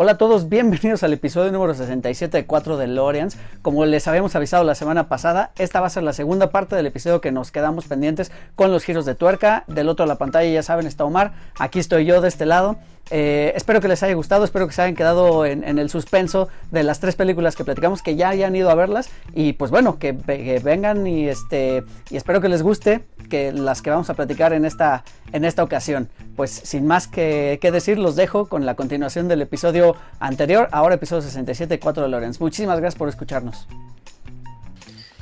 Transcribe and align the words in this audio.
Hola 0.00 0.12
a 0.12 0.16
todos, 0.16 0.48
bienvenidos 0.48 1.02
al 1.02 1.12
episodio 1.12 1.50
número 1.50 1.74
67 1.74 2.36
de 2.36 2.46
4 2.46 2.76
de 2.76 2.86
Loreans. 2.86 3.36
Como 3.62 3.84
les 3.84 4.06
habíamos 4.06 4.36
avisado 4.36 4.62
la 4.62 4.76
semana 4.76 5.08
pasada, 5.08 5.50
esta 5.58 5.80
va 5.80 5.88
a 5.88 5.90
ser 5.90 6.04
la 6.04 6.12
segunda 6.12 6.50
parte 6.50 6.76
del 6.76 6.86
episodio 6.86 7.20
que 7.20 7.32
nos 7.32 7.50
quedamos 7.50 7.86
pendientes 7.86 8.30
con 8.54 8.70
los 8.70 8.84
giros 8.84 9.06
de 9.06 9.16
tuerca. 9.16 9.64
Del 9.66 9.88
otro 9.88 10.04
de 10.04 10.08
la 10.10 10.14
pantalla 10.14 10.48
ya 10.48 10.62
saben 10.62 10.86
está 10.86 11.04
Omar, 11.04 11.32
aquí 11.58 11.80
estoy 11.80 12.04
yo 12.04 12.20
de 12.20 12.28
este 12.28 12.46
lado. 12.46 12.76
Eh, 13.10 13.52
espero 13.56 13.80
que 13.80 13.88
les 13.88 14.02
haya 14.02 14.14
gustado, 14.14 14.44
espero 14.44 14.66
que 14.66 14.74
se 14.74 14.82
hayan 14.82 14.94
quedado 14.94 15.46
en, 15.46 15.64
el 15.64 15.88
suspenso 15.90 16.48
de 16.70 16.82
las 16.82 17.00
tres 17.00 17.16
películas 17.16 17.56
que 17.56 17.64
platicamos, 17.64 18.02
que 18.02 18.16
ya 18.16 18.28
hayan 18.28 18.54
ido 18.54 18.70
a 18.70 18.74
verlas 18.74 19.08
y 19.34 19.54
pues 19.54 19.70
bueno, 19.70 19.98
que, 19.98 20.12
vengan 20.12 21.06
y 21.06 21.28
este 21.28 21.84
y 22.10 22.16
espero 22.16 22.40
que 22.40 22.48
les 22.48 22.62
guste 22.62 23.04
que 23.30 23.52
las 23.52 23.82
que 23.82 23.90
vamos 23.90 24.10
a 24.10 24.14
platicar 24.14 24.52
en 24.52 24.64
esta 24.64 25.04
en 25.32 25.44
esta 25.44 25.62
ocasión. 25.62 26.08
Pues 26.36 26.50
sin 26.50 26.86
más 26.86 27.08
que, 27.08 27.58
decir, 27.60 27.98
los 27.98 28.16
dejo 28.16 28.46
con 28.46 28.66
la 28.66 28.74
continuación 28.74 29.28
del 29.28 29.42
episodio 29.42 29.96
anterior, 30.20 30.68
ahora 30.72 30.96
episodio 30.96 31.22
67, 31.22 31.78
4 31.80 32.02
de 32.02 32.08
Lorenz. 32.08 32.40
Muchísimas 32.40 32.78
gracias 32.78 32.98
por 32.98 33.08
escucharnos. 33.08 33.66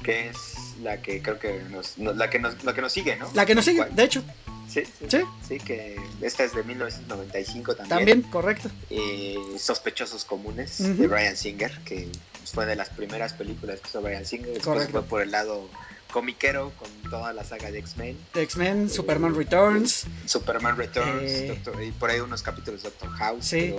Que 0.02 0.28
es 0.28 0.55
la 0.86 1.02
que 1.02 1.20
creo 1.20 1.38
que 1.38 1.60
nos, 1.70 1.98
la 1.98 2.30
que 2.30 2.38
nos, 2.38 2.62
la 2.64 2.72
que 2.72 2.80
nos 2.80 2.92
sigue, 2.92 3.16
¿no? 3.16 3.28
La 3.34 3.44
que 3.44 3.54
nos 3.54 3.64
sigue, 3.64 3.84
de 3.90 4.04
hecho. 4.04 4.22
Sí, 4.68 4.82
sí, 5.08 5.18
sí, 5.46 5.58
que 5.58 5.96
esta 6.20 6.44
es 6.44 6.54
de 6.54 6.62
1995 6.62 7.76
también. 7.76 7.98
También, 7.98 8.22
correcto. 8.22 8.70
Eh, 8.90 9.36
Sospechosos 9.58 10.24
Comunes 10.24 10.78
de 10.98 11.06
Brian 11.06 11.36
Singer, 11.36 11.78
que 11.84 12.08
fue 12.44 12.66
de 12.66 12.76
las 12.76 12.90
primeras 12.90 13.32
películas 13.32 13.80
que 13.80 13.88
hizo 13.88 14.00
Brian 14.00 14.24
Singer. 14.24 14.54
Después 14.54 14.88
fue 14.88 15.02
por 15.02 15.22
el 15.22 15.30
lado 15.30 15.68
comiquero 16.12 16.72
con 16.78 17.10
toda 17.10 17.32
la 17.32 17.44
saga 17.44 17.70
de 17.70 17.78
X-Men. 17.80 18.16
X-Men, 18.34 18.88
Superman 18.88 19.34
Returns. 19.34 20.06
Superman 20.24 20.76
Returns, 20.76 21.30
eh, 21.30 21.60
y 21.86 21.90
por 21.92 22.10
ahí 22.10 22.20
unos 22.20 22.42
capítulos 22.42 22.82
de 22.82 22.90
Doctor 22.90 23.10
House. 23.10 23.44
Sí. 23.44 23.74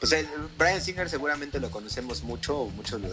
Pues 0.00 0.14
Brian 0.58 0.80
Singer 0.80 1.08
seguramente 1.08 1.60
lo 1.60 1.70
conocemos 1.70 2.22
mucho, 2.22 2.66
muchos 2.76 3.00
lo, 3.00 3.08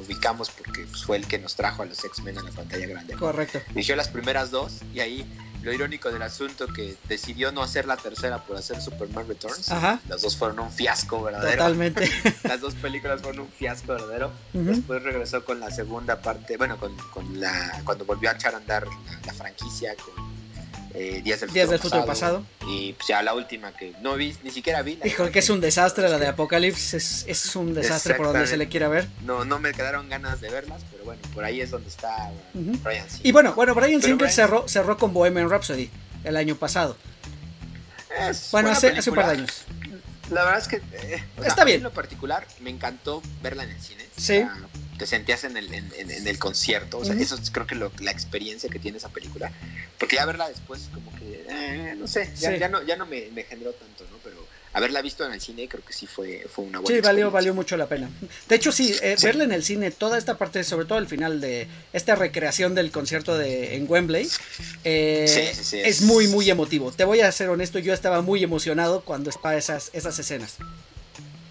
ubicamos 0.00 0.50
porque 0.50 0.84
pues, 0.84 1.04
fue 1.04 1.16
el 1.16 1.26
que 1.26 1.38
nos 1.38 1.54
trajo 1.54 1.82
a 1.82 1.86
los 1.86 2.04
X-Men 2.04 2.38
a 2.38 2.42
la 2.42 2.50
pantalla 2.50 2.86
grande. 2.86 3.14
Correcto. 3.14 3.60
Dirigió 3.68 3.96
las 3.96 4.08
primeras 4.08 4.50
dos 4.50 4.80
y 4.94 5.00
ahí 5.00 5.26
lo 5.62 5.72
irónico 5.72 6.10
del 6.10 6.22
asunto 6.22 6.66
que 6.68 6.96
decidió 7.08 7.52
no 7.52 7.62
hacer 7.62 7.86
la 7.86 7.96
tercera 7.96 8.42
por 8.44 8.56
hacer 8.56 8.80
Superman 8.80 9.28
Returns. 9.28 9.70
Ajá. 9.70 10.00
Las 10.08 10.22
dos 10.22 10.36
fueron 10.36 10.60
un 10.60 10.70
fiasco 10.70 11.22
verdadero. 11.22 11.58
Totalmente. 11.58 12.10
Las 12.44 12.60
dos 12.60 12.74
películas 12.74 13.20
fueron 13.20 13.42
un 13.42 13.48
fiasco 13.48 13.92
verdadero. 13.92 14.32
Después 14.52 15.02
regresó 15.02 15.44
con 15.44 15.60
la 15.60 15.70
segunda 15.70 16.22
parte, 16.22 16.56
bueno, 16.56 16.78
con, 16.78 16.96
con 17.12 17.40
la 17.40 17.82
cuando 17.84 18.04
volvió 18.04 18.30
a 18.30 18.34
echar 18.34 18.54
a 18.54 18.58
andar 18.58 18.86
la 19.26 19.34
franquicia 19.34 19.94
con 19.96 20.39
eh, 20.94 21.20
Días 21.22 21.40
del, 21.40 21.50
Días 21.52 21.68
futuro, 21.80 22.04
pasado, 22.04 22.44
Y 22.66 22.94
pues, 22.94 23.08
ya 23.08 23.22
la 23.22 23.34
última 23.34 23.72
que 23.72 23.94
no 24.00 24.16
vi, 24.16 24.36
ni 24.42 24.50
siquiera 24.50 24.82
vi. 24.82 24.96
Dijo 24.96 25.30
que 25.30 25.38
es 25.38 25.50
un 25.50 25.60
desastre 25.60 26.08
la 26.08 26.18
de 26.18 26.26
Apocalipsis, 26.26 27.24
es, 27.26 27.56
un 27.56 27.74
desastre 27.74 28.14
por 28.14 28.26
donde 28.26 28.46
se 28.46 28.56
le 28.56 28.68
quiera 28.68 28.88
ver. 28.88 29.08
No, 29.24 29.44
no 29.44 29.58
me 29.58 29.72
quedaron 29.72 30.08
ganas 30.08 30.40
de 30.40 30.50
verlas, 30.50 30.82
pero 30.90 31.04
bueno, 31.04 31.20
por 31.34 31.44
ahí 31.44 31.60
es 31.60 31.70
donde 31.70 31.88
está 31.88 32.32
Brian 32.54 33.08
Singer. 33.08 33.26
Y 33.26 33.32
bueno, 33.32 33.54
bueno 33.54 33.74
Brian 33.74 34.02
Singer 34.02 34.30
cerró, 34.30 34.68
cerró 34.68 34.96
con 34.96 35.12
Bohemian 35.12 35.48
Rhapsody 35.48 35.90
el 36.24 36.36
año 36.36 36.56
pasado. 36.56 36.96
bueno, 38.52 38.70
hace, 38.70 38.88
hace, 38.88 39.10
un 39.10 39.16
par 39.16 39.26
de 39.26 39.32
años. 39.32 39.64
La 40.30 40.44
verdad 40.44 40.60
es 40.60 40.68
que 40.68 40.76
eh, 40.92 41.24
está 41.44 41.64
bien. 41.64 41.78
En 41.78 41.84
lo 41.84 41.92
particular, 41.92 42.46
me 42.60 42.70
encantó 42.70 43.22
verla 43.42 43.64
en 43.64 43.70
el 43.70 43.80
cine. 43.80 44.04
Sí 44.16 44.44
te 45.00 45.06
sentías 45.06 45.44
en 45.44 45.56
el, 45.56 45.72
en, 45.72 46.26
el 46.26 46.38
concierto. 46.38 46.98
O 46.98 47.04
sea, 47.06 47.14
eso 47.14 47.34
es 47.34 47.50
creo 47.50 47.66
que 47.66 47.74
lo, 47.74 47.90
la 48.00 48.10
experiencia 48.10 48.68
que 48.68 48.78
tiene 48.78 48.98
esa 48.98 49.08
película. 49.08 49.50
Porque 49.98 50.16
ya 50.16 50.26
verla 50.26 50.46
después, 50.46 50.90
como 50.92 51.10
que, 51.18 51.46
eh, 51.48 51.94
no 51.96 52.06
sé, 52.06 52.30
ya, 52.36 52.68
no, 52.68 52.82
ya 52.82 52.96
no 52.96 53.06
me, 53.06 53.30
generó 53.48 53.72
tanto, 53.72 54.04
¿no? 54.10 54.18
Pero 54.22 54.46
haberla 54.74 55.00
visto 55.00 55.24
en 55.24 55.32
el 55.32 55.40
cine 55.40 55.68
creo 55.68 55.82
que 55.82 55.94
sí 55.94 56.06
fue, 56.06 56.46
fue 56.52 56.66
una 56.66 56.80
buena 56.80 56.94
Sí, 56.94 57.00
valió, 57.00 57.30
valió 57.30 57.54
mucho 57.54 57.78
la 57.78 57.86
pena. 57.86 58.10
De 58.46 58.56
hecho, 58.56 58.72
sí, 58.72 58.94
eh, 59.00 59.16
verla 59.22 59.44
en 59.44 59.52
el 59.52 59.64
cine, 59.64 59.90
toda 59.90 60.18
esta 60.18 60.36
parte, 60.36 60.64
sobre 60.64 60.84
todo 60.84 60.98
el 60.98 61.06
final 61.06 61.40
de 61.40 61.66
esta 61.94 62.14
recreación 62.14 62.74
del 62.74 62.90
concierto 62.90 63.38
de, 63.38 63.76
en 63.76 63.90
Wembley, 63.90 64.28
eh, 64.84 65.54
es, 65.72 66.02
muy, 66.02 66.28
muy 66.28 66.50
emotivo. 66.50 66.92
Te 66.92 67.04
voy 67.04 67.22
a 67.22 67.32
ser 67.32 67.48
honesto, 67.48 67.78
yo 67.78 67.94
estaba 67.94 68.20
muy 68.20 68.44
emocionado 68.44 69.00
cuando 69.00 69.30
estaba 69.30 69.56
esas, 69.56 69.88
esas 69.94 70.18
escenas. 70.18 70.58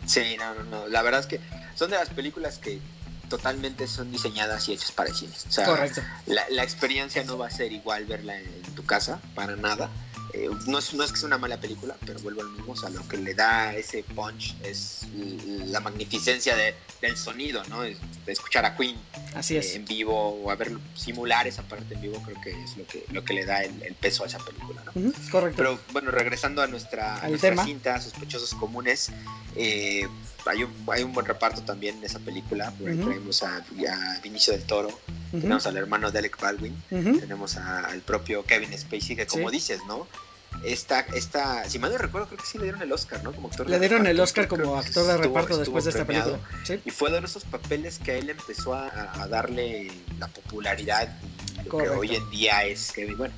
Sí, 0.06 0.38
no, 0.38 0.54
no, 0.54 0.64
no. 0.66 0.88
La 0.88 1.02
verdad 1.02 1.22
es 1.22 1.26
que 1.26 1.40
son 1.76 1.90
de 1.90 1.98
las 1.98 2.10
películas 2.10 2.60
que 2.60 2.80
totalmente 3.30 3.88
son 3.88 4.12
diseñadas 4.12 4.68
y 4.68 4.74
hechas 4.74 4.92
para 4.92 5.14
cine. 5.14 5.34
O 5.48 5.52
sea, 5.52 5.66
Correcto. 5.66 6.02
La, 6.26 6.44
la, 6.50 6.64
experiencia 6.64 7.24
no 7.24 7.38
va 7.38 7.48
a 7.48 7.52
ser 7.52 7.72
igual 7.72 8.06
verla 8.06 8.38
en 8.40 8.62
tu 8.76 8.84
casa, 8.86 9.22
para 9.36 9.56
nada. 9.56 9.90
Eh, 10.34 10.48
no, 10.68 10.78
es, 10.78 10.94
no 10.94 11.04
es 11.04 11.12
que 11.12 11.18
sea 11.18 11.28
una 11.28 11.40
mala 11.40 11.60
película, 11.60 11.96
pero 12.06 12.20
vuelvo 12.20 12.42
al 12.42 12.50
mismo, 12.50 12.74
o 12.74 12.76
sea, 12.76 12.90
lo 12.90 13.08
que 13.08 13.18
le 13.18 13.34
da 13.34 13.74
ese 13.74 14.04
punch 14.04 14.56
es 14.64 15.08
la 15.66 15.80
magnificencia 15.80 16.56
de, 16.56 16.76
del 17.02 17.18
sonido, 17.18 17.64
¿no? 17.66 17.82
De, 17.82 17.98
escuchar 18.28 18.64
a 18.64 18.78
Queen 18.78 18.96
Así 19.34 19.58
es. 19.58 19.74
Eh, 19.74 19.76
en 19.78 19.86
vivo 19.86 20.30
o 20.30 20.52
a 20.52 20.56
ver 20.56 20.72
simular 20.94 21.48
esa 21.48 21.64
parte 21.64 21.96
en 21.96 22.02
vivo, 22.02 22.22
creo 22.24 22.40
que 22.42 22.52
es 22.52 22.78
lo 22.78 22.86
que, 22.86 23.06
lo 23.12 23.24
que 23.24 23.34
le 23.34 23.46
da 23.46 23.64
el, 23.64 23.96
peso 24.00 24.24
a 24.24 24.28
esa 24.28 24.38
película, 24.38 24.84
¿no? 24.86 25.12
correcto. 25.32 25.58
Pero 25.58 25.80
bueno, 25.92 26.12
regresando 26.12 26.62
a 26.62 26.68
nuestra, 26.68 27.20
cinta, 27.66 28.00
Sospechosos 28.00 28.54
Comunes, 28.54 29.12
eh, 29.56 30.08
hay, 30.46 30.64
un, 30.64 30.74
hay 30.92 31.04
un 31.04 31.14
buen 31.14 31.26
reparto 31.26 31.62
también 31.62 31.98
en 31.98 32.04
esa 32.04 32.20
película, 32.20 32.72
por 32.72 32.90
ahí 32.90 32.98
tenemos 32.98 33.44
a, 33.44 33.64
Vinicio 34.24 34.54
del 34.54 34.64
Toro, 34.64 34.90
tenemos 35.32 35.66
al 35.68 35.78
hermano 35.78 36.12
de 36.12 36.20
Alec 36.20 36.40
Baldwin, 36.40 36.76
tenemos 36.90 37.58
al 37.58 38.02
propio 38.02 38.44
Kevin 38.44 38.78
Spacey, 38.78 39.16
que 39.16 39.28
como 39.28 39.52
dices, 39.52 39.80
¿no? 39.88 40.08
esta, 40.64 41.02
esta, 41.14 41.70
si 41.70 41.80
mal 41.80 41.92
no 41.92 41.98
recuerdo, 41.98 42.28
creo 42.28 42.40
que 42.40 42.46
sí 42.46 42.58
le 42.58 42.66
dieron 42.66 42.82
el 42.82 42.92
Oscar, 42.92 43.24
¿no? 43.24 43.32
Como 43.32 43.48
actor 43.48 43.70
le 43.70 43.80
dieron 43.80 44.06
el 44.08 44.20
Oscar 44.20 44.48
como 44.48 44.76
actor 44.76 45.06
de 45.06 45.18
reparto 45.18 45.58
después 45.58 45.86
de 45.86 45.92
esta 45.92 46.06
película. 46.06 46.40
Y 46.86 46.90
fue 46.92 47.12
de 47.12 47.20
esos 47.20 47.46
papeles 47.46 48.00
que 48.00 48.12
a 48.12 48.16
él 48.16 48.30
empezó 48.30 48.74
a, 48.74 49.28
darle 49.30 49.92
la 50.18 50.28
popularidad 50.28 51.08
lo 51.66 51.78
que 51.78 51.90
hoy 51.90 52.16
en 52.16 52.30
día 52.30 52.64
es 52.64 52.92
que, 52.92 53.14
bueno, 53.16 53.34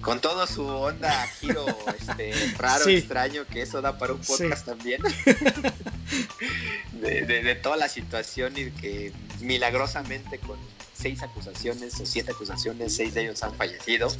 con 0.00 0.20
todo 0.20 0.46
su 0.46 0.66
onda 0.66 1.26
giro 1.40 1.66
este, 1.98 2.32
raro, 2.58 2.88
extraño, 2.88 3.46
que 3.46 3.62
eso 3.62 3.80
da 3.82 3.98
para 3.98 4.14
un 4.14 4.20
podcast 4.20 4.66
también. 4.66 5.00
de, 6.92 7.22
de, 7.24 7.54
toda 7.56 7.76
la 7.76 7.88
situación 7.88 8.54
y 8.56 8.70
que 8.70 9.12
milagrosamente 9.40 10.38
con 10.38 10.58
seis 10.94 11.22
acusaciones 11.22 12.00
o 12.00 12.06
siete 12.06 12.32
acusaciones, 12.32 12.94
seis 12.94 13.14
de 13.14 13.22
ellos 13.22 13.42
han 13.42 13.54
fallecido 13.54 14.12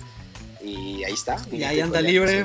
y 0.63 1.05
ahí 1.05 1.13
está. 1.13 1.37
Y 1.51 1.63
ahí 1.65 1.81
anda 1.81 2.01
libre. 2.01 2.45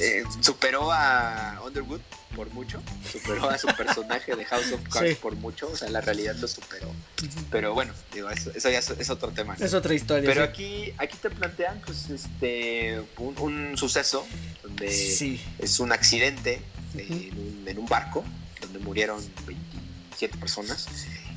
Eh, 0.00 0.24
superó 0.40 0.92
a 0.92 1.60
Underwood 1.64 2.00
por 2.34 2.50
mucho, 2.50 2.82
superó 3.10 3.48
a 3.50 3.58
su 3.58 3.66
personaje 3.68 4.34
de 4.34 4.44
House 4.46 4.72
of 4.72 4.80
Cards 4.88 5.16
por 5.18 5.36
mucho, 5.36 5.68
o 5.70 5.76
sea, 5.76 5.90
la 5.90 6.00
realidad 6.00 6.34
lo 6.36 6.48
superó. 6.48 6.90
Pero 7.50 7.74
bueno, 7.74 7.92
digo, 8.12 8.30
eso, 8.30 8.52
ya 8.54 8.78
es, 8.78 9.10
otro 9.10 9.30
tema. 9.32 9.56
Es 9.60 9.74
otra 9.74 9.94
historia. 9.94 10.28
Pero 10.28 10.42
aquí, 10.42 10.92
aquí 10.98 11.16
te 11.20 11.30
plantean 11.30 11.80
pues 11.84 12.10
este 12.10 13.02
un, 13.18 13.76
suceso 13.76 14.26
donde 14.62 14.88
es 15.58 15.80
un 15.80 15.92
accidente 15.92 16.62
en, 16.96 17.78
un, 17.78 17.86
barco 17.86 18.24
donde 18.60 18.78
murieron 18.78 19.22
27 19.46 20.38
personas 20.38 20.86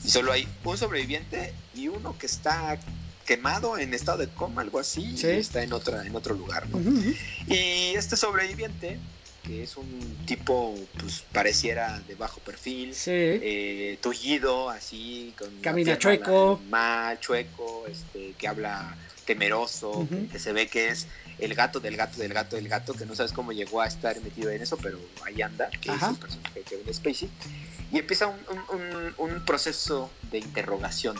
y 0.04 0.10
solo 0.10 0.32
hay 0.32 0.48
un 0.64 0.78
sobreviviente 0.78 1.54
y 1.74 1.88
uno 1.88 2.18
que 2.18 2.26
está 2.26 2.80
quemado 3.26 3.78
en 3.78 3.94
estado 3.94 4.20
de 4.20 4.28
coma, 4.28 4.62
algo 4.62 4.80
así, 4.80 5.16
y 5.18 5.26
está 5.26 5.64
en 5.64 5.74
otra, 5.74 6.06
en 6.06 6.16
otro 6.16 6.36
lugar, 6.36 6.70
¿no? 6.70 6.80
Y 7.48 7.96
este 7.96 8.16
sobreviviente, 8.16 9.00
que 9.44 9.64
es 9.64 9.76
un 9.78 10.18
tipo, 10.26 10.76
pues 11.00 11.24
pareciera 11.32 12.00
de 12.08 12.16
bajo 12.16 12.40
perfil, 12.42 12.94
eh, 13.08 13.98
tullido, 14.02 14.70
así, 14.70 15.34
con 15.38 15.50
camina 15.62 15.98
chueco, 15.98 16.62
mal, 16.70 17.20
chueco, 17.20 17.86
este, 17.88 18.34
que 18.38 18.48
habla 18.48 18.96
temeroso, 19.26 20.08
que, 20.32 20.38
se 20.38 20.54
ve 20.54 20.68
que 20.68 20.90
es 20.90 21.08
el 21.40 21.56
gato 21.56 21.80
del 21.80 21.98
gato 21.98 22.20
del 22.20 22.34
gato 22.34 22.56
del 22.56 22.70
gato, 22.70 22.94
que 22.94 23.06
no 23.06 23.16
sabes 23.16 23.34
cómo 23.34 23.52
llegó 23.52 23.82
a 23.82 23.88
estar 23.88 24.20
metido 24.22 24.52
en 24.52 24.62
eso, 24.62 24.78
pero 24.78 25.00
ahí 25.26 25.42
anda, 25.42 25.70
que 25.82 25.92
es 25.92 26.02
el 26.02 26.16
personaje 26.16 26.60
de 26.60 26.62
Kevin 26.62 26.94
Spacey. 26.94 27.30
Y 27.92 28.00
empieza 28.00 28.28
un, 28.28 29.14
un, 29.18 29.46
proceso 29.46 30.10
de 30.32 30.40
interrogación 30.40 31.18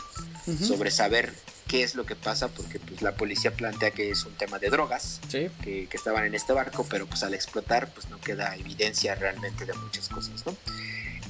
sobre 0.60 0.90
saber 0.90 1.32
qué 1.68 1.82
es 1.82 1.94
lo 1.94 2.06
que 2.06 2.16
pasa, 2.16 2.48
porque 2.48 2.78
pues, 2.78 3.02
la 3.02 3.14
policía 3.16 3.52
plantea 3.52 3.90
que 3.90 4.10
es 4.10 4.24
un 4.24 4.34
tema 4.34 4.58
de 4.58 4.70
drogas 4.70 5.20
que, 5.30 5.50
que, 5.62 5.88
estaban 5.92 6.24
en 6.24 6.34
este 6.34 6.52
barco, 6.52 6.86
pero 6.88 7.06
pues 7.06 7.22
al 7.22 7.34
explotar 7.34 7.88
pues 7.92 8.08
no 8.08 8.20
queda 8.20 8.54
evidencia 8.56 9.14
realmente 9.14 9.64
de 9.64 9.74
muchas 9.74 10.08
cosas, 10.08 10.44
¿no? 10.46 10.56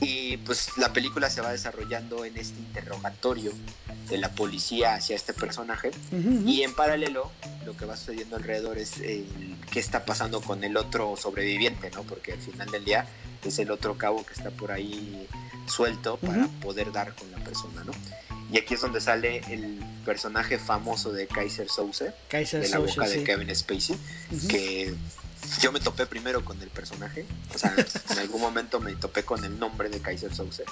Y 0.01 0.37
pues 0.39 0.77
la 0.77 0.93
película 0.93 1.31
se 1.31 1.41
va 1.41 1.53
desarrollando 1.53 2.25
en 2.25 2.37
este 2.37 2.59
interrogatorio 2.59 3.53
de 4.09 4.19
la 4.19 4.31
policía 4.31 4.95
hacia 4.95 5.17
este 5.17 5.33
personaje 5.33 5.91
y 6.45 6.63
en 6.63 6.75
paralelo 6.75 7.31
lo 7.65 7.77
que 7.77 7.87
va 7.87 7.97
sucediendo 7.97 8.37
alrededor 8.37 8.79
es 8.79 8.93
qué 8.93 9.81
está 9.81 10.05
pasando 10.05 10.41
con 10.43 10.63
el 10.65 10.77
otro 10.77 11.17
sobreviviente, 11.17 11.91
¿no? 11.91 12.03
Porque 12.03 12.33
al 12.33 12.41
final 12.41 12.71
del 12.71 12.85
día 12.85 13.07
es 13.43 13.59
el 13.59 13.71
otro 13.71 13.97
cabo 13.97 14.25
que 14.25 14.35
está 14.35 14.51
por 14.51 14.71
ahí 14.71 15.27
suelto 15.67 16.19
para 16.19 16.47
poder 16.61 16.93
dar 16.93 17.15
con 17.15 17.31
la 17.33 17.39
persona, 17.39 17.83
¿no? 17.85 17.93
Y 18.53 18.59
aquí 18.59 18.75
es 18.75 18.81
donde 18.81 19.01
sale 19.01 19.43
el 19.51 19.81
personaje 20.05 20.59
famoso 20.59 21.13
de 21.13 21.27
Kaiser 21.27 21.69
Souse, 21.69 22.13
de 22.31 22.69
la 22.69 22.79
boca 22.79 23.09
de 23.09 23.25
Kevin 23.25 23.55
Spacey, 23.55 23.97
que 24.49 24.95
yo 25.61 25.73
me 25.73 25.81
topé 25.81 26.07
primero 26.07 26.45
con 26.45 26.61
el 26.63 26.69
personaje, 26.69 27.27
o 27.55 27.59
sea, 27.59 27.75
en 28.11 28.19
algún 28.19 28.41
momento 28.41 28.81
me 28.81 28.95
topé 28.95 29.25
con 29.25 29.45
el 29.45 29.59
nombre 29.59 29.89
de 29.89 30.01
Kaiser 30.01 30.35
Souse 30.35 30.63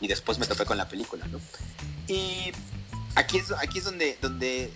y 0.00 0.08
después 0.08 0.38
me 0.38 0.46
topé 0.46 0.64
con 0.64 0.76
la 0.76 0.88
película, 0.88 1.26
¿no? 1.28 1.40
Y 2.06 2.52
aquí 3.14 3.38
es, 3.38 3.50
aquí 3.52 3.78
es 3.78 3.84
donde, 3.84 4.18
donde 4.20 4.70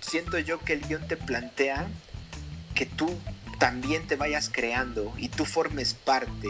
siento 0.00 0.38
yo 0.38 0.60
que 0.60 0.74
el 0.74 0.80
guion 0.80 1.06
te 1.06 1.16
plantea 1.16 1.86
que 2.74 2.86
tú 2.86 3.08
también 3.58 4.06
te 4.06 4.16
vayas 4.16 4.50
creando 4.50 5.12
y 5.16 5.28
tú 5.28 5.44
formes 5.44 5.94
parte 5.94 6.48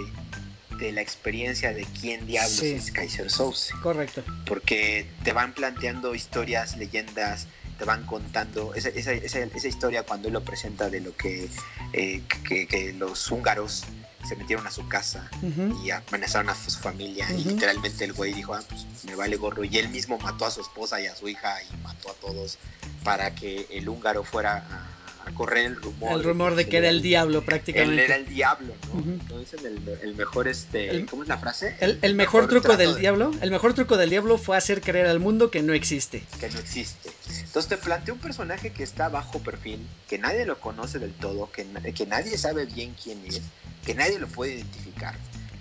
de 0.79 0.93
la 0.93 1.01
experiencia 1.01 1.73
de 1.73 1.87
quién 2.01 2.27
diablos 2.27 2.63
es 2.63 2.91
Kaiser 2.91 3.31
Souse. 3.31 3.73
Correcto. 3.83 4.23
Porque 4.45 5.07
te 5.25 5.33
van 5.33 5.53
planteando 5.53 6.15
historias, 6.15 6.77
leyendas, 6.77 7.47
te 7.79 7.85
van 7.85 8.05
contando 8.07 8.75
esa, 8.75 8.89
esa, 8.89 9.13
esa, 9.13 9.69
historia 9.69 10.03
cuando 10.03 10.29
él 10.29 10.35
lo 10.35 10.43
presenta 10.43 10.89
de 10.89 11.01
lo 11.01 11.15
que, 11.17 11.49
eh, 11.93 12.23
que, 12.49 12.95
los 12.99 13.31
húngaros 13.31 13.85
se 14.27 14.35
metieron 14.37 14.67
a 14.67 14.71
su 14.71 14.89
casa 14.89 15.31
y 15.85 15.91
amenazaron 15.91 16.49
a 16.49 16.55
su 16.55 16.71
familia 16.71 17.31
y 17.31 17.45
literalmente 17.45 18.05
el 18.05 18.13
güey 18.13 18.33
dijo, 18.33 18.55
ah, 18.55 18.63
pues 18.69 18.87
me 19.05 19.15
vale 19.15 19.37
gorro 19.37 19.63
y 19.63 19.77
él 19.79 19.89
mismo 19.91 20.19
mató 20.19 20.47
a 20.47 20.51
su 20.51 20.61
esposa 20.61 21.01
y 21.01 21.07
a 21.07 21.15
su 21.15 21.29
hija 21.29 21.59
y 21.63 21.77
mató 21.83 22.11
a 22.11 22.15
todos 22.15 22.59
para 23.05 23.35
que 23.35 23.67
el 23.71 23.89
húngaro 23.89 24.25
fuera 24.25 24.67
a 24.71 24.96
a 25.27 25.33
correr 25.33 25.67
el 25.67 25.77
rumor. 25.77 26.13
El 26.13 26.25
rumor 26.25 26.55
de, 26.55 26.69
que, 26.69 26.79
era 26.79 26.89
el 26.89 27.03
diablo 27.03 27.43
prácticamente. 27.43 27.95
Él 27.95 27.99
era 28.01 28.17
el 28.17 28.27
diablo, 28.27 28.75
¿no? 28.95 29.37
el, 30.03 30.15
mejor, 30.15 30.49
este, 30.49 31.05
¿cómo 31.07 31.23
es 31.23 31.29
la 31.29 31.39
frase? 31.39 31.77
El, 31.81 32.15
mejor, 32.15 32.49
truco 32.49 32.77
del 32.77 32.97
diablo, 32.97 33.33
el 33.41 33.51
mejor 33.51 33.75
truco 33.75 33.97
del 33.97 34.11
diablo 34.11 34.39
fue 34.39 34.57
hacer 34.57 34.81
creer 34.81 35.07
al 35.07 35.21
mundo 35.21 35.51
que 35.51 35.63
no 35.63 35.73
existe. 35.73 36.23
Que 36.41 36.49
no 36.49 36.59
existe. 36.59 37.11
Entonces 37.29 37.69
te 37.69 37.77
plantea 37.77 38.15
un 38.15 38.21
personaje 38.21 38.71
que 38.71 38.83
está 38.83 39.09
bajo 39.09 39.41
perfil, 39.41 39.87
que 40.09 40.19
nadie 40.19 40.47
lo 40.47 40.61
conoce 40.61 40.99
del 40.99 41.13
todo, 41.13 41.51
que, 41.51 41.67
que 41.93 42.07
nadie 42.07 42.39
sabe 42.39 42.67
bien 42.67 42.95
quién 43.03 43.25
es, 43.27 43.43
que 43.85 43.95
nadie 43.95 44.19
lo 44.19 44.29
puede 44.29 44.55
identificar 44.55 45.17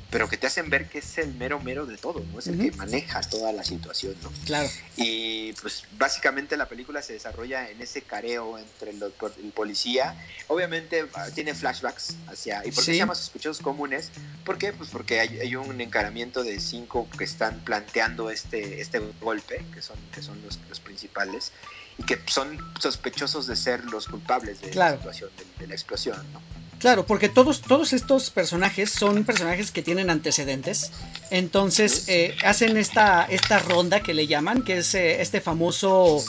pero 0.10 0.30
que 0.30 0.38
te 0.38 0.48
hacen 0.48 0.70
ver 0.70 0.88
que 0.88 1.00
es 1.00 1.18
el 1.18 1.34
mero 1.34 1.60
mero 1.60 1.86
de 1.86 1.98
todo, 1.98 2.24
¿no? 2.32 2.40
Es 2.40 2.48
el 2.48 2.58
que 2.58 2.72
maneja 2.78 3.22
toda 3.22 3.52
la 3.52 3.64
situación, 3.64 4.16
¿no? 4.22 4.32
Claro. 4.46 4.70
Y 4.98 5.54
pues 5.54 5.84
básicamente 5.98 6.58
la 6.58 6.68
película 6.68 7.02
se 7.02 7.14
desarrolla 7.14 7.70
en 7.70 7.82
ese 7.82 8.02
careo 8.02 8.58
entre 8.58 8.92
el, 8.92 9.04
el 9.04 9.52
policía. 9.52 10.16
Obviamente 10.48 11.06
ah, 11.16 11.28
tiene 11.34 11.54
flashbacks 11.54 12.16
hacia... 12.28 12.66
¿Y 12.66 12.72
por 12.72 12.86
qué 12.86 12.92
se 12.92 12.98
llama 12.98 13.16
sospechosos 13.16 13.62
comunes? 13.62 14.12
¿Por 14.46 14.58
qué? 14.58 14.74
Pues 14.74 14.90
porque 14.90 15.20
hay, 15.20 15.56
un 15.56 15.82
encaramiento 15.82 16.44
de 16.44 16.60
cinco 16.60 17.08
que 17.18 17.24
están 17.24 17.60
planteando 17.62 18.30
este, 18.30 18.82
este 18.82 19.00
golpe, 19.22 19.66
que 19.74 19.82
son, 19.82 19.98
que 20.14 20.22
son 20.22 20.42
los, 20.44 20.60
los 20.70 20.80
principales, 20.80 21.52
y 21.98 22.04
que 22.04 22.20
son 22.28 22.58
sospechosos 22.80 23.48
de 23.48 23.56
ser 23.56 23.86
los 23.86 24.08
culpables 24.08 24.62
de 24.62 24.74
la 24.74 24.94
situación, 24.94 25.30
de 25.60 25.68
la 25.68 25.74
explosión, 25.74 26.18
¿no? 26.34 26.42
Claro, 26.80 27.06
porque 27.06 27.30
todos, 27.30 27.62
todos 27.62 27.94
estos 27.94 28.30
personajes 28.30 28.92
son 28.92 29.24
personajes 29.24 29.72
que 29.72 29.82
tienen 29.82 30.10
antecedentes. 30.10 30.92
Entonces 31.32 32.08
eh, 32.10 32.36
hacen 32.44 32.78
esta, 32.78 33.24
esta 33.24 33.60
ronda 33.60 34.02
que 34.02 34.14
le 34.14 34.28
llaman, 34.28 34.64
que 34.64 34.78
es 34.80 34.94
eh, 34.94 35.22
este 35.22 35.42
famoso. 35.42 36.24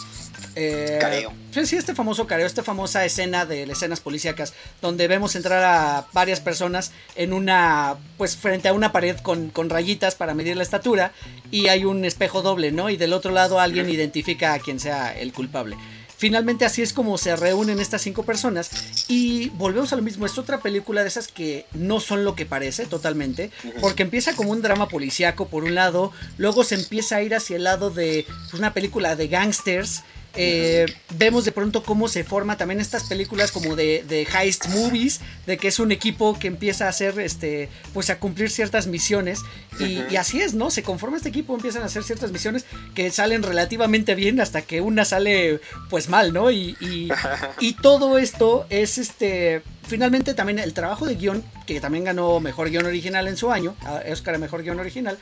Eh, 0.56 0.98
careo. 1.00 1.32
Sí, 1.52 1.76
este 1.76 1.94
famoso 1.94 2.26
careo, 2.26 2.46
esta 2.46 2.62
famosa 2.62 3.04
escena 3.04 3.46
de 3.46 3.62
escenas 3.64 4.00
policíacas, 4.00 4.54
donde 4.82 5.06
vemos 5.06 5.36
entrar 5.36 5.62
a 5.62 6.06
varias 6.12 6.40
personas 6.40 6.92
en 7.14 7.32
una. 7.32 7.96
Pues 8.16 8.36
frente 8.36 8.68
a 8.68 8.72
una 8.72 8.90
pared 8.90 9.16
con, 9.18 9.50
con 9.50 9.70
rayitas 9.70 10.14
para 10.14 10.34
medir 10.34 10.56
la 10.56 10.62
estatura. 10.62 11.12
Y 11.50 11.68
hay 11.68 11.84
un 11.84 12.04
espejo 12.04 12.42
doble, 12.42 12.72
¿no? 12.72 12.90
Y 12.90 12.96
del 12.96 13.12
otro 13.12 13.30
lado 13.30 13.60
alguien 13.60 13.88
identifica 13.88 14.54
a 14.54 14.58
quien 14.58 14.80
sea 14.80 15.16
el 15.16 15.32
culpable. 15.32 15.76
Finalmente 16.18 16.64
así 16.64 16.80
es 16.80 16.94
como 16.94 17.18
se 17.18 17.36
reúnen 17.36 17.78
estas 17.78 18.00
cinco 18.00 18.22
personas 18.22 19.04
y 19.06 19.50
volvemos 19.50 19.92
a 19.92 19.96
lo 19.96 20.02
mismo, 20.02 20.24
es 20.24 20.38
otra 20.38 20.60
película 20.60 21.02
de 21.02 21.08
esas 21.08 21.28
que 21.28 21.66
no 21.74 22.00
son 22.00 22.24
lo 22.24 22.34
que 22.34 22.46
parece 22.46 22.86
totalmente, 22.86 23.50
porque 23.82 24.02
empieza 24.02 24.34
como 24.34 24.52
un 24.52 24.62
drama 24.62 24.88
policíaco 24.88 25.48
por 25.48 25.64
un 25.64 25.74
lado, 25.74 26.12
luego 26.38 26.64
se 26.64 26.76
empieza 26.76 27.16
a 27.16 27.22
ir 27.22 27.34
hacia 27.34 27.56
el 27.56 27.64
lado 27.64 27.90
de 27.90 28.24
pues, 28.50 28.54
una 28.54 28.72
película 28.72 29.14
de 29.14 29.28
gangsters, 29.28 30.04
eh, 30.36 30.86
vemos 31.16 31.44
de 31.44 31.52
pronto 31.52 31.82
cómo 31.82 32.08
se 32.08 32.24
forma 32.24 32.56
también 32.56 32.80
estas 32.80 33.04
películas 33.04 33.52
como 33.52 33.76
de, 33.76 34.04
de, 34.06 34.22
heist 34.22 34.68
movies, 34.68 35.20
de 35.46 35.56
que 35.56 35.68
es 35.68 35.78
un 35.78 35.92
equipo 35.92 36.38
que 36.38 36.48
empieza 36.48 36.86
a 36.86 36.88
hacer, 36.88 37.18
este, 37.20 37.68
pues 37.94 38.10
a 38.10 38.18
cumplir 38.18 38.50
ciertas 38.50 38.86
misiones. 38.86 39.40
Y, 39.78 40.16
así 40.16 40.40
es, 40.40 40.54
¿no? 40.54 40.70
Se 40.70 40.82
conforma 40.82 41.16
este 41.16 41.28
equipo, 41.28 41.54
empiezan 41.54 41.82
a 41.82 41.86
hacer 41.86 42.02
ciertas 42.04 42.32
misiones 42.32 42.64
que 42.94 43.10
salen 43.10 43.42
relativamente 43.42 44.14
bien 44.14 44.40
hasta 44.40 44.62
que 44.62 44.80
una 44.80 45.04
sale 45.04 45.60
pues 45.90 46.08
mal, 46.08 46.32
¿no? 46.32 46.50
Y, 46.50 46.76
y, 46.80 47.72
todo 47.82 48.18
esto 48.18 48.66
es 48.70 48.98
este... 48.98 49.62
Finalmente 49.86 50.34
también 50.34 50.58
el 50.58 50.74
trabajo 50.74 51.06
de 51.06 51.14
guion, 51.14 51.44
que 51.64 51.80
también 51.80 52.04
ganó 52.04 52.40
Mejor 52.40 52.70
Guión 52.70 52.86
Original 52.86 53.28
en 53.28 53.36
su 53.36 53.52
año, 53.52 53.76
Oscar 54.10 54.36
Mejor 54.40 54.64
Guión 54.64 54.80
Original, 54.80 55.16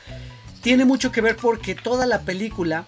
tiene 0.65 0.85
mucho 0.85 1.11
que 1.11 1.21
ver 1.21 1.35
porque 1.35 1.75
toda 1.75 2.07
la 2.07 2.21
película 2.21 2.85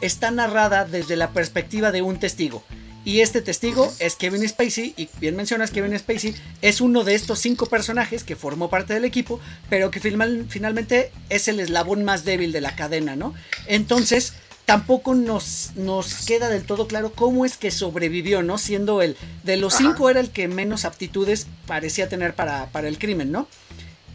está 0.00 0.30
narrada 0.30 0.84
desde 0.84 1.16
la 1.16 1.30
perspectiva 1.30 1.92
de 1.92 2.02
un 2.02 2.18
testigo. 2.18 2.62
Y 3.04 3.20
este 3.20 3.40
testigo 3.40 3.90
es 4.00 4.16
Kevin 4.16 4.46
Spacey, 4.46 4.92
y 4.96 5.08
bien 5.18 5.34
mencionas, 5.34 5.70
Kevin 5.70 5.98
Spacey 5.98 6.34
es 6.60 6.80
uno 6.80 7.04
de 7.04 7.14
estos 7.14 7.38
cinco 7.38 7.66
personajes 7.66 8.22
que 8.22 8.36
formó 8.36 8.68
parte 8.68 8.92
del 8.92 9.04
equipo, 9.04 9.40
pero 9.70 9.90
que 9.90 10.00
finalmente 10.00 11.10
es 11.30 11.48
el 11.48 11.60
eslabón 11.60 12.04
más 12.04 12.24
débil 12.24 12.52
de 12.52 12.60
la 12.60 12.76
cadena, 12.76 13.16
¿no? 13.16 13.34
Entonces, 13.66 14.34
tampoco 14.66 15.14
nos, 15.14 15.70
nos 15.76 16.26
queda 16.26 16.50
del 16.50 16.64
todo 16.64 16.86
claro 16.86 17.12
cómo 17.14 17.46
es 17.46 17.56
que 17.56 17.70
sobrevivió, 17.70 18.42
¿no? 18.42 18.58
Siendo 18.58 19.00
él, 19.00 19.16
de 19.42 19.56
los 19.56 19.74
cinco 19.74 20.10
era 20.10 20.20
el 20.20 20.28
que 20.28 20.46
menos 20.46 20.84
aptitudes 20.84 21.46
parecía 21.66 22.10
tener 22.10 22.34
para, 22.34 22.66
para 22.66 22.88
el 22.88 22.98
crimen, 22.98 23.32
¿no? 23.32 23.48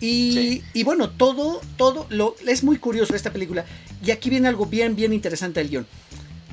Y, 0.06 0.84
bueno, 0.84 1.10
todo, 1.10 1.62
todo, 1.78 2.06
lo, 2.10 2.36
es 2.46 2.62
muy 2.62 2.78
curioso 2.78 3.16
esta 3.16 3.32
película. 3.32 3.64
Y 4.06 4.12
aquí 4.12 4.30
viene 4.30 4.50
algo 4.50 4.66
bien, 4.66 4.98
bien 4.98 5.14
interesante 5.14 5.62
del 5.62 5.70
guion. 5.70 5.88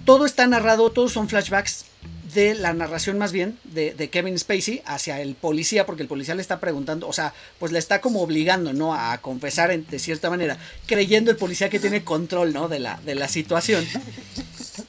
Todo 0.04 0.24
está 0.24 0.46
narrado, 0.46 0.90
todos 0.90 1.12
son 1.12 1.28
flashbacks 1.28 1.86
de 2.32 2.54
la 2.54 2.72
narración 2.72 3.18
más 3.18 3.32
bien 3.32 3.58
de, 3.64 4.08
Kevin 4.08 4.38
Spacey 4.38 4.82
hacia 4.86 5.20
el 5.20 5.34
policía, 5.34 5.84
porque 5.84 6.02
el 6.02 6.08
policía 6.08 6.36
le 6.36 6.42
está 6.42 6.60
preguntando, 6.60 7.08
o 7.08 7.12
sea, 7.12 7.34
pues 7.58 7.72
le 7.72 7.80
está 7.80 8.00
como 8.00 8.22
obligando, 8.22 8.72
¿no? 8.72 8.94
A 8.94 9.18
confesar 9.18 9.76
de 9.76 9.98
cierta 9.98 10.30
manera, 10.30 10.56
creyendo 10.86 11.32
el 11.32 11.36
policía 11.36 11.68
que 11.68 11.80
tiene 11.80 12.04
control, 12.04 12.52
¿no? 12.52 12.68
De 12.68 12.78
la, 12.78 13.00
de 13.04 13.16
la 13.16 13.26
situación. 13.26 13.84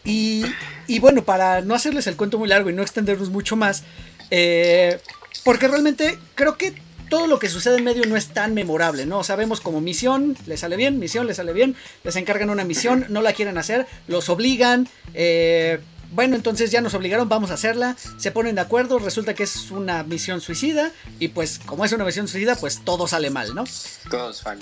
Y, 0.06 0.44
y 0.86 1.00
bueno, 1.00 1.26
para 1.26 1.62
no 1.62 1.74
hacerles 1.74 2.06
el 2.06 2.16
cuento 2.16 2.38
muy 2.38 2.48
largo 2.48 2.70
y 2.70 2.74
no 2.74 2.84
extendernos 2.84 3.32
mucho 3.32 3.56
más, 3.56 3.84
eh, 4.30 5.00
porque 5.44 5.68
realmente 5.68 6.20
creo 6.36 6.58
que 6.58 6.76
todo 7.12 7.28
lo 7.28 7.40
que 7.40 7.50
sucede 7.50 7.78
en 7.78 7.84
medio 7.84 8.06
no 8.06 8.16
es 8.16 8.30
tan 8.30 8.54
memorable, 8.54 9.06
¿no? 9.06 9.22
Sabemos 9.26 9.60
como 9.60 9.82
misión, 9.82 10.38
le 10.46 10.56
sale 10.56 10.78
bien, 10.78 10.98
misión, 10.98 11.28
le 11.28 11.34
sale 11.34 11.52
bien, 11.52 11.76
les 12.06 12.16
encargan 12.16 12.50
una 12.50 12.64
misión, 12.64 13.06
no 13.10 13.22
la 13.22 13.34
quieren 13.34 13.58
hacer, 13.58 13.86
los 14.08 14.30
obligan, 14.30 14.88
eh, 15.14 15.80
bueno, 16.12 16.38
entonces 16.38 16.72
ya 16.72 16.80
nos 16.80 16.94
obligaron, 16.94 17.28
vamos 17.28 17.52
a 17.52 17.56
hacerla, 17.56 17.98
se 18.18 18.32
ponen 18.32 18.56
de 18.56 18.62
acuerdo, 18.62 18.98
resulta 18.98 19.34
que 19.34 19.44
es 19.44 19.72
una 19.72 20.04
misión 20.04 20.40
suicida 20.40 20.92
y 21.20 21.28
pues 21.28 21.60
como 21.60 21.84
es 21.84 21.92
una 21.92 22.06
misión 22.06 22.30
suicida, 22.30 22.56
pues 22.56 22.80
todo 22.86 23.08
sale 23.08 23.30
mal, 23.30 23.54
¿no? 23.54 23.66
Todos 24.10 24.42
van. 24.46 24.60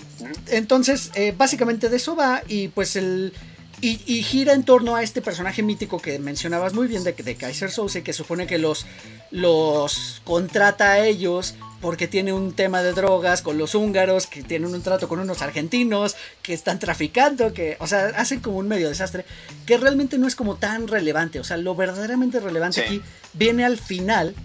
Entonces, 0.47 1.11
eh, 1.13 1.35
básicamente 1.37 1.87
de 1.87 1.97
eso 1.97 2.15
va 2.15 2.41
y 2.47 2.69
pues 2.69 2.95
el... 2.95 3.31
Y, 3.81 4.23
gira 4.23 4.53
en 4.53 4.63
torno 4.63 4.95
a 4.95 5.03
este 5.03 5.21
personaje 5.21 5.63
mítico 5.63 6.01
que 6.01 6.19
mencionabas 6.19 6.73
muy 6.73 6.87
bien 6.87 7.03
de, 7.05 7.13
de 7.13 7.35
Kaiser 7.35 7.71
Souse, 7.71 8.03
que 8.03 8.11
supone 8.11 8.45
que 8.45 8.57
los, 8.57 8.85
los 9.31 10.21
contrata 10.25 10.91
a 10.91 11.05
ellos 11.05 11.55
porque 11.81 12.07
tiene 12.07 12.33
un 12.33 12.53
tema 12.53 12.81
de 12.81 12.91
drogas 12.91 13.41
con 13.41 13.57
los 13.57 13.75
húngaros, 13.75 14.27
que 14.27 14.43
tienen 14.43 14.73
un 14.73 14.81
trato 14.81 15.07
con 15.07 15.19
unos 15.19 15.41
argentinos, 15.41 16.15
que 16.41 16.53
están 16.53 16.79
traficando, 16.79 17.53
que, 17.53 17.77
o 17.79 17.87
sea, 17.87 18.07
hacen 18.17 18.41
como 18.41 18.57
un 18.57 18.67
medio 18.67 18.89
desastre, 18.89 19.25
que 19.65 19.77
realmente 19.77 20.17
no 20.17 20.27
es 20.27 20.35
como 20.35 20.55
tan 20.55 20.87
relevante, 20.87 21.39
o 21.39 21.43
sea, 21.43 21.57
lo 21.57 21.75
verdaderamente 21.75 22.39
relevante 22.39 22.81
aquí 22.81 23.01
viene 23.33 23.63
al 23.63 23.77
final, 23.77 24.35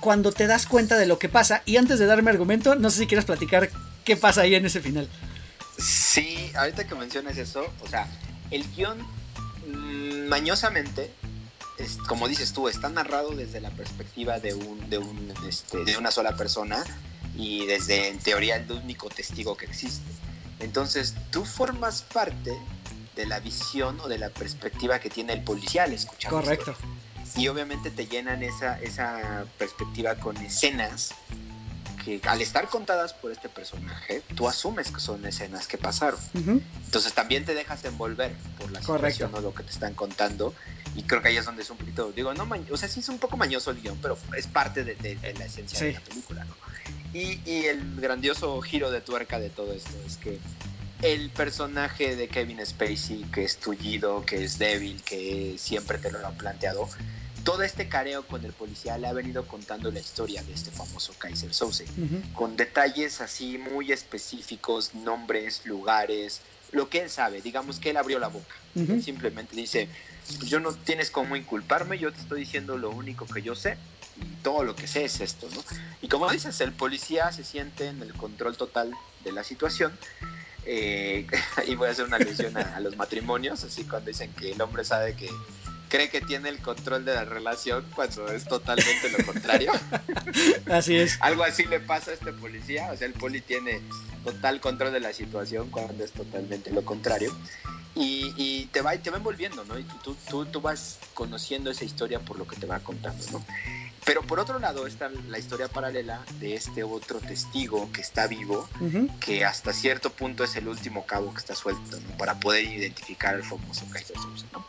cuando 0.00 0.32
te 0.32 0.46
das 0.46 0.66
cuenta 0.66 0.98
de 0.98 1.06
lo 1.06 1.18
que 1.18 1.28
pasa, 1.28 1.62
y 1.66 1.76
antes 1.76 1.98
de 1.98 2.06
darme 2.06 2.30
argumento, 2.30 2.74
no 2.74 2.90
sé 2.90 2.98
si 2.98 3.06
quieres 3.06 3.24
platicar 3.24 3.70
qué 4.04 4.16
pasa 4.16 4.42
ahí 4.42 4.54
en 4.54 4.66
ese 4.66 4.80
final. 4.80 5.08
Sí, 5.78 6.50
ahorita 6.56 6.86
que 6.86 6.94
mencionas 6.94 7.36
eso, 7.36 7.64
o 7.80 7.88
sea, 7.88 8.08
el 8.50 8.64
guion 8.74 8.98
mm, 9.66 10.28
mañosamente 10.28 11.10
como 12.06 12.28
dices 12.28 12.52
tú, 12.52 12.68
está 12.68 12.88
narrado 12.88 13.30
desde 13.30 13.60
la 13.60 13.70
perspectiva 13.70 14.38
de, 14.38 14.54
un, 14.54 14.88
de, 14.88 14.98
un, 14.98 15.32
este, 15.46 15.84
de 15.84 15.96
una 15.96 16.10
sola 16.10 16.36
persona 16.36 16.82
y 17.36 17.66
desde, 17.66 18.08
en 18.08 18.18
teoría, 18.18 18.56
el 18.56 18.70
único 18.70 19.08
testigo 19.08 19.56
que 19.56 19.66
existe. 19.66 20.10
Entonces, 20.58 21.14
tú 21.30 21.44
formas 21.44 22.02
parte 22.02 22.56
de 23.14 23.26
la 23.26 23.40
visión 23.40 24.00
o 24.00 24.08
de 24.08 24.18
la 24.18 24.30
perspectiva 24.30 24.98
que 24.98 25.10
tiene 25.10 25.34
el 25.34 25.42
policía 25.42 25.84
al 25.84 25.92
escuchar. 25.92 26.30
Correcto. 26.30 26.74
Y 27.36 27.48
obviamente 27.48 27.90
te 27.90 28.06
llenan 28.06 28.42
esa, 28.42 28.80
esa 28.80 29.44
perspectiva 29.58 30.14
con 30.14 30.36
escenas 30.38 31.14
que 32.06 32.20
al 32.28 32.40
estar 32.40 32.68
contadas 32.68 33.12
por 33.14 33.32
este 33.32 33.48
personaje, 33.48 34.22
tú 34.36 34.48
asumes 34.48 34.92
que 34.92 35.00
son 35.00 35.26
escenas 35.26 35.66
que 35.66 35.76
pasaron. 35.76 36.20
Entonces 36.84 37.12
también 37.14 37.44
te 37.44 37.52
dejas 37.52 37.84
envolver 37.84 38.32
por 38.58 38.70
la 38.70 38.80
situación 38.80 39.34
o 39.34 39.40
lo 39.40 39.52
que 39.52 39.64
te 39.64 39.72
están 39.72 39.94
contando. 39.94 40.54
Y 40.94 41.02
creo 41.02 41.20
que 41.20 41.28
ahí 41.28 41.36
es 41.36 41.44
donde 41.44 41.62
es 41.62 41.70
un 41.70 41.78
poquito, 41.78 42.12
digo, 42.12 42.32
no, 42.32 42.48
o 42.70 42.76
sea, 42.76 42.88
sí 42.88 43.00
es 43.00 43.08
un 43.08 43.18
poco 43.18 43.36
mañoso 43.36 43.72
el 43.72 43.82
guion, 43.82 43.98
pero 44.00 44.16
es 44.36 44.46
parte 44.46 44.84
de, 44.84 45.18
la 45.36 45.44
esencia 45.44 45.80
de 45.80 45.94
la 45.94 46.00
película, 46.00 46.44
¿no? 46.44 46.54
Y, 47.12 47.40
y 47.44 47.64
el 47.64 48.00
grandioso 48.00 48.60
giro 48.62 48.90
de 48.90 49.00
tuerca 49.00 49.40
de 49.40 49.50
todo 49.50 49.72
esto 49.72 49.90
es 50.06 50.16
que 50.16 50.38
el 51.02 51.30
personaje 51.30 52.14
de 52.14 52.28
Kevin 52.28 52.64
Spacey, 52.64 53.24
que 53.32 53.44
es 53.44 53.58
tullido, 53.58 54.24
que 54.24 54.44
es 54.44 54.58
débil, 54.58 55.02
que 55.02 55.56
siempre 55.58 55.98
te 55.98 56.10
lo 56.10 56.24
han 56.24 56.36
planteado, 56.36 56.88
todo 57.46 57.62
este 57.62 57.88
careo 57.88 58.26
con 58.26 58.44
el 58.44 58.52
policía 58.52 58.98
le 58.98 59.06
ha 59.06 59.12
venido 59.12 59.46
contando 59.46 59.92
la 59.92 60.00
historia 60.00 60.42
de 60.42 60.52
este 60.52 60.72
famoso 60.72 61.14
Kaiser 61.16 61.54
Souse, 61.54 61.84
con 62.34 62.56
detalles 62.56 63.20
así 63.20 63.56
muy 63.56 63.92
específicos, 63.92 64.96
nombres, 64.96 65.64
lugares, 65.64 66.40
lo 66.72 66.90
que 66.90 67.02
él 67.02 67.08
sabe, 67.08 67.40
digamos 67.40 67.78
que 67.78 67.90
él 67.90 67.98
abrió 67.98 68.18
la 68.18 68.26
boca, 68.26 68.56
simplemente 69.00 69.54
dice, 69.54 69.88
yo 70.44 70.58
no 70.58 70.72
tienes 70.72 71.12
cómo 71.12 71.36
inculparme, 71.36 71.98
yo 71.98 72.12
te 72.12 72.20
estoy 72.20 72.40
diciendo 72.40 72.78
lo 72.78 72.90
único 72.90 73.26
que 73.26 73.40
yo 73.42 73.54
sé 73.54 73.78
y 74.20 74.42
todo 74.42 74.64
lo 74.64 74.74
que 74.74 74.88
sé 74.88 75.04
es 75.04 75.20
esto, 75.20 75.48
¿no? 75.54 75.62
Y 76.02 76.08
como 76.08 76.28
dices, 76.28 76.60
el 76.60 76.72
policía 76.72 77.30
se 77.30 77.44
siente 77.44 77.86
en 77.86 78.02
el 78.02 78.12
control 78.14 78.56
total 78.56 78.92
de 79.22 79.30
la 79.30 79.44
situación. 79.44 79.96
Eh, 80.64 81.28
y 81.68 81.76
voy 81.76 81.86
a 81.86 81.92
hacer 81.92 82.06
una 82.06 82.16
alusión 82.16 82.56
a 82.56 82.80
los 82.80 82.96
matrimonios, 82.96 83.62
así 83.62 83.84
cuando 83.84 84.08
dicen 84.08 84.32
que 84.32 84.50
el 84.50 84.60
hombre 84.60 84.84
sabe 84.84 85.14
que 85.14 85.30
cree 85.88 86.08
que 86.08 86.20
tiene 86.20 86.48
el 86.48 86.60
control 86.60 87.04
de 87.04 87.14
la 87.14 87.24
relación 87.24 87.84
cuando 87.94 88.28
es 88.28 88.44
totalmente 88.44 89.10
lo 89.10 89.24
contrario. 89.24 89.72
así 90.70 90.96
es. 90.96 91.18
Algo 91.20 91.44
así 91.44 91.64
le 91.64 91.80
pasa 91.80 92.10
a 92.10 92.14
este 92.14 92.32
policía, 92.32 92.90
o 92.92 92.96
sea, 92.96 93.06
el 93.06 93.14
poli 93.14 93.40
tiene 93.40 93.80
total 94.24 94.60
control 94.60 94.92
de 94.92 95.00
la 95.00 95.12
situación 95.12 95.70
cuando 95.70 96.04
es 96.04 96.12
totalmente 96.12 96.70
lo 96.70 96.84
contrario. 96.84 97.34
Y, 97.98 98.66
te, 98.72 98.82
va, 98.82 98.94
te 98.98 99.08
va 99.08 99.16
envolviendo, 99.16 99.64
¿no? 99.64 99.78
Y 99.78 99.84
tú, 100.04 100.14
tú, 100.28 100.44
tú, 100.44 100.60
vas 100.60 100.98
conociendo 101.14 101.70
esa 101.70 101.86
historia 101.86 102.20
por 102.20 102.38
lo 102.38 102.46
que 102.46 102.56
te 102.56 102.66
va 102.66 102.78
contando, 102.80 103.24
¿no? 103.32 103.42
Pero 104.04 104.22
por 104.22 104.38
otro 104.38 104.58
lado 104.58 104.86
está 104.86 105.10
la 105.28 105.38
historia 105.38 105.68
paralela 105.68 106.22
de 106.38 106.54
este 106.54 106.84
otro 106.84 107.20
testigo 107.20 107.90
que 107.92 108.02
está 108.02 108.26
vivo, 108.26 108.68
que 109.18 109.46
hasta 109.46 109.72
cierto 109.72 110.10
punto 110.10 110.44
es 110.44 110.54
el 110.56 110.68
último 110.68 111.06
cabo 111.06 111.32
que 111.32 111.38
está 111.38 111.54
suelto, 111.54 111.98
¿no? 111.98 112.16
Para 112.18 112.38
poder 112.38 112.64
identificar 112.64 113.34
al 113.34 113.42
famoso 113.42 113.86
Kaiser 113.90 114.16
¿no? 114.52 114.66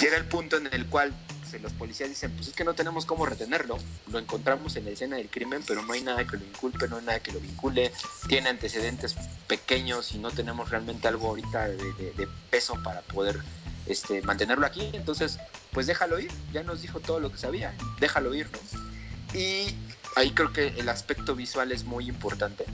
Llega 0.00 0.16
el 0.16 0.24
punto 0.26 0.56
en 0.56 0.68
el 0.72 0.86
cual 0.86 1.12
pues, 1.50 1.62
los 1.62 1.72
policías 1.72 2.08
dicen, 2.08 2.30
pues 2.32 2.48
es 2.48 2.54
que 2.54 2.64
no 2.64 2.74
tenemos 2.74 3.06
cómo 3.06 3.26
retenerlo, 3.26 3.78
lo 4.10 4.18
encontramos 4.18 4.76
en 4.76 4.84
la 4.84 4.90
escena 4.90 5.16
del 5.16 5.28
crimen, 5.28 5.62
pero 5.66 5.82
no 5.82 5.92
hay 5.92 6.02
nada 6.02 6.26
que 6.26 6.36
lo 6.36 6.44
inculpe, 6.44 6.88
no 6.88 6.98
hay 6.98 7.04
nada 7.04 7.20
que 7.20 7.32
lo 7.32 7.40
vincule, 7.40 7.92
tiene 8.28 8.50
antecedentes 8.50 9.16
pequeños 9.46 10.12
y 10.12 10.18
no 10.18 10.30
tenemos 10.30 10.70
realmente 10.70 11.08
algo 11.08 11.28
ahorita 11.28 11.68
de, 11.68 12.28
peso 12.50 12.74
para 12.82 13.00
poder 13.02 13.40
este, 13.86 14.22
mantenerlo 14.22 14.66
aquí, 14.66 14.90
entonces 14.92 15.38
pues 15.72 15.86
déjalo 15.86 16.18
ir, 16.18 16.30
ya 16.52 16.62
nos 16.62 16.82
dijo 16.82 17.00
todo 17.00 17.20
lo 17.20 17.30
que 17.30 17.38
sabía, 17.38 17.74
déjalo 18.00 18.34
ir, 18.34 18.48
¿no? 18.52 19.38
Y 19.38 19.74
ahí 20.16 20.32
creo 20.32 20.52
que 20.52 20.68
el 20.68 20.88
aspecto 20.88 21.34
visual 21.34 21.72
es 21.72 21.84
muy 21.84 22.08
importante, 22.08 22.64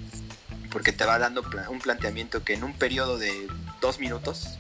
porque 0.71 0.93
te 0.93 1.05
va 1.05 1.19
dando 1.19 1.43
un 1.69 1.79
planteamiento 1.79 2.43
que 2.43 2.55
en 2.55 2.65
un 2.65 2.75
periodo 2.75 3.19
de 3.19 3.49
dos 3.81 3.99
minutos, 3.99 4.59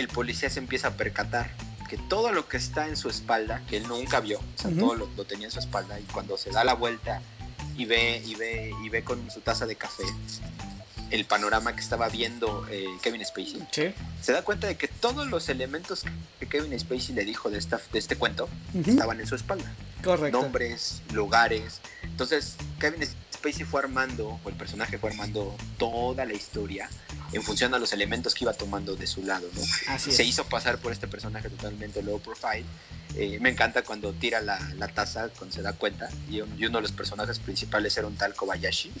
el 0.00 0.08
policía 0.08 0.50
se 0.50 0.58
empieza 0.58 0.88
a 0.88 0.90
percatar 0.92 1.50
que 1.88 1.96
todo 1.96 2.32
lo 2.32 2.48
que 2.48 2.56
está 2.56 2.86
en 2.88 2.96
su 2.96 3.08
espalda, 3.08 3.62
que 3.68 3.78
él 3.78 3.88
nunca 3.88 4.20
vio, 4.20 4.38
o 4.38 4.60
sea, 4.60 4.70
todo 4.70 4.94
lo, 4.94 5.06
tenía 5.24 5.46
en 5.46 5.52
su 5.52 5.58
espalda, 5.58 5.98
y 5.98 6.04
cuando 6.04 6.36
se 6.36 6.50
da 6.50 6.62
la 6.62 6.74
vuelta 6.74 7.22
y 7.76 7.86
ve, 7.86 8.22
y 8.24 8.34
ve, 8.34 8.72
y 8.84 8.88
ve 8.90 9.02
con 9.02 9.30
su 9.30 9.40
taza 9.40 9.66
de 9.66 9.76
café 9.76 10.04
el 11.10 11.24
panorama 11.24 11.74
que 11.74 11.80
estaba 11.80 12.08
viendo 12.08 12.66
eh, 12.70 12.86
Kevin 13.02 13.24
Spacey, 13.24 13.94
se 14.20 14.32
da 14.32 14.42
cuenta 14.42 14.66
de 14.66 14.76
que 14.76 14.88
todos 14.88 15.26
los 15.28 15.48
elementos 15.48 16.04
que 16.38 16.46
Kevin 16.46 16.78
Spacey 16.78 17.14
le 17.14 17.24
dijo 17.24 17.50
de, 17.50 17.58
esta, 17.58 17.80
de 17.92 17.98
este 17.98 18.16
cuento 18.16 18.48
estaban 18.74 19.20
en 19.20 19.26
su 19.26 19.34
espalda. 19.34 19.72
Correcto. 20.04 20.42
Nombres, 20.42 21.02
lugares. 21.12 21.80
Entonces, 22.02 22.56
Kevin 22.78 23.02
Spacey 23.32 23.64
fue 23.64 23.80
armando, 23.80 24.38
o 24.44 24.48
el 24.48 24.54
personaje 24.54 24.98
fue 24.98 25.10
armando 25.10 25.56
toda 25.78 26.24
la 26.24 26.34
historia 26.34 26.88
en 27.32 27.42
función 27.42 27.74
a 27.74 27.78
los 27.78 27.92
elementos 27.92 28.34
que 28.34 28.44
iba 28.44 28.52
tomando 28.52 28.96
de 28.96 29.06
su 29.06 29.22
lado, 29.22 29.48
¿no? 29.54 29.98
Se 29.98 30.24
hizo 30.24 30.44
pasar 30.44 30.78
por 30.78 30.92
este 30.92 31.06
personaje 31.06 31.50
totalmente 31.50 32.02
low 32.02 32.20
profile. 32.20 32.64
Eh, 33.16 33.38
me 33.40 33.50
encanta 33.50 33.82
cuando 33.82 34.12
tira 34.12 34.40
la, 34.40 34.58
taza, 34.94 35.28
cuando 35.30 35.54
se 35.54 35.62
da 35.62 35.72
cuenta, 35.72 36.08
y, 36.30 36.40
uno 36.40 36.78
de 36.78 36.82
los 36.82 36.92
personajes 36.92 37.38
principales 37.38 37.96
era 37.96 38.06
un 38.06 38.16
tal 38.16 38.34
Kobayashi. 38.34 38.92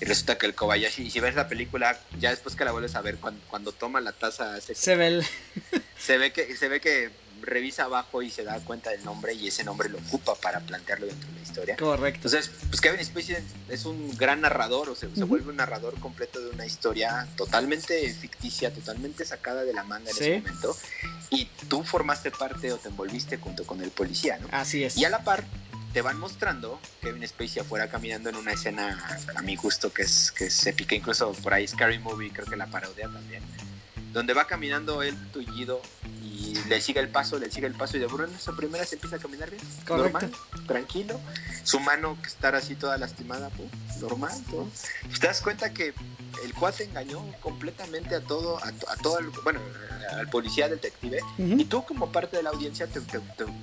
Y 0.00 0.04
resulta 0.04 0.38
que 0.38 0.46
el 0.46 0.54
Kobayashi, 0.54 1.04
y 1.04 1.10
si 1.10 1.20
ves 1.20 1.34
la 1.34 1.48
película, 1.48 1.98
ya 2.18 2.30
después 2.30 2.56
que 2.56 2.64
la 2.64 2.72
vuelves 2.72 2.94
a 2.94 3.02
ver, 3.02 3.18
cuando, 3.18 3.72
toma 3.72 4.00
la 4.00 4.12
taza, 4.12 4.60
se, 4.60 4.96
ve 4.96 5.24
se 5.98 6.18
ve 6.18 6.32
que 6.32 6.56
se 6.56 6.68
ve 6.68 6.80
que 6.80 7.10
revisa 7.46 7.84
abajo 7.84 8.22
y 8.22 8.30
se 8.30 8.44
da 8.44 8.58
cuenta 8.60 8.90
del 8.90 9.04
nombre 9.04 9.32
y 9.32 9.48
ese 9.48 9.64
nombre 9.64 9.88
lo 9.88 9.98
ocupa 9.98 10.34
para 10.34 10.60
plantearlo 10.60 11.06
dentro 11.06 11.28
de 11.28 11.34
la 11.36 11.42
historia. 11.42 11.76
Correcto. 11.76 12.28
Entonces, 12.28 12.50
pues 12.68 12.80
Kevin 12.80 13.04
Spacey 13.04 13.36
es 13.68 13.84
un 13.86 14.14
gran 14.16 14.40
narrador, 14.42 14.90
o 14.90 14.94
sea, 14.94 15.08
se 15.14 15.24
vuelve 15.24 15.50
un 15.50 15.56
narrador 15.56 15.98
completo 16.00 16.40
de 16.40 16.50
una 16.50 16.66
historia 16.66 17.26
totalmente 17.36 18.12
ficticia, 18.12 18.72
totalmente 18.72 19.24
sacada 19.24 19.64
de 19.64 19.72
la 19.72 19.84
manga 19.84 20.10
en 20.10 20.16
ese 20.16 20.38
momento. 20.40 20.76
Y 21.30 21.46
tú 21.68 21.82
formaste 21.82 22.30
parte 22.30 22.72
o 22.72 22.76
te 22.76 22.88
envolviste 22.88 23.38
junto 23.38 23.64
con 23.64 23.80
el 23.80 23.90
policía, 23.90 24.38
¿no? 24.38 24.48
Así 24.50 24.84
es. 24.84 24.96
Y 24.96 25.04
a 25.04 25.10
la 25.10 25.24
par 25.24 25.44
te 25.92 26.02
van 26.02 26.18
mostrando 26.18 26.78
Kevin 27.00 27.26
Spacey 27.26 27.62
afuera 27.62 27.88
caminando 27.88 28.28
en 28.28 28.36
una 28.36 28.52
escena 28.52 29.18
a 29.34 29.40
mi 29.40 29.56
gusto 29.56 29.90
que 29.92 30.02
es 30.02 30.30
que 30.30 30.50
se 30.50 30.74
pica 30.74 30.94
incluso 30.94 31.32
por 31.32 31.54
ahí 31.54 31.66
Scary 31.66 31.98
Movie 31.98 32.30
creo 32.34 32.44
que 32.44 32.56
la 32.56 32.66
parodia 32.66 33.08
también 33.08 33.42
donde 34.16 34.32
va 34.32 34.46
caminando 34.46 35.02
él 35.02 35.14
tullido 35.30 35.82
le 36.68 36.80
sigue 36.80 37.00
el 37.00 37.08
paso, 37.08 37.38
le 37.38 37.50
sigue 37.50 37.66
el 37.66 37.74
paso 37.74 37.96
y 37.96 38.00
de 38.00 38.06
en 38.06 38.34
esa 38.34 38.52
primera 38.52 38.84
se 38.84 38.96
empieza 38.96 39.16
a 39.16 39.18
caminar 39.18 39.50
bien, 39.50 39.62
normal, 39.88 40.32
tranquilo. 40.66 41.20
Su 41.64 41.80
mano 41.80 42.16
que 42.20 42.28
estar 42.28 42.54
así 42.54 42.74
toda 42.74 42.96
lastimada, 42.96 43.50
pues, 43.50 44.00
normal. 44.00 44.32
Todo. 44.50 44.68
Pues, 45.02 45.20
te 45.20 45.26
das 45.26 45.40
cuenta 45.40 45.72
que 45.72 45.92
el 46.44 46.54
cuate 46.54 46.84
engañó 46.84 47.24
completamente 47.40 48.14
a 48.14 48.20
todo, 48.20 48.58
a, 48.62 48.96
todo, 49.02 49.18
el, 49.18 49.28
bueno, 49.42 49.60
al 50.12 50.28
policía 50.28 50.68
detective 50.68 51.20
y 51.38 51.64
tú 51.64 51.84
como 51.84 52.12
parte 52.12 52.36
de 52.36 52.42
la 52.42 52.50
audiencia 52.50 52.86
te, 52.86 53.00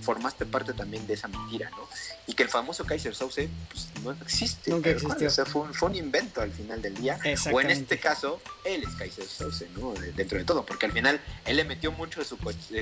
formaste 0.01 0.45
parte 0.45 0.73
también 0.73 1.05
de 1.07 1.13
esa 1.13 1.27
mentira, 1.27 1.69
¿no? 1.71 1.87
Y 2.27 2.33
que 2.33 2.43
el 2.43 2.49
famoso 2.49 2.85
Kaiser 2.85 3.15
Souse 3.15 3.49
pues, 3.69 3.87
no 4.03 4.11
existe. 4.11 4.71
Nunca 4.71 4.89
existió. 4.89 5.29
fue, 5.45 5.89
un, 5.89 5.95
invento 5.95 6.41
al 6.41 6.51
final 6.51 6.81
del 6.81 6.95
día. 6.95 7.19
O 7.51 7.61
en 7.61 7.69
este 7.69 7.99
caso, 7.99 8.41
él 8.65 8.83
es 8.83 8.95
Kaiser 8.95 9.25
Souse, 9.25 9.65
¿no? 9.77 9.93
Dentro 10.15 10.37
de 10.37 10.42
todo, 10.43 10.65
porque 10.65 10.85
al 10.85 10.91
final 10.91 11.21
él 11.45 11.57
le 11.57 11.63
metió 11.63 11.91
mucho 11.91 12.19
de 12.19 12.25
su, 12.25 12.37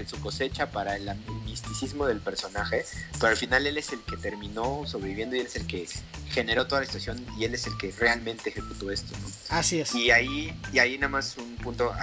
su 0.07 0.21
cosecha 0.21 0.71
para 0.71 0.95
el, 0.95 1.09
misticismo 1.45 2.05
del 2.05 2.19
personaje, 2.19 2.85
pero 3.13 3.27
al 3.27 3.37
final 3.37 3.67
él 3.67 3.77
es 3.77 3.91
el 3.91 3.99
que 4.01 4.17
terminó 4.17 4.83
sobreviviendo 4.85 5.35
y 5.35 5.39
él 5.39 5.47
es 5.47 5.55
el 5.55 5.67
que 5.67 5.87
generó 6.29 6.65
toda 6.65 6.81
la 6.81 6.87
situación 6.87 7.25
y 7.37 7.45
él 7.45 7.53
es 7.53 7.67
el 7.67 7.77
que 7.77 7.91
realmente 7.91 8.49
ejecutó 8.49 8.89
esto, 8.89 9.15
¿no? 9.21 9.27
Así 9.49 9.81
es. 9.81 9.93
Y 9.93 10.11
ahí, 10.11 10.57
y 10.71 10.79
ahí 10.79 10.97
nada 10.97 11.09
más 11.09 11.37
un 11.37 11.57
punto, 11.57 11.93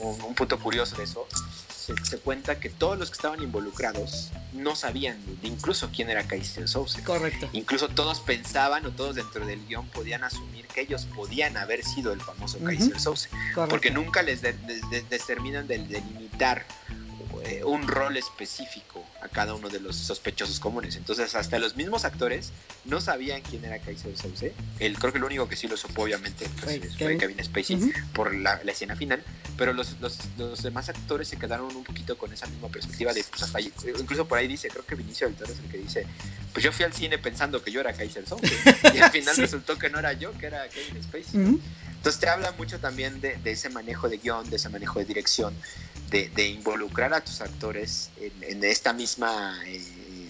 un, 0.00 0.34
punto 0.34 0.58
curioso 0.58 0.96
de 0.96 1.04
eso, 1.04 1.28
se, 2.02 2.18
cuenta 2.18 2.58
que 2.58 2.70
todos 2.70 2.98
los 2.98 3.10
que 3.10 3.14
estaban 3.14 3.42
involucrados 3.42 4.30
no 4.52 4.76
sabían 4.76 5.16
incluso 5.42 5.90
quién 5.94 6.10
era 6.10 6.26
Kaiser 6.26 6.68
Souse. 6.68 7.00
Correcto. 7.02 7.48
Incluso 7.52 7.88
todos 7.88 8.20
pensaban 8.20 8.84
o 8.86 8.90
todos 8.90 9.16
dentro 9.16 9.46
del 9.46 9.64
guion 9.66 9.86
podían 9.88 10.24
asumir 10.24 10.66
que 10.66 10.82
ellos 10.82 11.06
podían 11.14 11.56
haber 11.56 11.84
sido 11.84 12.12
el 12.12 12.20
famoso 12.20 12.58
Kaiser 12.58 12.98
Souse. 12.98 13.28
Porque 13.68 13.90
nunca 13.90 14.22
les 14.22 14.42
determinan 14.42 15.66
de 15.66 15.78
delimitar 15.78 16.64
eh, 17.44 17.64
un 17.64 17.88
rol 17.88 18.16
específico 18.16 19.04
a 19.20 19.28
cada 19.28 19.54
uno 19.54 19.68
de 19.68 19.80
los 19.80 19.96
sospechosos 19.96 20.60
comunes. 20.60 20.94
Entonces, 20.94 21.34
hasta 21.34 21.58
los 21.58 21.74
mismos 21.74 22.04
actores 22.04 22.52
no 22.84 23.00
sabían 23.00 23.42
quién 23.42 23.64
era 23.64 23.80
Kaiser 23.80 24.16
Souse. 24.16 24.52
El, 24.78 24.96
creo 24.98 25.12
que 25.12 25.18
lo 25.18 25.26
único 25.26 25.48
que 25.48 25.56
sí 25.56 25.66
lo 25.66 25.76
supo, 25.76 26.02
obviamente, 26.02 26.48
pues, 26.60 26.96
fue 26.96 27.16
Kevin 27.16 27.42
Spacey 27.42 27.92
por 28.14 28.32
la, 28.34 28.60
escena 28.66 28.94
final. 28.94 29.24
Pero 29.56 29.72
los, 29.72 30.00
los, 30.00 30.18
los, 30.38 30.62
demás 30.62 30.88
actores 30.88 31.28
se 31.28 31.36
quedaron 31.36 31.74
un 31.74 31.82
poquito 31.82 32.16
con 32.16 32.32
esa 32.32 32.46
misma 32.46 32.68
perspectiva 32.68 33.12
de, 33.12 33.24
pues, 33.24 33.42
hasta 33.42 33.60
incluso 33.60 34.26
por 34.28 34.38
ahí 34.38 34.46
dice, 34.46 34.68
creo 34.68 34.86
que 34.86 34.94
Vinicio 34.94 35.26
del 35.26 35.36
Toro 35.36 35.52
es 35.52 35.58
el 35.58 35.68
que 35.68 35.78
dice, 35.78 36.06
pues 36.52 36.64
yo 36.64 36.70
fui 36.70 36.84
al 36.84 36.92
cine 36.92 37.18
pensando 37.18 37.62
que 37.62 37.72
yo 37.72 37.80
era 37.80 37.92
Kaiser 37.92 38.26
Souse. 38.26 38.42
y 38.94 38.98
al 38.98 39.10
final 39.10 39.36
resultó 39.38 39.78
que 39.78 39.90
no 39.90 39.98
era 39.98 40.12
yo, 40.12 40.32
que 40.38 40.46
era 40.46 40.68
Kevin 40.68 41.02
Spacey. 41.02 41.60
Entonces 42.02 42.20
te 42.20 42.28
habla 42.28 42.52
mucho 42.58 42.80
también 42.80 43.20
de, 43.20 43.36
de, 43.36 43.52
ese 43.52 43.68
manejo 43.68 44.08
de 44.08 44.18
guion, 44.18 44.50
de 44.50 44.56
ese 44.56 44.68
manejo 44.68 44.98
de 44.98 45.04
dirección, 45.04 45.54
de, 46.12 46.48
involucrar 46.48 47.14
a 47.14 47.22
tus 47.22 47.40
actores 47.40 48.10
en, 48.20 48.62
esta 48.64 48.92
misma 48.92 49.58
eh, 49.66 50.28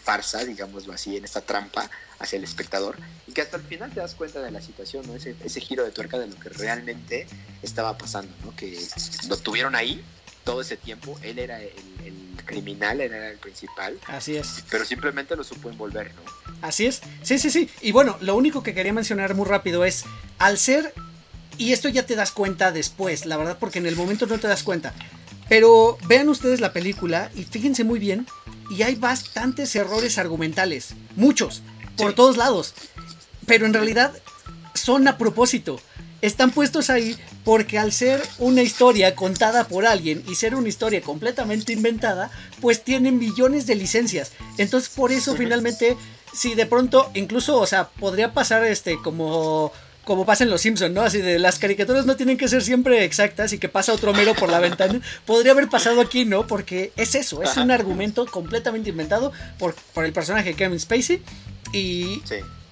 farsa, 0.00 0.44
digámoslo 0.44 0.92
así, 0.92 1.16
en 1.16 1.24
esta 1.24 1.42
trampa 1.42 1.90
hacia 2.18 2.38
el 2.38 2.44
espectador, 2.44 2.96
y 3.26 3.32
que 3.32 3.42
hasta 3.42 3.58
el 3.58 3.62
final 3.62 3.92
te 3.92 4.00
das 4.00 4.14
cuenta 4.14 4.40
de 4.40 4.50
la 4.50 4.62
situación, 4.62 5.06
¿no? 5.06 5.14
ese, 5.14 5.36
ese 5.44 5.60
giro 5.60 5.84
de 5.84 5.90
tuerca 5.90 6.18
de 6.18 6.26
lo 6.26 6.36
que 6.36 6.48
realmente 6.48 7.26
estaba 7.62 7.96
pasando, 7.98 8.34
¿no? 8.44 8.56
que 8.56 8.78
lo 9.28 9.36
tuvieron 9.36 9.74
ahí 9.74 10.02
todo 10.44 10.62
ese 10.62 10.78
tiempo, 10.78 11.18
él 11.22 11.38
era 11.38 11.60
el, 11.60 11.72
criminal, 12.46 13.02
él 13.02 13.12
era 13.12 13.28
el 13.28 13.36
principal. 13.36 13.98
Así 14.06 14.34
es. 14.34 14.64
Pero 14.70 14.86
simplemente 14.86 15.36
lo 15.36 15.44
supo 15.44 15.68
envolver, 15.68 16.10
¿no? 16.14 16.22
Así 16.62 16.86
es, 16.86 17.02
sí, 17.22 17.38
sí, 17.38 17.50
sí. 17.50 17.68
Y 17.82 17.92
bueno, 17.92 18.16
lo 18.22 18.34
único 18.34 18.62
que 18.62 18.72
quería 18.72 18.94
mencionar 18.94 19.34
muy 19.34 19.44
rápido 19.44 19.84
es, 19.84 20.06
al 20.38 20.56
ser, 20.56 20.94
y 21.58 21.74
esto 21.74 21.90
ya 21.90 22.06
te 22.06 22.16
das 22.16 22.32
cuenta 22.32 22.72
después, 22.72 23.26
la 23.26 23.36
verdad, 23.36 23.58
porque 23.60 23.78
en 23.78 23.86
el 23.86 23.96
momento 23.96 24.24
no 24.24 24.38
te 24.38 24.48
das 24.48 24.62
cuenta, 24.62 24.94
pero 25.48 25.98
vean 26.06 26.28
ustedes 26.28 26.60
la 26.60 26.72
película 26.72 27.30
y 27.34 27.44
fíjense 27.44 27.84
muy 27.84 27.98
bien, 27.98 28.26
y 28.70 28.82
hay 28.82 28.94
bastantes 28.94 29.74
errores 29.76 30.18
argumentales, 30.18 30.90
muchos, 31.16 31.62
por 31.96 32.12
todos 32.12 32.36
lados, 32.36 32.74
pero 33.46 33.66
en 33.66 33.74
realidad 33.74 34.12
son 34.74 35.08
a 35.08 35.18
propósito. 35.18 35.80
Están 36.20 36.50
puestos 36.50 36.90
ahí 36.90 37.16
porque 37.44 37.78
al 37.78 37.92
ser 37.92 38.22
una 38.38 38.62
historia 38.62 39.14
contada 39.14 39.68
por 39.68 39.86
alguien 39.86 40.24
y 40.28 40.34
ser 40.34 40.54
una 40.54 40.68
historia 40.68 41.00
completamente 41.00 41.72
inventada, 41.72 42.30
pues 42.60 42.82
tienen 42.82 43.18
millones 43.18 43.66
de 43.66 43.76
licencias. 43.76 44.32
Entonces 44.58 44.90
por 44.90 45.12
eso 45.12 45.36
finalmente, 45.36 45.96
si 46.34 46.54
de 46.54 46.66
pronto, 46.66 47.10
incluso, 47.14 47.58
o 47.58 47.66
sea, 47.66 47.88
podría 47.88 48.34
pasar 48.34 48.64
este 48.64 48.98
como 49.00 49.72
como 50.08 50.24
pasa 50.24 50.42
en 50.42 50.48
Los 50.48 50.62
Simpsons, 50.62 50.94
¿no? 50.94 51.02
Así 51.02 51.18
de 51.18 51.38
las 51.38 51.58
caricaturas 51.58 52.06
no 52.06 52.16
tienen 52.16 52.38
que 52.38 52.48
ser 52.48 52.62
siempre 52.62 53.04
exactas 53.04 53.52
y 53.52 53.58
que 53.58 53.68
pasa 53.68 53.92
otro 53.92 54.14
mero 54.14 54.34
por 54.34 54.48
la 54.48 54.58
ventana. 54.58 55.02
Podría 55.26 55.52
haber 55.52 55.68
pasado 55.68 56.00
aquí, 56.00 56.24
¿no? 56.24 56.46
Porque 56.46 56.92
es 56.96 57.14
eso, 57.14 57.42
es 57.42 57.58
un 57.58 57.70
argumento 57.70 58.24
completamente 58.24 58.88
inventado 58.88 59.32
por, 59.58 59.74
por 59.92 60.06
el 60.06 60.14
personaje 60.14 60.54
Kevin 60.54 60.80
Spacey. 60.80 61.22
Y, 61.74 62.22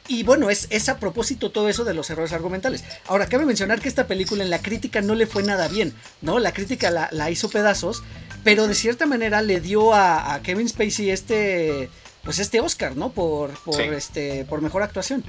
y 0.09 0.23
bueno, 0.23 0.49
es, 0.49 0.67
es 0.71 0.89
a 0.89 0.99
propósito 0.99 1.51
todo 1.51 1.69
eso 1.69 1.85
de 1.85 1.93
los 1.93 2.09
errores 2.09 2.33
argumentales. 2.33 2.85
Ahora, 3.07 3.27
cabe 3.27 3.45
mencionar 3.45 3.83
que 3.83 3.91
esta 3.91 4.07
película 4.07 4.43
en 4.43 4.49
la 4.49 4.63
crítica 4.63 5.03
no 5.03 5.15
le 5.15 5.27
fue 5.27 5.43
nada 5.43 5.69
bien, 5.69 5.93
¿no? 6.23 6.39
La 6.39 6.55
crítica 6.55 6.91
la, 6.91 7.31
hizo 7.31 7.51
pedazos, 7.51 8.03
pero 8.45 8.67
de 8.67 8.75
cierta 8.75 9.05
manera 9.05 9.43
le 9.43 9.61
dio 9.61 9.93
a, 9.93 10.41
Kevin 10.43 10.71
Spacey 10.71 11.11
este, 11.11 11.91
pues 12.23 12.39
este 12.39 12.63
Oscar, 12.63 12.97
¿no? 12.97 13.13
Por, 13.13 13.51
por, 13.59 13.79
este, 13.83 14.47
por 14.47 14.63
mejor 14.63 14.83
actuación. 14.83 15.23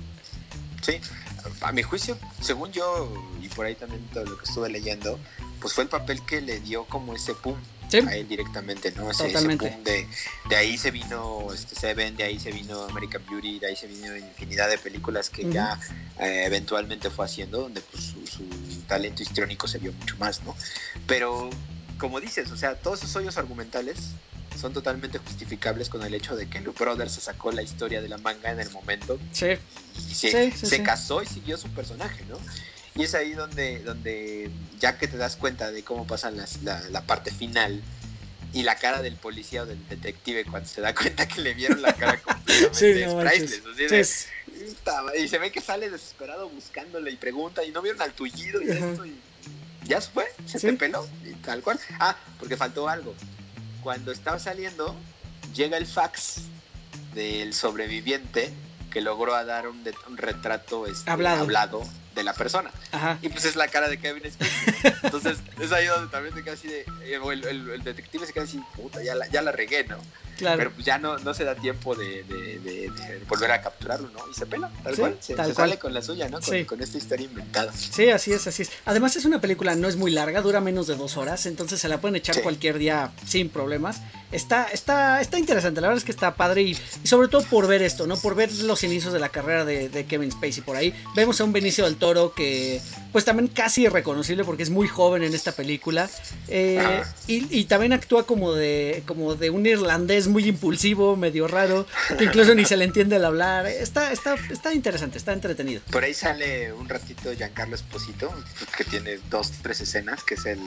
Sí, 0.82 1.02
a 1.62 1.72
mi 1.72 1.84
juicio, 1.84 2.18
según 2.42 2.72
yo, 2.72 3.12
y 3.42 3.50
por 3.50 3.66
ahí 3.66 3.76
también 3.76 4.02
todo 4.14 4.26
lo 4.26 4.38
que 4.38 4.46
estuve 4.46 4.70
leyendo, 4.70 5.20
pues 5.60 5.74
fue 5.74 5.84
el 5.84 5.90
papel 5.90 6.22
que 6.24 6.42
le 6.42 6.60
dio 6.60 6.86
como 6.86 7.14
ese 7.16 7.34
pum 7.34 7.56
a 7.94 8.16
él 8.16 8.28
directamente, 8.28 8.92
¿no? 8.92 9.10
Ese, 9.10 9.28
de, 9.30 10.08
de, 10.50 10.56
ahí 10.56 10.78
se 10.78 10.92
vino 10.92 11.48
este 11.54 11.76
Seven, 11.76 12.18
de 12.18 12.24
ahí 12.26 12.40
se 12.40 12.52
vino 12.52 12.84
American 12.84 13.24
Beauty, 13.30 13.60
de 13.60 13.68
ahí 13.68 13.76
se 13.76 13.88
vino 13.88 14.16
infinidad 14.16 14.70
de 14.70 14.78
películas 14.78 15.30
que 15.30 15.50
ya 15.50 15.80
eh, 16.20 16.44
eventualmente 16.46 17.10
fue 17.10 17.26
haciendo, 17.26 17.62
donde 17.62 17.82
pues 17.82 18.04
su, 18.04 18.44
talento 18.88 19.24
histriónico 19.24 19.68
se 19.68 19.80
vio 19.80 19.94
mucho 19.94 20.16
más, 20.18 20.44
¿no? 20.44 20.56
Pero, 21.08 21.50
como 21.98 22.20
dices, 22.20 22.52
o 22.52 22.58
sea, 22.58 22.76
todos 22.76 23.04
esos 23.04 23.16
hoyos 23.16 23.38
argumentales 23.38 24.12
son 24.58 24.74
totalmente 24.74 25.20
justificables 25.20 25.90
con 25.90 26.04
el 26.04 26.14
hecho 26.14 26.36
de 26.36 26.50
que 26.50 26.60
Luke 26.62 26.84
Brothers 26.84 27.14
se 27.14 27.22
sacó 27.22 27.52
la 27.52 27.62
historia 27.62 28.02
de 28.02 28.10
la 28.10 28.18
manga 28.18 28.52
en 28.52 28.60
el 28.60 28.70
momento 28.72 29.20
sí. 29.32 29.48
y 30.10 30.14
se, 30.14 30.52
se 30.52 30.84
casó 30.84 31.22
y 31.22 31.26
siguió 31.26 31.58
su 31.58 31.70
personaje, 31.70 32.26
¿no? 32.26 32.38
Y 32.96 33.04
es 33.04 33.14
ahí 33.14 33.34
donde, 33.34 33.80
donde 33.84 34.50
ya 34.80 34.98
que 34.98 35.08
te 35.08 35.18
das 35.18 35.36
cuenta 35.36 35.72
de 35.72 35.84
cómo 35.84 36.08
pasa 36.08 36.32
la, 36.32 37.02
parte 37.06 37.32
final 37.32 37.84
y 38.54 38.64
la 38.64 38.76
cara 38.76 39.04
del 39.04 39.16
policía 39.16 39.64
o 39.64 39.66
del 39.68 39.88
detective 39.88 40.46
cuando 40.46 40.68
se 40.68 40.82
da 40.82 40.96
cuenta 40.96 41.28
que 41.28 41.42
le 41.42 41.54
vieron 41.54 41.82
la 41.82 41.94
cara 41.94 42.20
completamente 42.22 42.72
sí, 42.72 42.94
y 45.22 45.28
se 45.28 45.38
ve 45.38 45.52
que 45.52 45.62
sale 45.62 45.92
desesperado 45.92 46.50
buscándole 46.50 47.12
y 47.12 47.18
pregunta 47.18 47.64
y 47.64 47.72
no 47.72 47.84
vieron 47.84 48.02
al 48.02 48.14
tullido 48.14 48.62
y 48.62 48.72
esto 48.72 49.06
y 49.06 49.16
ya 49.88 50.02
se 50.02 50.10
fue, 50.10 50.26
se 50.46 50.60
te 50.60 50.74
peló 50.74 51.08
y 51.24 51.34
tal 51.36 51.62
cual. 51.62 51.80
Ah, 52.00 52.16
porque 52.40 52.58
faltó 52.58 52.90
algo. 52.90 53.16
Cuando 53.88 54.12
estaba 54.12 54.38
saliendo, 54.38 54.94
llega 55.56 55.78
el 55.78 55.88
fax 55.88 56.42
del 57.14 57.54
sobreviviente 57.54 58.52
que 58.92 59.00
logró 59.00 59.34
dar 59.46 59.70
un, 59.70 59.82
un 60.10 60.18
retrato 60.18 60.86
este, 60.88 61.10
hablado 61.10 61.82
de 62.18 62.24
la 62.24 62.34
persona. 62.34 62.72
Y 63.22 63.30
pues 63.30 63.46
es 63.46 63.56
la 63.56 63.68
cara 63.68 63.88
de 63.88 64.00
Kevin 64.00 64.24
Spacey. 64.30 64.92
Entonces 65.04 65.38
es 65.60 65.72
ahí 65.72 65.86
donde 65.86 66.12
también 66.12 66.34
te 66.34 66.44
queda 66.44 66.54
así 66.54 66.68
de. 66.68 66.82
Eh, 67.04 67.20
el, 67.24 67.84
detective 67.84 68.26
se 68.26 68.34
queda 68.34 68.44
así, 68.44 68.60
puta, 68.76 69.02
ya 69.04 69.16
la, 69.16 69.28
ya 69.28 69.42
la 69.42 69.52
regué, 69.52 69.86
¿no? 69.86 69.98
Claro. 70.38 70.58
Pero 70.58 70.72
pues 70.72 70.86
ya 70.86 71.00
no, 71.00 71.18
no 71.18 71.34
se 71.34 71.44
da 71.46 71.56
tiempo 71.56 71.96
de, 71.96 72.24
de, 72.24 73.22
volver 73.28 73.52
a 73.52 73.62
capturarlo, 73.62 74.10
¿no? 74.10 74.20
Y 74.30 74.36
se 74.36 74.46
pela, 74.46 74.70
tal 74.84 74.96
cual. 74.96 75.18
Se, 75.20 75.36
sale 75.36 75.80
con 75.80 75.94
la 75.94 76.02
suya, 76.02 76.30
¿no? 76.30 76.40
Con, 76.40 76.64
con, 76.66 76.82
esta 76.82 76.98
historia 76.98 77.26
inventada. 77.26 77.74
Sí, 77.74 78.10
así 78.10 78.34
es, 78.34 78.46
así 78.46 78.64
es. 78.64 78.72
Además 78.86 79.16
es 79.16 79.26
una 79.26 79.42
película, 79.42 79.76
no 79.76 79.88
es 79.88 79.96
muy 79.96 80.12
larga, 80.12 80.42
dura 80.42 80.62
menos 80.62 80.86
de 80.86 80.96
dos 80.96 81.18
horas, 81.18 81.46
entonces 81.48 81.80
se 81.80 81.88
la 81.88 82.00
pueden 82.00 82.16
echar 82.16 82.42
cualquier 82.44 82.78
día 82.78 83.12
sin 83.26 83.50
problemas. 83.50 84.02
Está, 84.32 84.66
está, 84.66 85.22
está 85.22 85.40
interesante, 85.40 85.82
la 85.82 85.88
verdad 85.88 86.00
es 86.00 86.04
que 86.04 86.12
está 86.12 86.36
padre 86.36 86.62
y, 86.62 86.78
sobre 87.04 87.30
todo 87.30 87.44
por 87.44 87.66
ver 87.66 87.82
esto, 87.82 88.06
¿no? 88.06 88.18
Por 88.18 88.36
ver 88.36 88.52
los 88.54 88.84
inicios 88.84 89.14
de 89.14 89.20
la 89.20 89.30
carrera 89.30 89.66
de, 89.66 89.90
de 89.90 90.06
Kevin 90.06 90.32
Spacey 90.32 90.62
por 90.62 90.76
ahí. 90.76 90.94
Vemos 91.16 91.42
a 91.42 91.46
un 91.46 91.54
Benicio 91.54 91.86
del 91.86 91.96
Toro 91.96 92.07
que 92.34 92.82
pues 93.12 93.26
también 93.26 93.48
casi 93.48 93.84
irreconocible 93.84 94.44
porque 94.44 94.64
es 94.64 94.70
muy 94.70 94.88
joven 94.88 95.24
en 95.24 95.34
esta 95.34 95.52
película. 95.52 96.10
Eh, 96.48 96.80
ah. 96.80 97.04
y, 97.28 97.66
también 97.66 97.94
actúa 97.94 98.26
como 98.26 98.54
de, 98.54 99.04
como 99.06 99.36
de 99.36 99.50
un 99.50 99.66
irlandés 99.66 100.28
muy 100.28 100.48
impulsivo, 100.48 101.16
medio 101.16 101.48
raro, 101.48 101.86
que 102.18 102.26
incluso 102.26 102.54
ni 102.56 102.66
se 102.66 102.78
le 102.78 102.86
entiende 102.86 103.16
el 103.16 103.26
hablar. 103.26 103.66
Está, 103.66 104.12
está, 104.12 104.36
está 104.52 104.74
interesante, 104.74 105.18
está 105.18 105.34
entretenido. 105.34 105.82
Por 105.92 106.04
ahí 106.04 106.14
sale 106.14 106.72
un 106.74 106.88
ratito 106.88 107.34
Giancarlo 107.34 107.76
Esposito, 107.76 108.32
que 108.78 108.84
tiene 108.84 109.20
dos, 109.30 109.52
tres 109.62 109.82
escenas, 109.82 110.24
que 110.24 110.36
es 110.36 110.46
el 110.46 110.60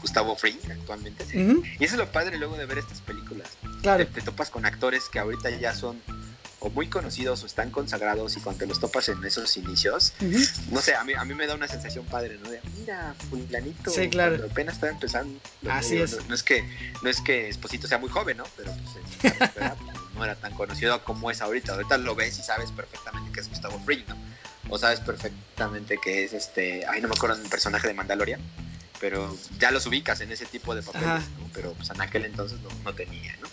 Gustavo 0.00 0.36
Fring 0.36 0.58
actualmente. 0.70 1.24
Y 1.32 1.84
eso 1.84 1.94
es 1.94 1.98
lo 1.98 2.10
padre 2.10 2.38
luego 2.38 2.56
de 2.56 2.66
ver 2.66 2.78
estas 2.78 3.00
películas. 3.00 3.48
Claro. 3.82 4.06
te 4.06 4.20
topas 4.22 4.50
con 4.50 4.64
actores 4.64 5.08
que 5.10 5.18
ahorita 5.18 5.50
ya 5.50 5.74
son 5.74 6.00
o 6.64 6.70
muy 6.70 6.88
conocidos 6.88 7.42
o 7.42 7.46
están 7.46 7.70
consagrados 7.70 8.38
y 8.38 8.40
cuando 8.40 8.60
te 8.60 8.66
los 8.66 8.80
topas 8.80 9.10
en 9.10 9.22
esos 9.22 9.54
inicios, 9.58 10.14
no 10.70 10.80
sé, 10.80 10.94
a 10.94 11.04
mí, 11.04 11.12
a 11.12 11.22
mí 11.26 11.34
me 11.34 11.46
da 11.46 11.54
una 11.54 11.68
sensación 11.68 12.06
padre, 12.06 12.38
¿no? 12.42 12.50
De, 12.50 12.58
mira, 12.78 13.14
fulanito, 13.28 13.90
sí, 13.90 14.08
claro. 14.08 14.46
apenas 14.50 14.76
está 14.76 14.88
empezando. 14.88 15.38
Así 15.68 15.98
es. 15.98 16.26
No, 16.26 16.34
es 16.34 16.42
que, 16.42 16.64
no 17.02 17.10
es 17.10 17.20
que 17.20 17.50
Esposito 17.50 17.86
sea 17.86 17.98
muy 17.98 18.08
joven, 18.08 18.38
¿no? 18.38 18.44
Pero 18.56 18.72
pues, 19.22 19.34
no 20.14 20.24
era 20.24 20.36
tan 20.36 20.54
conocido 20.54 21.04
como 21.04 21.30
es 21.30 21.42
ahorita. 21.42 21.74
Ahorita 21.74 21.98
lo 21.98 22.14
ves 22.14 22.38
y 22.38 22.42
sabes 22.42 22.72
perfectamente 22.72 23.30
que 23.30 23.40
es 23.40 23.48
Gustavo 23.50 23.78
Fring, 23.84 24.04
¿no? 24.08 24.16
O 24.70 24.78
sabes 24.78 25.00
perfectamente 25.00 25.98
que 26.02 26.24
es 26.24 26.32
este, 26.32 26.86
ay, 26.86 27.02
no 27.02 27.08
me 27.08 27.14
acuerdo 27.14 27.36
del 27.36 27.50
personaje 27.50 27.88
de 27.88 27.94
Mandalorian 27.94 28.40
pero 29.00 29.36
ya 29.58 29.70
los 29.70 29.84
ubicas 29.84 30.22
en 30.22 30.32
ese 30.32 30.46
tipo 30.46 30.74
de 30.74 30.82
papeles, 30.82 31.28
¿no? 31.38 31.50
Pero 31.52 31.74
pues 31.74 31.90
en 31.90 32.00
aquel 32.00 32.24
entonces 32.24 32.58
no, 32.60 32.70
no 32.84 32.94
tenía, 32.94 33.36
¿no? 33.36 33.48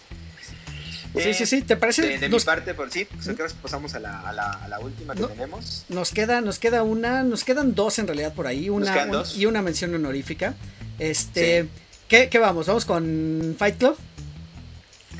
Sí, 1.18 1.34
sí, 1.34 1.46
sí, 1.46 1.62
¿te 1.62 1.76
parece? 1.76 2.18
De, 2.18 2.30
mi 2.30 2.40
parte, 2.40 2.74
por 2.74 2.90
sí, 2.90 3.06
pues 3.06 3.26
creo 3.26 3.48
que 3.48 3.54
pasamos 3.62 3.94
a 3.96 4.00
la, 4.00 4.22
a 4.22 4.32
la, 4.32 4.50
a 4.52 4.68
la 4.68 4.80
última 4.80 5.14
que 5.14 5.24
tenemos. 5.24 5.86
Nos 5.90 6.12
queda, 6.12 6.42
nos 6.42 6.60
queda 6.60 6.84
una, 6.84 7.24
nos 7.24 7.44
quedan 7.44 7.76
dos 7.76 8.00
en 8.00 8.08
realidad 8.08 8.34
por 8.34 8.48
ahí, 8.48 8.70
una 8.70 9.26
y 9.36 9.46
una 9.46 9.62
mención 9.62 9.94
honorífica. 9.94 10.56
Este, 11.00 11.68
¿qué, 12.08 12.30
¿qué 12.30 12.40
vamos? 12.40 12.68
¿Vamos 12.68 12.86
con 12.86 13.56
Fight 13.58 13.78
Club? 13.78 13.98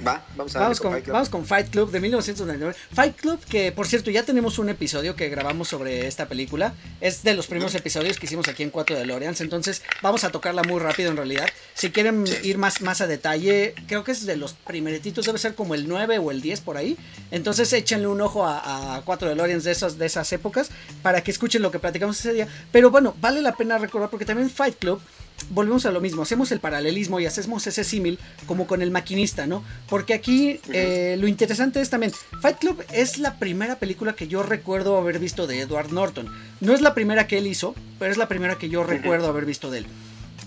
Va, 0.06 0.26
vamos, 0.36 0.56
a 0.56 0.60
vamos 0.60 0.80
con, 0.80 0.92
Fight 0.92 1.04
Club. 1.04 1.14
vamos 1.14 1.30
con 1.30 1.46
Fight 1.46 1.70
Club 1.70 1.92
de 1.92 2.00
1999. 2.00 2.76
Fight 2.94 3.16
Club, 3.16 3.40
que 3.46 3.72
por 3.72 3.88
cierto 3.88 4.10
ya 4.10 4.24
tenemos 4.24 4.58
un 4.58 4.70
episodio 4.70 5.16
que 5.16 5.30
grabamos 5.30 5.68
sobre 5.68 6.08
esta 6.08 6.28
película. 6.28 6.74
Es 7.02 7.24
de 7.24 7.36
los 7.36 7.48
primeros 7.48 7.76
episodios 7.76 8.18
que 8.18 8.26
hicimos 8.26 8.48
aquí 8.48 8.64
en 8.64 8.72
4 8.72 8.98
de 8.98 9.06
Loreans. 9.06 9.42
Entonces 9.42 9.84
vamos 10.02 10.24
a 10.24 10.32
tocarla 10.32 10.64
muy 10.64 10.80
rápido 10.80 11.12
en 11.12 11.18
realidad. 11.18 11.48
Si 11.74 11.92
quieren 11.92 12.26
ir 12.44 12.58
más, 12.58 12.82
más 12.82 13.02
a 13.02 13.08
detalle, 13.08 13.76
creo 13.88 14.04
que 14.04 14.12
es 14.12 14.26
de 14.26 14.36
los 14.36 14.54
primerititos, 14.54 15.26
debe 15.26 15.38
ser 15.38 15.56
como 15.56 15.76
el 15.76 15.88
9 15.88 16.18
o 16.18 16.32
el 16.32 16.42
10 16.42 16.62
por 16.62 16.78
ahí. 16.78 16.98
Entonces 17.30 17.72
échenle 17.74 18.08
un 18.08 18.22
ojo 18.22 18.46
a, 18.46 18.96
a 18.96 19.02
4 19.02 19.30
de 19.30 19.36
Loreans 19.36 19.64
de 19.64 19.72
esas, 19.72 19.98
de 19.98 20.06
esas 20.08 20.32
épocas 20.34 20.70
para 21.04 21.24
que 21.24 21.32
escuchen 21.32 21.62
lo 21.62 21.72
que 21.72 21.80
platicamos 21.80 22.20
ese 22.20 22.34
día. 22.34 22.48
Pero 22.72 22.90
bueno, 22.90 23.16
vale 23.22 23.42
la 23.42 23.56
pena 23.56 23.78
recordar 23.78 24.10
porque 24.10 24.26
también 24.26 24.50
Fight 24.50 24.78
Club 24.80 25.02
volvemos 25.50 25.86
a 25.86 25.92
lo 25.92 26.02
mismo, 26.02 26.22
hacemos 26.22 26.52
el 26.52 26.60
paralelismo 26.60 27.20
y 27.20 27.26
hacemos 27.26 27.66
ese 27.68 27.84
símil 27.84 28.20
como 28.46 28.68
con 28.68 28.82
el 28.82 28.92
maquinista, 28.92 29.48
¿no? 29.48 29.64
Porque 29.90 30.14
aquí 30.14 30.60
eh, 30.72 31.16
lo 31.20 31.28
interesante 31.28 31.82
es 31.82 31.90
también, 31.90 32.12
Fight 32.42 32.58
Club 32.58 32.84
es 32.92 33.18
la 33.18 33.38
primera 33.38 33.80
película 33.80 34.14
que 34.14 34.28
yo 34.28 34.44
recuerdo 34.44 34.98
haber 34.98 35.20
visto 35.20 35.48
de 35.48 35.62
Edward 35.62 35.92
Norton. 35.92 36.28
No 36.60 36.74
es 36.74 36.82
la 36.82 36.94
primera 36.94 37.28
que 37.28 37.38
él 37.38 37.48
hizo, 37.48 37.76
pero 38.00 38.12
es 38.12 38.18
la 38.18 38.28
primera 38.28 38.58
que 38.58 38.70
yo 38.70 38.84
recuerdo 38.84 39.28
haber 39.28 39.46
visto 39.46 39.72
de 39.72 39.80
él. 39.80 39.88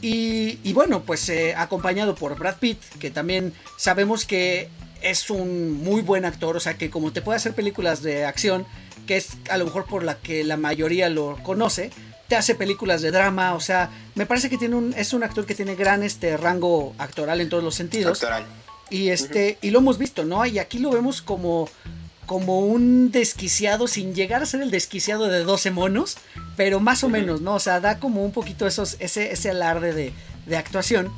Y, 0.06 0.72
bueno, 0.74 1.02
pues 1.02 1.26
eh, 1.30 1.54
acompañado 1.56 2.14
por 2.14 2.38
Brad 2.38 2.58
Pitt, 2.58 2.78
que 3.00 3.10
también 3.10 3.54
sabemos 3.78 4.26
que 4.26 4.68
es 5.00 5.30
un 5.30 5.82
muy 5.82 6.02
buen 6.02 6.26
actor, 6.26 6.56
o 6.56 6.60
sea 6.60 6.74
que 6.76 6.90
como 6.90 7.10
te 7.12 7.22
puede 7.22 7.38
hacer 7.38 7.54
películas 7.54 8.02
de 8.02 8.26
acción, 8.26 8.66
que 9.06 9.16
es 9.16 9.30
a 9.48 9.56
lo 9.56 9.64
mejor 9.64 9.86
por 9.86 10.02
la 10.02 10.18
que 10.18 10.44
la 10.44 10.58
mayoría 10.58 11.08
lo 11.08 11.38
conoce, 11.42 11.90
te 12.28 12.36
hace 12.36 12.54
películas 12.54 13.02
de 13.02 13.10
drama, 13.10 13.54
o 13.54 13.60
sea, 13.60 13.90
me 14.14 14.26
parece 14.26 14.48
que 14.48 14.58
tiene 14.58 14.76
un, 14.76 14.94
es 14.96 15.12
un 15.12 15.22
actor 15.22 15.46
que 15.46 15.54
tiene 15.54 15.74
gran 15.74 16.02
este 16.02 16.36
rango 16.36 16.94
actoral 16.98 17.40
en 17.40 17.48
todos 17.48 17.62
los 17.62 17.74
sentidos. 17.74 18.24
Y 18.90 19.08
este, 19.08 19.58
y 19.62 19.70
lo 19.70 19.80
hemos 19.80 19.98
visto, 19.98 20.24
¿no? 20.24 20.44
Y 20.46 20.58
aquí 20.58 20.78
lo 20.78 20.90
vemos 20.90 21.22
como, 21.22 21.68
como 22.26 22.60
un 22.60 23.10
desquiciado, 23.10 23.88
sin 23.88 24.14
llegar 24.14 24.42
a 24.42 24.46
ser 24.46 24.62
el 24.62 24.70
desquiciado 24.70 25.28
de 25.28 25.42
12 25.42 25.70
monos, 25.70 26.16
pero 26.56 26.80
más 26.80 27.02
o 27.04 27.08
menos, 27.08 27.40
¿no? 27.40 27.54
O 27.54 27.60
sea, 27.60 27.80
da 27.80 27.98
como 27.98 28.24
un 28.24 28.32
poquito 28.32 28.66
esos, 28.66 28.96
ese, 29.00 29.32
ese 29.32 29.50
alarde 29.50 29.92
de, 29.92 30.12
de 30.46 30.56
actuación. 30.56 31.10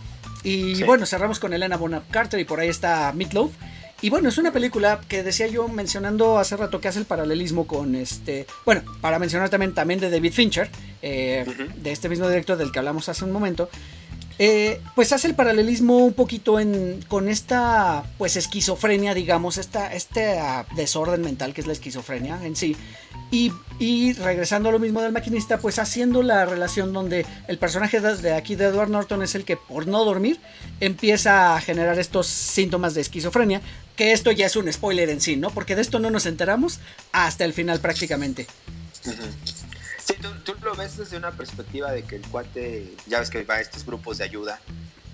Y 0.42 0.82
bueno, 0.84 1.06
cerramos 1.06 1.40
con 1.40 1.52
Elena 1.52 1.76
Bonham 1.76 2.04
Carter 2.10 2.38
y 2.38 2.44
por 2.44 2.60
ahí 2.60 2.68
está 2.68 3.12
Meatloaf. 3.12 3.50
Y 4.02 4.10
bueno, 4.10 4.28
es 4.28 4.36
una 4.36 4.52
película 4.52 5.00
que 5.08 5.22
decía 5.22 5.46
yo 5.46 5.68
mencionando 5.68 6.38
hace 6.38 6.56
rato 6.56 6.80
que 6.80 6.88
hace 6.88 6.98
el 6.98 7.06
paralelismo 7.06 7.66
con 7.66 7.94
este. 7.94 8.46
Bueno, 8.64 8.82
para 9.00 9.18
mencionar 9.18 9.48
también, 9.48 9.72
también 9.72 10.00
de 10.00 10.10
David 10.10 10.32
Fincher, 10.32 10.70
eh, 11.00 11.46
de 11.76 11.92
este 11.92 12.08
mismo 12.08 12.28
director 12.28 12.58
del 12.58 12.72
que 12.72 12.78
hablamos 12.78 13.08
hace 13.08 13.24
un 13.24 13.32
momento. 13.32 13.70
Eh, 14.38 14.82
pues 14.94 15.12
hace 15.12 15.28
el 15.28 15.34
paralelismo 15.34 16.04
un 16.04 16.12
poquito 16.12 16.60
en, 16.60 17.02
con 17.08 17.28
esta 17.28 18.04
pues 18.18 18.36
esquizofrenia, 18.36 19.14
digamos, 19.14 19.56
esta, 19.56 19.92
este 19.94 20.38
ah, 20.38 20.66
desorden 20.76 21.22
mental 21.22 21.54
que 21.54 21.62
es 21.62 21.66
la 21.66 21.72
esquizofrenia 21.72 22.44
en 22.44 22.54
sí. 22.54 22.76
Y, 23.30 24.12
regresando 24.14 24.68
a 24.68 24.72
lo 24.72 24.78
mismo 24.78 25.02
del 25.02 25.12
maquinista, 25.12 25.58
pues 25.58 25.78
haciendo 25.78 26.22
la 26.22 26.46
relación 26.46 26.92
donde 26.92 27.26
el 27.48 27.58
personaje 27.58 28.00
de 28.00 28.32
aquí 28.32 28.54
de 28.54 28.66
Edward 28.66 28.88
Norton 28.88 29.22
es 29.22 29.34
el 29.34 29.44
que 29.44 29.56
por 29.56 29.86
no 29.86 30.04
dormir 30.04 30.38
empieza 30.80 31.56
a 31.56 31.60
generar 31.60 31.98
estos 31.98 32.28
síntomas 32.28 32.94
de 32.94 33.00
esquizofrenia, 33.00 33.60
que 33.96 34.12
esto 34.12 34.30
ya 34.30 34.46
es 34.46 34.56
un 34.56 34.72
spoiler 34.72 35.10
en 35.10 35.20
sí, 35.20 35.36
¿no? 35.36 35.50
Porque 35.50 35.74
de 35.74 35.82
esto 35.82 35.98
no 35.98 36.10
nos 36.10 36.24
enteramos 36.24 36.78
hasta 37.12 37.44
el 37.44 37.52
final 37.52 37.80
prácticamente. 37.80 38.46
Sí, 40.06 40.14
tú, 40.44 40.54
lo 40.62 40.76
ves 40.76 40.96
desde 40.96 41.16
una 41.16 41.32
perspectiva 41.32 41.90
de 41.90 42.04
que 42.04 42.16
el 42.16 42.22
cuate, 42.28 42.94
ya 43.06 43.18
ves 43.18 43.28
que 43.28 43.42
va 43.42 43.56
a 43.56 43.60
estos 43.60 43.84
grupos 43.84 44.18
de 44.18 44.24
ayuda, 44.24 44.60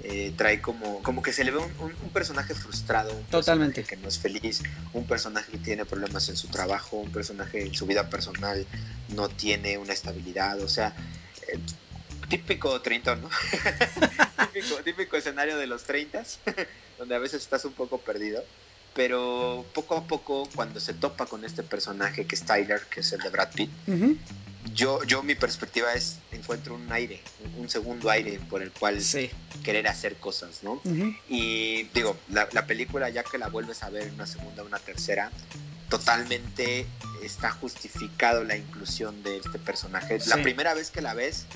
eh, 0.03 0.35
trae 0.37 0.61
como, 0.61 1.03
como 1.03 1.23
que 1.23 1.33
se 1.33 1.45
le 1.45 1.51
ve 1.51 1.59
un, 1.59 2.11
personaje 2.13 2.55
frustrado, 2.55 3.15
un 3.15 3.25
Totalmente. 3.25 3.85
que 3.85 3.97
no 3.97 4.09
es 4.09 4.19
feliz, 4.19 4.63
un 4.93 5.07
personaje 5.07 5.51
que 5.53 5.59
tiene 5.59 5.87
problemas 5.87 6.29
en 6.29 6.37
su 6.37 6.49
trabajo, 6.49 6.99
un 6.99 7.11
personaje 7.11 7.63
en 7.63 7.75
su 7.75 7.87
vida 7.87 8.11
personal 8.11 8.67
no 9.09 9.31
tiene 9.31 9.79
una 9.79 9.95
estabilidad, 9.95 10.61
o 10.61 10.69
sea, 10.69 10.95
eh, 11.49 11.59
típico 12.29 12.83
treintón, 12.83 13.23
¿no? 13.23 13.31
típico, 14.53 14.77
típico 14.83 15.17
escenario 15.17 15.57
de 15.57 15.69
los 15.69 15.85
treintas, 15.85 16.39
donde 16.99 17.15
a 17.15 17.19
veces 17.19 17.43
estás 17.43 17.65
un 17.65 17.73
poco 17.73 17.97
perdido 17.97 18.45
pero 18.95 19.65
poco 19.75 19.97
a 19.97 20.05
poco 20.05 20.49
cuando 20.55 20.81
se 20.81 20.95
topa 20.95 21.27
con 21.27 21.45
este 21.45 21.63
personaje 21.63 22.27
que 22.27 22.35
es 22.35 22.43
Tyler, 22.43 22.81
que 22.91 23.01
es 23.01 23.13
el 23.13 23.21
de 23.21 23.31
Brad 23.31 23.53
Pitt, 23.53 23.71
yo, 24.75 25.03
yo 25.05 25.23
mi 25.23 25.35
perspectiva 25.35 25.93
es, 25.95 26.19
encuentro 26.31 26.75
un 26.75 26.91
aire, 26.93 27.21
un, 27.59 27.69
segundo 27.69 28.11
aire 28.11 28.41
por 28.49 28.63
el 28.63 28.71
cual 28.71 28.99
querer 29.63 29.89
hacer 29.89 30.17
cosas, 30.17 30.63
¿no? 30.63 30.81
Y 31.29 31.85
digo, 31.95 32.17
la, 32.31 32.67
película 32.67 33.09
ya 33.11 33.23
que 33.23 33.39
la 33.39 33.49
vuelves 33.49 33.83
a 33.83 33.91
ver 33.91 34.11
una 34.13 34.27
segunda, 34.27 34.63
una 34.63 34.79
tercera, 34.79 35.31
totalmente 35.89 36.87
está 37.23 37.51
justificado 37.51 38.45
la 38.45 38.57
inclusión 38.57 39.23
de 39.23 39.39
este 39.39 39.59
personaje. 39.59 40.19
La 40.27 40.43
primera 40.43 40.75
vez 40.75 40.91
que 40.91 41.03
la 41.03 41.15
ves, 41.15 41.47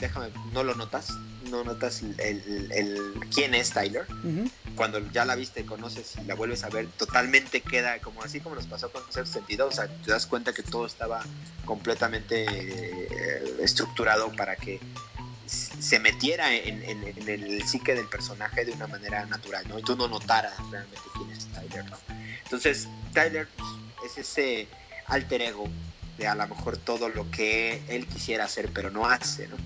déjame, 0.00 0.28
no 0.52 0.64
lo 0.64 0.74
notas, 0.74 1.12
no 1.50 1.62
notas 1.64 2.02
el, 2.18 3.14
quién 3.32 3.54
es 3.54 3.70
Tyler. 3.70 4.06
Cuando 4.74 4.98
ya 5.12 5.24
la 5.24 5.34
viste, 5.34 5.66
conoces 5.66 6.16
y 6.16 6.24
la 6.24 6.34
vuelves 6.34 6.64
a 6.64 6.68
ver, 6.68 6.88
totalmente 6.96 7.60
queda 7.60 8.00
como 8.00 8.22
así 8.22 8.40
como 8.40 8.54
nos 8.54 8.66
pasó 8.66 8.90
con 8.90 9.02
Sexto 9.12 9.38
Sentido. 9.38 9.66
O 9.66 9.72
sea, 9.72 9.88
te 9.88 10.10
das 10.10 10.26
cuenta 10.26 10.52
que 10.52 10.62
todo 10.62 10.86
estaba 10.86 11.22
completamente 11.64 12.44
eh, 12.48 13.56
estructurado 13.60 14.32
para 14.32 14.56
que 14.56 14.80
se 15.46 15.98
metiera 15.98 16.54
en, 16.54 16.82
el 17.28 17.62
psique 17.64 17.94
del 17.94 18.08
personaje 18.08 18.64
de 18.64 18.72
una 18.72 18.86
manera 18.86 19.26
natural, 19.26 19.68
¿no? 19.68 19.78
Y 19.78 19.82
tú 19.82 19.96
no 19.96 20.08
notaras 20.08 20.54
realmente 20.70 21.02
quién 21.14 21.30
es 21.30 21.46
Tyler, 21.46 21.84
¿no? 21.90 21.98
Entonces, 22.44 22.88
Tyler 23.12 23.48
es 24.04 24.18
ese 24.18 24.68
alter 25.06 25.42
ego 25.42 25.68
de 26.16 26.26
a 26.26 26.34
lo 26.34 26.46
mejor 26.46 26.76
todo 26.76 27.08
lo 27.08 27.30
que 27.30 27.82
él 27.88 28.06
quisiera 28.06 28.44
hacer, 28.44 28.70
pero 28.72 28.90
no 28.90 29.06
hace, 29.06 29.48
¿no? 29.48 29.56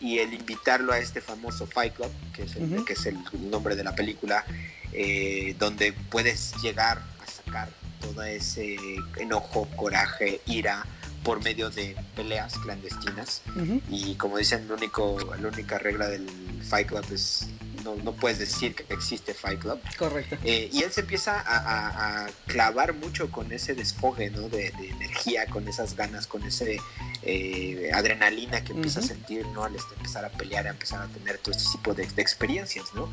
Y 0.00 0.18
el 0.18 0.34
invitarlo 0.34 0.92
a 0.92 0.98
este 0.98 1.20
famoso 1.20 1.66
Fight 1.66 1.94
Club, 1.94 2.10
que 2.32 2.44
es 2.44 2.56
el, 2.56 2.84
que 2.84 2.92
es 2.94 3.06
el 3.06 3.18
nombre 3.50 3.76
de 3.76 3.84
la 3.84 3.94
película, 3.94 4.44
eh, 4.92 5.54
donde 5.58 5.92
puedes 6.10 6.54
llegar 6.62 7.02
a 7.22 7.26
sacar 7.30 7.68
todo 8.00 8.22
ese 8.22 8.76
enojo, 9.16 9.68
coraje, 9.76 10.40
ira 10.46 10.84
por 11.22 11.42
medio 11.42 11.70
de 11.70 11.96
peleas 12.14 12.56
clandestinas. 12.58 13.42
Y 13.88 14.14
como 14.16 14.36
dicen, 14.36 14.68
lo 14.68 14.74
único, 14.74 15.18
la 15.40 15.48
única 15.48 15.78
regla 15.78 16.08
del 16.08 16.28
Fight 16.68 16.88
Club 16.88 17.04
es 17.12 17.48
no, 17.84 18.12
puedes 18.12 18.38
decir 18.38 18.74
que 18.74 18.92
existe 18.92 19.34
Fight 19.34 19.60
Club. 19.60 19.80
Correcto. 19.98 20.36
Eh, 20.44 20.70
y 20.72 20.82
él 20.82 20.90
se 20.90 21.02
empieza 21.02 21.42
a, 21.46 22.26
clavar 22.46 22.94
mucho 22.94 23.30
con 23.30 23.52
ese 23.52 23.74
desfogue 23.74 24.30
¿no? 24.30 24.48
de, 24.48 24.68
energía, 24.68 25.46
con 25.46 25.68
esas 25.68 25.94
ganas, 25.94 26.26
con 26.26 26.42
ese 26.44 26.78
eh, 27.22 27.90
adrenalina 27.92 28.64
que 28.64 28.72
empieza 28.72 29.00
a 29.00 29.02
sentir 29.02 29.46
¿no? 29.48 29.64
al 29.64 29.74
este, 29.74 29.94
empezar 29.94 30.24
a 30.24 30.30
pelear, 30.30 30.66
a 30.66 30.70
empezar 30.70 31.02
a 31.02 31.08
tener 31.08 31.38
todo 31.38 31.54
este 31.54 31.70
tipo 31.72 31.94
de, 31.94 32.04
experiencias. 32.04 32.86
¿no? 32.94 33.10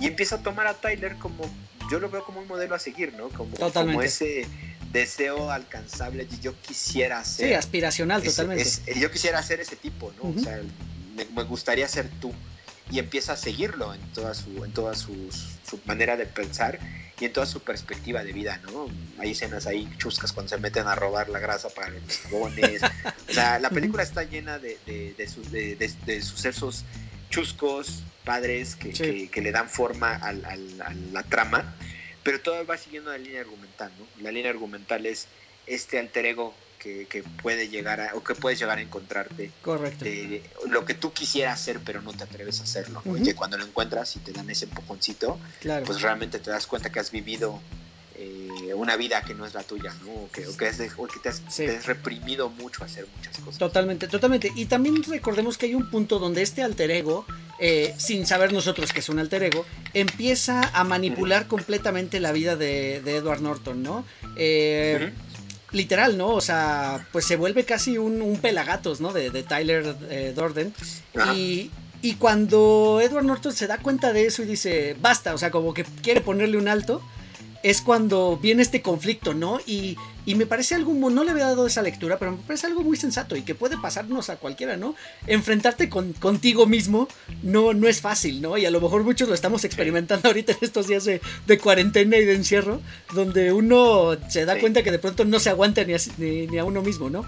Y 0.00 0.06
empieza 0.06 0.36
a 0.36 0.42
tomar 0.42 0.66
a 0.66 0.74
Tyler 0.74 1.16
como, 1.16 1.44
yo 1.90 2.00
lo 2.00 2.08
veo 2.08 2.24
como 2.24 2.40
un 2.40 2.48
modelo 2.48 2.74
a 2.74 2.78
seguir, 2.78 3.12
¿no? 3.14 3.28
como, 3.30 3.56
como 3.72 4.02
ese 4.02 4.46
deseo 4.94 5.50
alcanzable 5.50 6.26
yo 6.40 6.58
quisiera 6.62 7.22
ser. 7.24 7.48
Sí, 7.48 7.54
aspiracional, 7.54 8.22
totalmente. 8.22 8.64
yo 8.96 9.10
quisiera 9.10 9.42
ser 9.42 9.60
ese 9.60 9.76
tipo, 9.76 10.12
¿no? 10.22 10.30
O 10.30 10.42
sea, 10.42 10.62
me, 11.34 11.42
gustaría 11.42 11.86
ser 11.88 12.08
tú 12.20 12.32
y 12.90 12.98
empieza 12.98 13.32
a 13.32 13.36
seguirlo 13.36 13.94
en 13.94 14.00
toda 14.12 14.34
su, 14.34 14.64
en 14.64 14.72
toda 14.72 14.94
su, 14.94 15.30
manera 15.86 16.16
de 16.16 16.26
pensar 16.26 16.78
y 17.18 17.24
en 17.24 17.32
toda 17.32 17.46
su 17.46 17.60
perspectiva 17.60 18.22
de 18.22 18.32
vida, 18.32 18.60
¿no? 18.64 18.86
Hay 19.18 19.32
escenas 19.32 19.66
ahí 19.66 19.88
chuscas 19.98 20.32
cuando 20.32 20.50
se 20.50 20.58
meten 20.58 20.86
a 20.86 20.94
robar 20.94 21.28
la 21.28 21.38
grasa 21.38 21.68
para 21.70 21.90
los 21.90 22.18
jabones. 22.18 22.82
o 23.28 23.32
sea, 23.32 23.58
la 23.58 23.70
película 23.70 24.02
está 24.02 24.22
llena 24.22 24.58
de, 24.58 24.78
de, 24.86 26.22
sucesos 26.22 26.84
chuscos, 27.30 28.04
padres, 28.24 28.76
que, 28.76 29.28
que, 29.28 29.40
le 29.40 29.50
dan 29.50 29.68
forma 29.68 30.14
a 30.14 30.32
la 30.32 31.22
trama, 31.24 31.74
pero 32.22 32.40
todo 32.40 32.64
va 32.66 32.76
siguiendo 32.76 33.10
la 33.10 33.18
línea 33.18 33.40
argumental, 33.40 33.90
¿no? 33.98 34.06
La 34.22 34.30
línea 34.30 34.50
argumental 34.50 35.06
es 35.06 35.26
este 35.66 35.98
alter 35.98 36.26
ego 36.26 36.54
que, 36.84 37.24
puede 37.42 37.68
llegar 37.68 38.00
a, 38.00 38.14
o 38.14 38.22
que 38.22 38.34
puedes 38.34 38.58
llegar 38.58 38.78
a 38.78 38.82
encontrarte. 38.82 39.50
Correcto. 39.62 40.04
lo 40.68 40.84
que 40.84 40.94
tú 40.94 41.12
quisieras 41.12 41.60
hacer, 41.60 41.80
pero 41.84 42.02
no 42.02 42.12
te 42.12 42.24
atreves 42.24 42.60
a 42.60 42.64
hacerlo. 42.64 43.02
Oye, 43.06 43.34
cuando 43.34 43.56
lo 43.56 43.64
encuentras 43.64 44.16
y 44.16 44.20
te 44.20 44.32
dan 44.32 44.50
ese 44.50 44.66
empujoncito, 44.66 45.38
pues 45.86 46.02
realmente 46.02 46.38
te 46.38 46.50
das 46.50 46.66
cuenta 46.66 46.90
que 46.90 47.00
has 47.00 47.10
vivido 47.10 47.60
eh, 48.16 48.72
una 48.74 48.96
vida 48.96 49.22
que 49.22 49.34
no 49.34 49.46
es 49.46 49.54
la 49.54 49.62
tuya, 49.62 49.92
¿no? 50.04 50.12
O 50.12 50.30
que, 50.30 50.42
que, 50.42 51.18
te, 51.20 51.28
has, 51.28 51.86
reprimido 51.86 52.48
mucho 52.48 52.82
a 52.82 52.86
hacer 52.86 53.06
muchas 53.16 53.38
cosas. 53.38 53.58
Totalmente, 53.58 54.06
totalmente. 54.08 54.52
Y 54.54 54.66
también 54.66 55.02
recordemos 55.02 55.58
que 55.58 55.66
hay 55.66 55.74
un 55.74 55.90
punto 55.90 56.18
donde 56.18 56.42
este 56.42 56.62
alter 56.62 56.90
ego, 56.90 57.26
eh, 57.58 57.94
sin 57.98 58.26
saber 58.26 58.52
nosotros 58.52 58.92
que 58.92 59.00
es 59.00 59.08
un 59.08 59.18
alter 59.18 59.42
ego, 59.44 59.64
empieza 59.94 60.70
a 60.74 60.84
manipular 60.84 61.48
completamente 61.48 62.20
la 62.20 62.32
vida 62.32 62.56
de, 62.56 62.96
Edward 62.96 63.40
Norton, 63.40 63.82
¿no? 63.82 64.04
Eh, 64.36 65.12
literal, 65.74 66.16
¿no? 66.16 66.28
O 66.28 66.40
sea, 66.40 67.06
pues 67.12 67.26
se 67.26 67.36
vuelve 67.36 67.64
casi 67.64 67.98
un, 67.98 68.38
pelagatos, 68.40 69.00
¿no? 69.00 69.12
De, 69.12 69.30
Tyler 69.42 69.94
eh, 70.08 70.32
Dorden. 70.34 70.72
Y, 71.34 71.70
y, 72.00 72.14
cuando 72.14 73.00
Edward 73.02 73.24
Norton 73.24 73.52
se 73.52 73.66
da 73.66 73.78
cuenta 73.78 74.12
de 74.12 74.26
eso 74.26 74.42
y 74.42 74.46
dice, 74.46 74.96
basta, 75.00 75.34
o 75.34 75.38
sea, 75.38 75.50
como 75.50 75.74
que 75.74 75.84
quiere 76.02 76.20
ponerle 76.20 76.56
un 76.56 76.68
alto, 76.68 77.02
es 77.64 77.80
cuando 77.80 78.36
viene 78.36 78.60
este 78.60 78.82
conflicto, 78.82 79.32
¿no? 79.32 79.58
Y, 79.66 79.96
me 80.26 80.46
parece 80.46 80.74
algo, 80.74 80.92
no 80.92 81.24
le 81.24 81.30
había 81.30 81.46
dado 81.46 81.66
esa 81.66 81.82
lectura, 81.82 82.18
pero 82.18 82.32
me 82.32 82.38
parece 82.38 82.66
algo 82.66 82.82
muy 82.82 82.96
sensato 82.96 83.36
y 83.36 83.42
que 83.42 83.54
puede 83.54 83.78
pasarnos 83.78 84.28
a 84.28 84.36
cualquiera, 84.36 84.76
¿no? 84.76 84.94
Enfrentarte 85.26 85.88
con, 85.88 86.12
contigo 86.12 86.66
mismo 86.66 87.08
no, 87.42 87.72
no 87.72 87.88
es 87.88 88.02
fácil, 88.02 88.42
¿no? 88.42 88.56
Y 88.58 88.66
a 88.66 88.70
lo 88.70 88.80
mejor 88.82 89.02
muchos 89.02 89.28
lo 89.28 89.34
estamos 89.34 89.64
experimentando 89.64 90.28
ahorita 90.28 90.52
en 90.52 90.58
estos 90.60 90.88
días 90.88 91.04
de, 91.04 91.20
cuarentena 91.58 92.18
y 92.18 92.24
de 92.26 92.34
encierro, 92.34 92.80
donde 93.14 93.52
uno 93.52 94.16
se 94.28 94.44
da 94.44 94.58
cuenta 94.58 94.82
que 94.82 94.90
de 94.90 94.98
pronto 94.98 95.24
no 95.24 95.40
se 95.40 95.48
aguanta 95.48 95.84
ni 95.84 95.94
a, 95.94 95.98
ni, 96.18 96.58
a 96.58 96.64
uno 96.64 96.82
mismo, 96.82 97.08
¿no? 97.08 97.24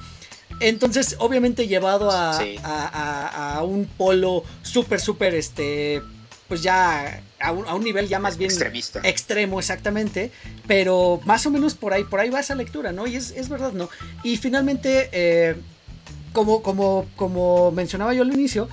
Entonces, 0.61 1.17
obviamente 1.19 1.67
llevado 1.67 2.11
a, 2.11 2.39
a, 2.63 3.55
a 3.57 3.63
un 3.63 3.87
polo 3.87 4.43
súper, 4.63 5.01
súper, 5.01 5.35
este, 5.35 6.03
pues 6.49 6.63
ya 6.63 7.23
a 7.47 7.75
un, 7.75 7.85
nivel 7.85 8.09
ya 8.09 8.19
más 8.19 8.37
bien 8.37 8.51
Extremista. 8.51 9.01
extremo 9.05 9.59
exactamente, 9.59 10.33
pero 10.67 11.21
más 11.25 11.47
o 11.47 11.51
menos 11.51 11.75
por 11.75 11.93
ahí, 11.93 12.05
por 12.05 12.21
ahí 12.21 12.31
va 12.31 12.41
esa 12.41 12.55
lectura, 12.55 12.93
¿no? 12.93 13.07
Y 13.07 13.17
es, 13.17 13.49
verdad, 13.49 13.73
¿no? 13.73 13.89
Y 14.25 14.37
finalmente, 14.37 15.09
eh, 15.13 15.57
como, 16.33 16.63
como, 16.63 17.07
como 17.17 17.71
mencionaba 17.71 18.15
yo 18.15 18.23
al 18.23 18.33
inicio, 18.33 18.69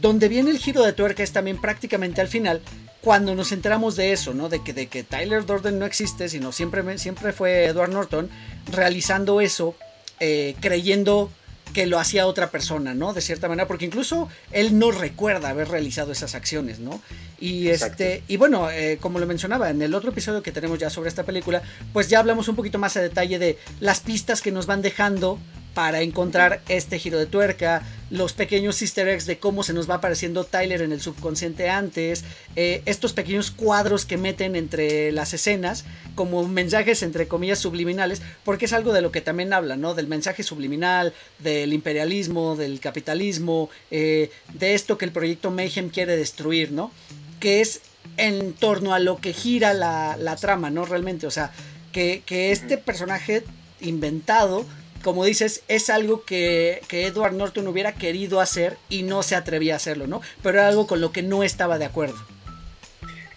donde 0.00 0.28
viene 0.28 0.50
el 0.50 0.58
giro 0.58 0.82
de 0.82 0.92
tuerca 0.92 1.22
es 1.22 1.32
también 1.32 1.60
prácticamente 1.60 2.20
al 2.20 2.28
final, 2.28 2.60
cuando 3.00 3.34
nos 3.34 3.52
enteramos 3.52 3.96
de 3.96 4.12
eso, 4.12 4.34
¿no? 4.34 4.48
De 4.48 4.62
que, 4.62 4.72
de 4.72 4.86
que 4.86 5.02
Tyler 5.02 5.44
Durden 5.46 5.78
no 5.78 5.86
existe, 5.86 6.28
sino 6.28 6.52
siempre, 6.52 6.98
siempre 6.98 7.32
fue 7.32 7.66
Edward 7.66 7.90
Norton 7.90 8.28
realizando 8.70 9.40
eso, 9.40 9.74
eh, 10.20 10.56
creyendo 10.60 11.30
que 11.72 11.86
lo 11.86 11.98
hacía 11.98 12.26
otra 12.26 12.50
persona, 12.50 12.94
¿no? 12.94 13.12
De 13.12 13.20
cierta 13.20 13.48
manera, 13.48 13.68
porque 13.68 13.84
incluso 13.84 14.28
él 14.52 14.78
no 14.78 14.90
recuerda 14.90 15.50
haber 15.50 15.68
realizado 15.68 16.12
esas 16.12 16.34
acciones, 16.34 16.78
¿no? 16.78 17.00
Y 17.38 17.68
este, 17.68 18.22
y 18.28 18.36
bueno, 18.38 18.70
eh, 18.70 18.98
como 19.00 19.18
lo 19.18 19.26
mencionaba 19.26 19.68
en 19.70 19.82
el 19.82 19.94
otro 19.94 20.10
episodio 20.10 20.42
que 20.42 20.52
tenemos 20.52 20.78
ya 20.78 20.88
sobre 20.88 21.08
esta 21.08 21.24
película, 21.24 21.62
pues 21.92 22.08
ya 22.08 22.18
hablamos 22.18 22.48
un 22.48 22.56
poquito 22.56 22.78
más 22.78 22.96
a 22.96 23.02
detalle 23.02 23.38
de 23.38 23.58
las 23.80 24.00
pistas 24.00 24.40
que 24.40 24.52
nos 24.52 24.66
van 24.66 24.80
dejando 24.80 25.38
para 25.76 26.00
encontrar 26.00 26.62
este 26.70 26.98
giro 26.98 27.18
de 27.18 27.26
tuerca, 27.26 27.82
los 28.08 28.32
pequeños 28.32 28.80
easter 28.80 29.08
eggs 29.08 29.26
de 29.26 29.38
cómo 29.38 29.62
se 29.62 29.74
nos 29.74 29.90
va 29.90 29.96
apareciendo 29.96 30.44
Tyler 30.44 30.80
en 30.80 30.90
el 30.90 31.02
subconsciente 31.02 31.68
antes, 31.68 32.24
eh, 32.56 32.80
estos 32.86 33.12
pequeños 33.12 33.50
cuadros 33.50 34.06
que 34.06 34.16
meten 34.16 34.56
entre 34.56 35.12
las 35.12 35.34
escenas 35.34 35.84
como 36.14 36.48
mensajes 36.48 37.02
entre 37.02 37.28
comillas 37.28 37.58
subliminales, 37.58 38.22
porque 38.42 38.64
es 38.64 38.72
algo 38.72 38.94
de 38.94 39.02
lo 39.02 39.12
que 39.12 39.20
también 39.20 39.52
habla, 39.52 39.76
¿no? 39.76 39.92
Del 39.92 40.06
mensaje 40.06 40.42
subliminal, 40.44 41.12
del 41.40 41.74
imperialismo, 41.74 42.56
del 42.56 42.80
capitalismo, 42.80 43.68
eh, 43.90 44.30
de 44.54 44.74
esto 44.74 44.96
que 44.96 45.04
el 45.04 45.12
proyecto 45.12 45.50
Mayhem 45.50 45.90
quiere 45.90 46.16
destruir, 46.16 46.72
¿no? 46.72 46.90
Que 47.38 47.60
es 47.60 47.82
en 48.16 48.54
torno 48.54 48.94
a 48.94 48.98
lo 48.98 49.18
que 49.18 49.34
gira 49.34 49.74
la, 49.74 50.36
trama, 50.40 50.70
¿no? 50.70 50.86
Realmente, 50.86 51.26
o 51.26 51.30
sea, 51.30 51.52
que, 51.92 52.22
que 52.24 52.50
este 52.50 52.78
personaje 52.78 53.44
inventado 53.82 54.64
como 55.06 55.24
dices, 55.24 55.62
es 55.68 55.88
algo 55.88 56.24
que, 56.24 56.82
Edward 56.90 57.32
Norton 57.32 57.68
hubiera 57.68 57.94
querido 57.94 58.40
hacer 58.40 58.76
y 58.88 59.04
no 59.04 59.22
se 59.22 59.36
atrevía 59.36 59.74
a 59.74 59.76
hacerlo, 59.76 60.08
¿no? 60.08 60.20
Pero 60.42 60.58
era 60.58 60.66
algo 60.66 60.88
con 60.88 61.00
lo 61.00 61.12
que 61.12 61.22
no 61.22 61.44
estaba 61.44 61.78
de 61.78 61.84
acuerdo. 61.84 62.16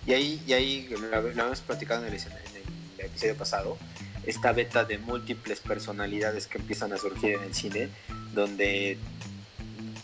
Y 0.07 0.13
ahí, 0.13 0.41
y 0.47 0.53
ahí 0.53 0.89
lo, 0.89 1.15
habíamos 1.15 1.59
platicado 1.61 2.07
en 2.07 2.11
el, 2.11 2.19
episodio 2.97 3.35
pasado, 3.35 3.77
esta 4.25 4.51
beta 4.51 4.83
de 4.83 4.97
múltiples 4.97 5.59
personalidades 5.59 6.47
que 6.47 6.57
empiezan 6.57 6.91
a 6.91 6.97
surgir 6.97 7.35
en 7.35 7.43
el 7.43 7.53
cine, 7.53 7.89
donde 8.33 8.97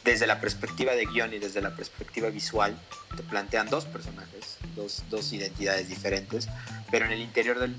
desde 0.06 0.28
la 0.28 0.40
perspectiva 0.40 0.94
de 0.94 1.06
guion 1.06 1.34
y 1.34 1.40
desde 1.40 1.62
la 1.62 1.76
perspectiva 1.76 2.30
visual 2.30 2.78
te 3.18 3.24
plantean 3.24 3.68
dos 3.70 3.86
personajes, 3.86 4.58
dos, 4.76 5.04
dos 5.10 5.34
identidades 5.34 5.90
diferentes, 5.90 6.48
pero 6.92 7.06
en 7.06 7.12
el 7.12 7.22
interior 7.22 7.58
del, 7.60 7.76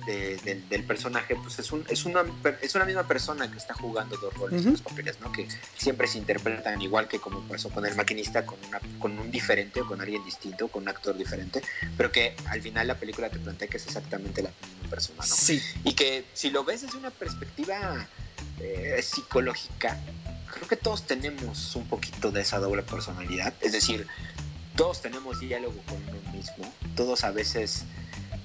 del, 0.68 0.84
personaje 0.84 1.36
pues 1.36 1.60
es, 1.60 1.70
un, 1.70 1.84
es, 1.88 2.04
una, 2.04 2.24
es 2.60 2.74
una 2.74 2.84
misma 2.84 3.06
persona 3.06 3.48
que 3.48 3.56
está 3.56 3.74
jugando 3.74 4.16
dos 4.16 4.34
roles, 4.34 4.64
dos 4.64 4.82
papeles, 4.82 5.20
¿no? 5.20 5.30
que 5.30 5.46
siempre 5.76 6.08
se 6.08 6.18
interpretan 6.18 6.82
igual 6.82 7.06
que 7.06 7.20
como 7.20 7.40
pasó 7.42 7.70
con 7.70 7.86
el 7.86 7.94
maquinista, 7.94 8.44
con, 8.44 8.58
una, 8.66 8.80
con 8.98 9.16
un 9.16 9.30
diferente 9.30 9.80
o 9.80 9.86
con 9.86 10.00
alguien 10.00 10.24
distinto, 10.24 10.66
con 10.66 10.82
un 10.82 10.88
actor 10.88 11.16
diferente, 11.16 11.62
pero 11.96 12.10
que 12.10 12.34
al 12.46 12.60
final 12.60 12.88
la 12.88 12.96
película 12.96 13.30
te 13.30 13.38
plantea 13.38 13.68
que 13.68 13.76
es 13.76 13.86
exactamente 13.86 14.42
la 14.42 14.50
misma 14.50 14.90
persona. 14.90 15.18
¿no? 15.18 15.24
Sí. 15.24 15.62
Y 15.84 15.94
que 15.94 16.24
si 16.32 16.50
lo 16.50 16.64
ves 16.64 16.82
desde 16.82 16.98
una 16.98 17.10
perspectiva 17.10 18.08
eh, 18.60 19.00
psicológica, 19.02 19.98
creo 20.52 20.68
que 20.68 20.76
todos 20.76 21.06
tenemos 21.06 21.76
un 21.76 21.86
poquito 21.86 22.30
de 22.30 22.42
esa 22.42 22.58
doble 22.58 22.82
personalidad, 22.82 23.54
es 23.60 23.72
decir, 23.72 24.06
todos 24.76 25.02
tenemos 25.02 25.40
diálogo 25.40 25.76
con 25.88 26.02
uno 26.08 26.32
mismo, 26.32 26.72
todos 26.94 27.24
a 27.24 27.30
veces 27.30 27.84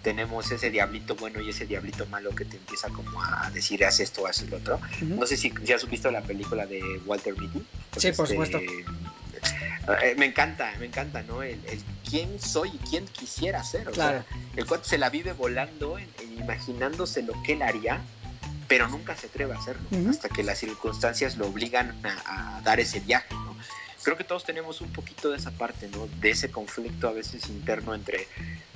tenemos 0.01 0.51
ese 0.51 0.69
diablito 0.69 1.15
bueno 1.15 1.41
y 1.41 1.49
ese 1.49 1.65
diablito 1.65 2.05
malo 2.07 2.31
que 2.31 2.45
te 2.45 2.57
empieza 2.57 2.89
como 2.89 3.21
a 3.21 3.49
decir 3.51 3.85
haz 3.85 3.99
esto, 3.99 4.25
haz 4.25 4.41
lo 4.49 4.57
otro. 4.57 4.79
No 5.01 5.25
sé 5.25 5.37
si 5.37 5.53
ya 5.63 5.75
has 5.75 5.87
visto 5.89 6.09
la 6.11 6.21
película 6.21 6.65
de 6.65 6.81
Walter 7.05 7.37
Mitty. 7.37 7.63
sí, 7.97 8.11
por 8.11 8.25
este, 8.25 8.27
supuesto. 8.27 8.59
Eh, 10.01 10.15
me 10.17 10.25
encanta, 10.25 10.73
me 10.79 10.85
encanta, 10.85 11.23
¿no? 11.23 11.41
El, 11.43 11.59
quién 12.07 12.39
soy 12.39 12.69
y 12.69 12.77
quién 12.89 13.05
quisiera 13.07 13.63
ser. 13.63 13.87
O 13.87 13.91
claro. 13.91 14.23
sea, 14.23 14.37
el 14.55 14.65
cual 14.65 14.81
se 14.83 14.97
la 14.97 15.09
vive 15.09 15.33
volando, 15.33 15.97
imaginándose 16.37 17.23
lo 17.23 17.33
que 17.43 17.53
él 17.53 17.61
haría, 17.61 18.01
pero 18.71 18.87
nunca 18.87 19.17
se 19.17 19.27
atreve 19.27 19.53
a 19.53 19.57
hacerlo, 19.57 19.85
hasta 20.09 20.29
que 20.29 20.43
las 20.43 20.59
circunstancias 20.59 21.35
lo 21.35 21.45
obligan 21.47 21.93
a, 22.05 22.61
dar 22.63 22.79
ese 22.79 23.01
viaje, 23.01 23.33
¿no? 23.33 23.53
Creo 24.01 24.15
que 24.15 24.23
todos 24.23 24.45
tenemos 24.45 24.79
un 24.79 24.93
poquito 24.93 25.29
de 25.29 25.35
esa 25.35 25.51
parte, 25.51 25.89
¿no? 25.89 26.07
De 26.21 26.29
ese 26.29 26.51
conflicto 26.51 27.09
a 27.09 27.11
veces 27.11 27.49
interno 27.49 27.93
entre 27.93 28.29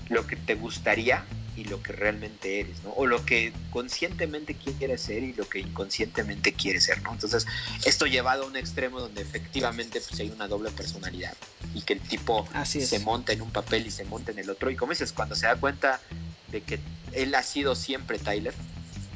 lo 0.10 0.28
que 0.28 0.36
te 0.36 0.56
gustaría 0.56 1.24
y 1.56 1.64
lo 1.64 1.82
que 1.82 1.94
realmente 1.94 2.60
eres, 2.60 2.84
¿no? 2.84 2.90
O 2.90 3.06
lo 3.06 3.26
que 3.26 3.54
conscientemente 3.72 4.54
quieres 4.56 5.00
ser 5.00 5.24
y 5.24 5.32
lo 5.32 5.48
que 5.48 5.60
inconscientemente 5.60 6.52
quieres 6.52 6.84
ser, 6.84 7.02
¿no? 7.02 7.14
Entonces, 7.14 7.48
esto 7.86 8.06
llevado 8.06 8.44
a 8.44 8.48
un 8.48 8.58
extremo 8.58 9.00
donde 9.00 9.22
efectivamente 9.22 10.02
pues, 10.02 10.20
hay 10.20 10.30
una 10.30 10.50
doble 10.50 10.72
personalidad 10.72 11.38
y 11.74 11.84
que 11.84 11.94
el 11.94 12.02
tipo 12.02 12.46
se 12.66 13.00
monta 13.00 13.32
en 13.32 13.42
un 13.42 13.52
papel 13.52 13.88
y 13.88 13.92
se 13.92 14.04
monta 14.04 14.34
en 14.34 14.40
el 14.40 14.50
otro. 14.50 14.70
Y 14.70 14.76
como 14.76 14.92
dices, 14.92 15.14
cuando 15.14 15.36
se 15.36 15.46
da 15.46 15.56
cuenta 15.56 16.02
de 16.52 16.60
que 16.60 16.80
él 17.14 17.34
ha 17.34 17.44
sido 17.44 17.76
siempre 17.76 18.20
Tyler, 18.20 18.54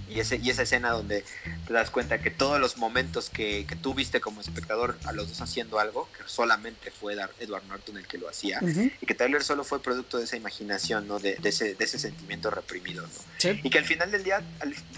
y, 0.10 0.20
ese, 0.20 0.38
y 0.38 0.50
esa 0.50 0.64
escena 0.64 0.92
donde 0.92 1.24
te 1.68 1.74
das 1.74 1.90
cuenta 1.90 2.20
que 2.20 2.32
todos 2.32 2.60
los 2.60 2.78
momentos 2.78 3.30
que, 3.30 3.66
que 3.68 3.76
tú 3.76 3.94
viste 3.94 4.20
como 4.20 4.42
espectador 4.42 4.98
a 5.06 5.12
los 5.12 5.30
dos 5.30 5.42
haciendo 5.42 5.80
algo, 5.80 6.10
que 6.18 6.24
solamente 6.26 6.92
fue 6.92 7.16
Edward 7.40 7.64
Norton 7.68 7.98
el 7.98 8.08
que 8.08 8.18
lo 8.18 8.30
hacía, 8.30 8.60
y 9.02 9.06
que 9.06 9.16
Tyler 9.16 9.44
solo 9.44 9.64
fue 9.64 9.82
producto 9.82 10.18
de 10.18 10.26
esa 10.26 10.38
imaginación, 10.38 11.08
¿no? 11.08 11.20
de, 11.20 11.36
de, 11.36 11.50
ese, 11.50 11.76
de 11.76 11.86
ese, 11.86 12.00
sentimiento 12.00 12.50
reprimido. 12.50 13.04
¿no? 13.04 13.50
Y 13.64 13.70
que 13.70 13.78
al 13.78 13.86
final 13.86 14.12
del 14.12 14.24
día, 14.24 14.42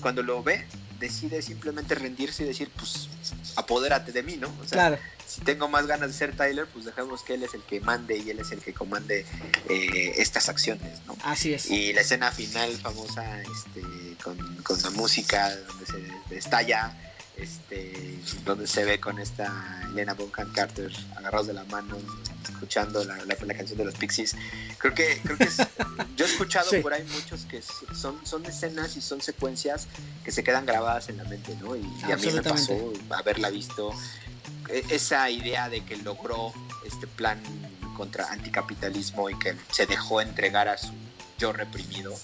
cuando 0.02 0.24
lo 0.24 0.44
ve, 0.44 0.66
decide 1.02 1.42
simplemente 1.42 1.96
rendirse 1.96 2.44
y 2.44 2.46
decir, 2.46 2.72
pues, 2.78 3.10
apodérate 3.58 4.14
de 4.14 4.24
mí, 4.24 4.38
¿no? 4.38 4.48
O 4.62 4.68
sea, 4.68 4.98
si 5.28 5.42
tengo 5.42 5.68
más 5.68 5.88
ganas 5.88 6.10
de 6.10 6.14
ser 6.14 6.38
Tyler, 6.38 6.68
pues 6.68 6.86
dejemos 6.86 7.24
que 7.24 7.34
él 7.34 7.44
es 7.44 7.54
el 7.54 7.64
que 7.64 7.82
mande 7.82 8.18
y 8.18 8.30
él 8.30 8.40
es 8.40 8.52
el 8.52 8.60
que 8.60 8.74
comande 8.74 9.26
eh, 9.68 10.14
estas 10.18 10.48
acciones, 10.48 11.02
¿no? 11.08 11.18
Así 11.24 11.54
es. 11.54 11.70
Y 11.70 11.92
la 11.92 12.02
escena 12.02 12.32
final 12.32 12.72
famosa, 12.78 13.42
este, 13.42 13.82
con, 14.24 14.38
con 14.64 14.82
la 14.82 14.90
música 14.92 15.54
donde 15.56 15.86
se 15.86 16.38
estalla, 16.38 16.96
este, 17.38 18.20
donde 18.46 18.68
se 18.68 18.84
ve 18.84 19.00
con 19.00 19.20
esta 19.20 19.82
Elena 19.92 20.14
Bonham 20.14 20.52
Carter 20.54 20.92
agarrados 21.16 21.48
de 21.48 21.54
la 21.54 21.64
mano, 21.66 21.98
escuchando 22.44 23.04
la, 23.04 23.18
la, 23.26 23.54
canción 23.56 23.78
de 23.78 23.86
los 23.86 23.96
Pixies. 23.96 24.36
Creo 24.78 24.94
que, 24.94 25.20
creo 25.24 25.38
que 25.38 25.48
yo 26.16 26.26
he 26.26 26.28
escuchado 26.28 26.70
por 26.82 26.94
ahí 26.94 27.04
muchos 27.14 27.46
que 27.46 27.62
son, 27.62 28.20
son 28.26 28.46
escenas 28.46 28.96
y 28.98 29.02
son 29.02 29.22
secuencias 29.22 29.88
que 30.24 30.32
se 30.32 30.44
quedan 30.44 30.66
grabadas 30.66 31.10
en 31.10 31.18
la 31.18 31.24
mente, 31.24 31.56
¿no? 31.62 31.76
Y, 31.76 31.82
y 32.08 32.12
a 32.12 32.18
mí 32.18 32.28
me 32.32 32.42
pasó 32.42 32.94
haberla 33.10 33.50
visto 33.50 33.94
e, 34.70 34.84
esa 34.90 35.30
idea 35.30 35.70
de 35.70 35.84
que 35.84 35.98
logró 35.98 36.54
este 36.86 37.08
plan 37.08 37.42
contra 37.96 38.32
anticapitalismo 38.32 39.30
y 39.30 39.38
que 39.38 39.56
se 39.72 39.86
dejó 39.86 40.22
entregar 40.22 40.68
a 40.68 40.78
su 40.78 40.92
yo 41.38 41.52
reprimido. 41.54 42.16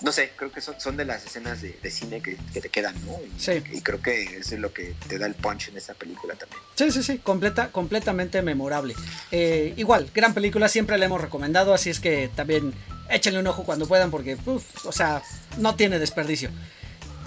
No 0.00 0.12
sé, 0.12 0.32
creo 0.36 0.52
que 0.52 0.60
son, 0.60 0.80
son 0.80 0.96
de 0.96 1.04
las 1.04 1.26
escenas 1.26 1.60
de, 1.60 1.90
cine 1.90 2.20
que, 2.20 2.36
te 2.36 2.68
quedan, 2.68 2.94
¿no? 3.04 3.12
Y, 3.12 3.40
sí. 3.40 3.62
y 3.72 3.80
creo 3.80 4.00
que 4.00 4.38
eso 4.38 4.54
es 4.54 4.60
lo 4.60 4.72
que 4.72 4.94
te 5.08 5.18
da 5.18 5.26
el 5.26 5.34
punch 5.34 5.68
en 5.68 5.76
esta 5.76 5.94
película 5.94 6.34
también. 6.34 6.60
Sí, 6.76 6.92
sí, 6.92 7.02
sí, 7.02 7.18
completa, 7.18 7.72
completamente 7.72 8.40
memorable. 8.42 8.94
Eh, 9.32 9.74
igual, 9.76 10.10
gran 10.14 10.34
película, 10.34 10.68
siempre 10.68 10.98
la 10.98 11.06
hemos 11.06 11.20
recomendado, 11.20 11.74
así 11.74 11.90
es 11.90 11.98
que 11.98 12.30
también 12.34 12.72
échenle 13.10 13.40
un 13.40 13.46
ojo 13.48 13.64
cuando 13.64 13.86
puedan 13.88 14.10
porque, 14.10 14.36
o 14.46 14.92
sea, 14.92 15.22
no 15.56 15.74
tiene 15.74 15.98
desperdicio. 15.98 16.50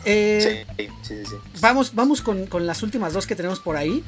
Eh, 0.05 0.65
sí, 0.77 0.87
sí, 1.03 1.25
sí, 1.25 1.35
Vamos, 1.59 1.93
vamos 1.93 2.21
con, 2.21 2.47
con, 2.47 2.65
las 2.65 2.81
últimas 2.83 3.13
dos 3.13 3.27
que 3.27 3.35
tenemos 3.35 3.59
por 3.59 3.77
ahí. 3.77 4.03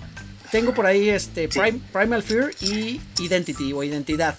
Tengo 0.51 0.73
por 0.73 0.85
ahí 0.85 1.09
este 1.09 1.49
Primal 1.49 2.23
Fear 2.23 2.51
y 2.61 3.01
Identity 3.19 3.73
o 3.73 3.83
Identidad. 3.83 4.37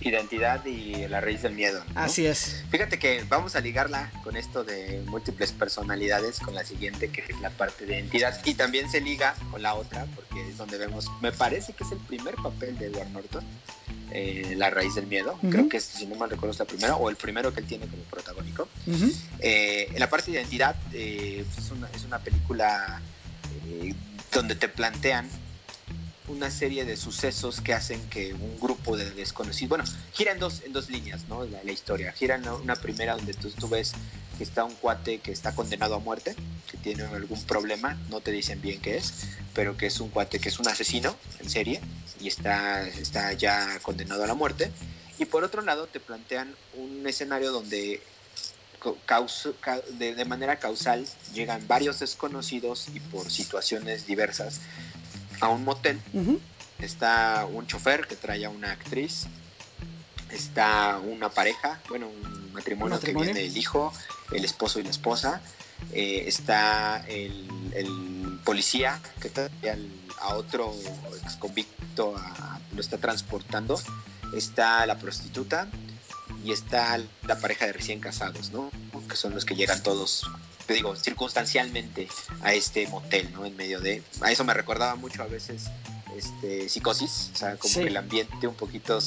Identidad 0.00 0.64
y 0.64 1.06
la 1.08 1.20
raíz 1.20 1.42
del 1.42 1.54
miedo. 1.54 1.82
Así 1.94 2.26
es. 2.26 2.64
Fíjate 2.70 2.98
que 2.98 3.24
vamos 3.28 3.56
a 3.56 3.60
ligarla 3.60 4.10
con 4.22 4.36
esto 4.36 4.64
de 4.64 5.02
múltiples 5.06 5.52
personalidades, 5.52 6.40
con 6.40 6.54
la 6.54 6.64
siguiente 6.64 7.10
que 7.10 7.20
es 7.28 7.40
la 7.40 7.50
parte 7.50 7.86
de 7.86 7.98
identidad. 7.98 8.40
Y 8.44 8.54
también 8.54 8.90
se 8.90 9.00
liga 9.00 9.34
con 9.50 9.62
la 9.62 9.74
otra, 9.74 10.06
porque 10.14 10.48
es 10.48 10.56
donde 10.56 10.78
vemos, 10.78 11.10
me 11.20 11.32
parece 11.32 11.72
que 11.72 11.84
es 11.84 11.92
el 11.92 11.98
primer 11.98 12.34
papel 12.36 12.78
de 12.78 12.86
Edward 12.86 13.10
Norton, 13.10 13.44
eh, 14.12 14.54
La 14.56 14.70
raíz 14.70 14.94
del 14.94 15.06
miedo. 15.06 15.38
Creo 15.50 15.68
que, 15.68 15.80
si 15.80 16.06
no 16.06 16.16
mal 16.16 16.30
recuerdo, 16.30 16.52
es 16.52 16.58
la 16.58 16.64
primera, 16.64 16.96
o 16.96 17.10
el 17.10 17.16
primero 17.16 17.52
que 17.52 17.60
él 17.60 17.66
tiene 17.66 17.86
como 17.86 18.02
protagónico. 18.04 18.68
Eh, 19.38 19.88
en 19.92 20.00
la 20.00 20.08
parte 20.08 20.30
de 20.30 20.38
identidad, 20.38 20.76
eh, 20.92 21.44
es, 21.58 21.70
una, 21.70 21.88
es, 21.94 22.04
una, 22.04 22.18
película 22.18 23.00
donde 24.32 24.54
te 24.54 24.68
plantean 24.68 25.28
una 26.30 26.50
serie 26.50 26.84
de 26.84 26.96
sucesos 26.96 27.60
que 27.60 27.74
hacen 27.74 28.00
que 28.08 28.32
un 28.32 28.58
grupo 28.60 28.96
de 28.96 29.10
desconocidos, 29.10 29.68
bueno, 29.68 29.84
gira 30.12 30.32
en 30.32 30.38
dos, 30.38 30.62
en 30.64 30.72
dos 30.72 30.88
líneas, 30.88 31.28
¿no? 31.28 31.44
La, 31.44 31.72
historia. 31.72 32.12
Gira 32.12 32.36
en 32.36 32.48
una 32.48 32.76
primera 32.76 33.16
donde 33.16 33.34
tú, 33.34 33.50
tú, 33.50 33.68
ves 33.68 33.92
que 34.38 34.44
está 34.44 34.64
un 34.64 34.74
cuate 34.74 35.18
que 35.18 35.32
está 35.32 35.54
condenado 35.54 35.94
a 35.94 35.98
muerte, 35.98 36.34
que 36.70 36.78
tiene 36.78 37.04
algún 37.04 37.42
problema, 37.44 37.98
no 38.08 38.20
te 38.20 38.30
dicen 38.30 38.62
bien 38.62 38.80
qué 38.80 38.96
es, 38.96 39.12
pero 39.54 39.76
que 39.76 39.86
es 39.86 40.00
un 40.00 40.08
cuate 40.08 40.38
que 40.38 40.48
es 40.48 40.58
un 40.58 40.68
asesino 40.68 41.16
en 41.40 41.50
serie 41.50 41.80
y 42.20 42.28
está, 42.28 42.86
está 42.86 43.32
ya 43.32 43.78
condenado 43.82 44.24
a 44.24 44.26
la 44.26 44.34
muerte. 44.34 44.70
Y 45.18 45.26
por 45.26 45.44
otro 45.44 45.62
lado 45.62 45.86
te 45.86 46.00
plantean 46.00 46.54
un 46.74 47.06
escenario 47.06 47.52
donde 47.52 48.00
de, 49.98 50.24
manera 50.24 50.58
causal 50.58 51.06
llegan 51.34 51.66
varios 51.68 51.98
desconocidos 52.00 52.88
y 52.94 53.00
por 53.00 53.30
situaciones 53.30 54.06
diversas 54.06 54.60
a 55.40 55.48
un 55.48 55.64
motel. 55.64 56.00
Está 56.78 57.46
un 57.50 57.66
chofer 57.66 58.06
que 58.06 58.16
trae 58.16 58.44
a 58.44 58.50
una 58.50 58.72
actriz. 58.72 59.26
Está 60.30 60.98
una 60.98 61.28
pareja, 61.28 61.80
bueno, 61.88 62.08
un 62.08 62.52
matrimonio, 62.52 63.00
que 63.00 63.12
viene 63.12 63.44
el 63.44 63.56
hijo, 63.56 63.92
el 64.32 64.44
esposo 64.44 64.78
y 64.78 64.84
la 64.84 64.90
esposa. 64.90 65.40
Eh, 65.92 66.24
está 66.26 67.04
el, 67.08 67.48
policía 68.44 69.00
que 69.20 69.30
a 70.20 70.34
otro 70.34 70.74
ex 71.22 71.36
convicto 71.36 72.14
lo 72.74 72.80
está 72.80 72.98
transportando, 72.98 73.80
está 74.34 74.86
la 74.86 74.98
prostituta 74.98 75.68
y 76.44 76.52
está 76.52 76.98
la 77.26 77.38
pareja 77.38 77.66
de 77.66 77.72
recién 77.72 78.00
casados, 78.00 78.50
¿no? 78.50 78.70
Que 79.08 79.16
son 79.16 79.34
los 79.34 79.44
que 79.44 79.56
llegan 79.56 79.82
todos, 79.82 80.30
te 80.70 80.74
digo, 80.74 80.94
circunstancialmente 80.94 82.06
a 82.42 82.54
este 82.54 82.86
motel, 82.86 83.32
¿no? 83.32 83.44
En 83.44 83.56
medio 83.56 83.80
de... 83.80 84.04
A 84.20 84.30
eso 84.30 84.44
me 84.44 84.54
recordaba 84.54 84.94
mucho 84.94 85.20
a 85.20 85.26
veces 85.26 85.64
este, 86.16 86.68
psicosis, 86.68 87.32
o 87.34 87.36
sea, 87.36 87.56
como 87.56 87.74
que 87.74 87.88
el 87.88 87.96
ambiente 87.96 88.46
un 88.46 88.54
poquito, 88.54 89.00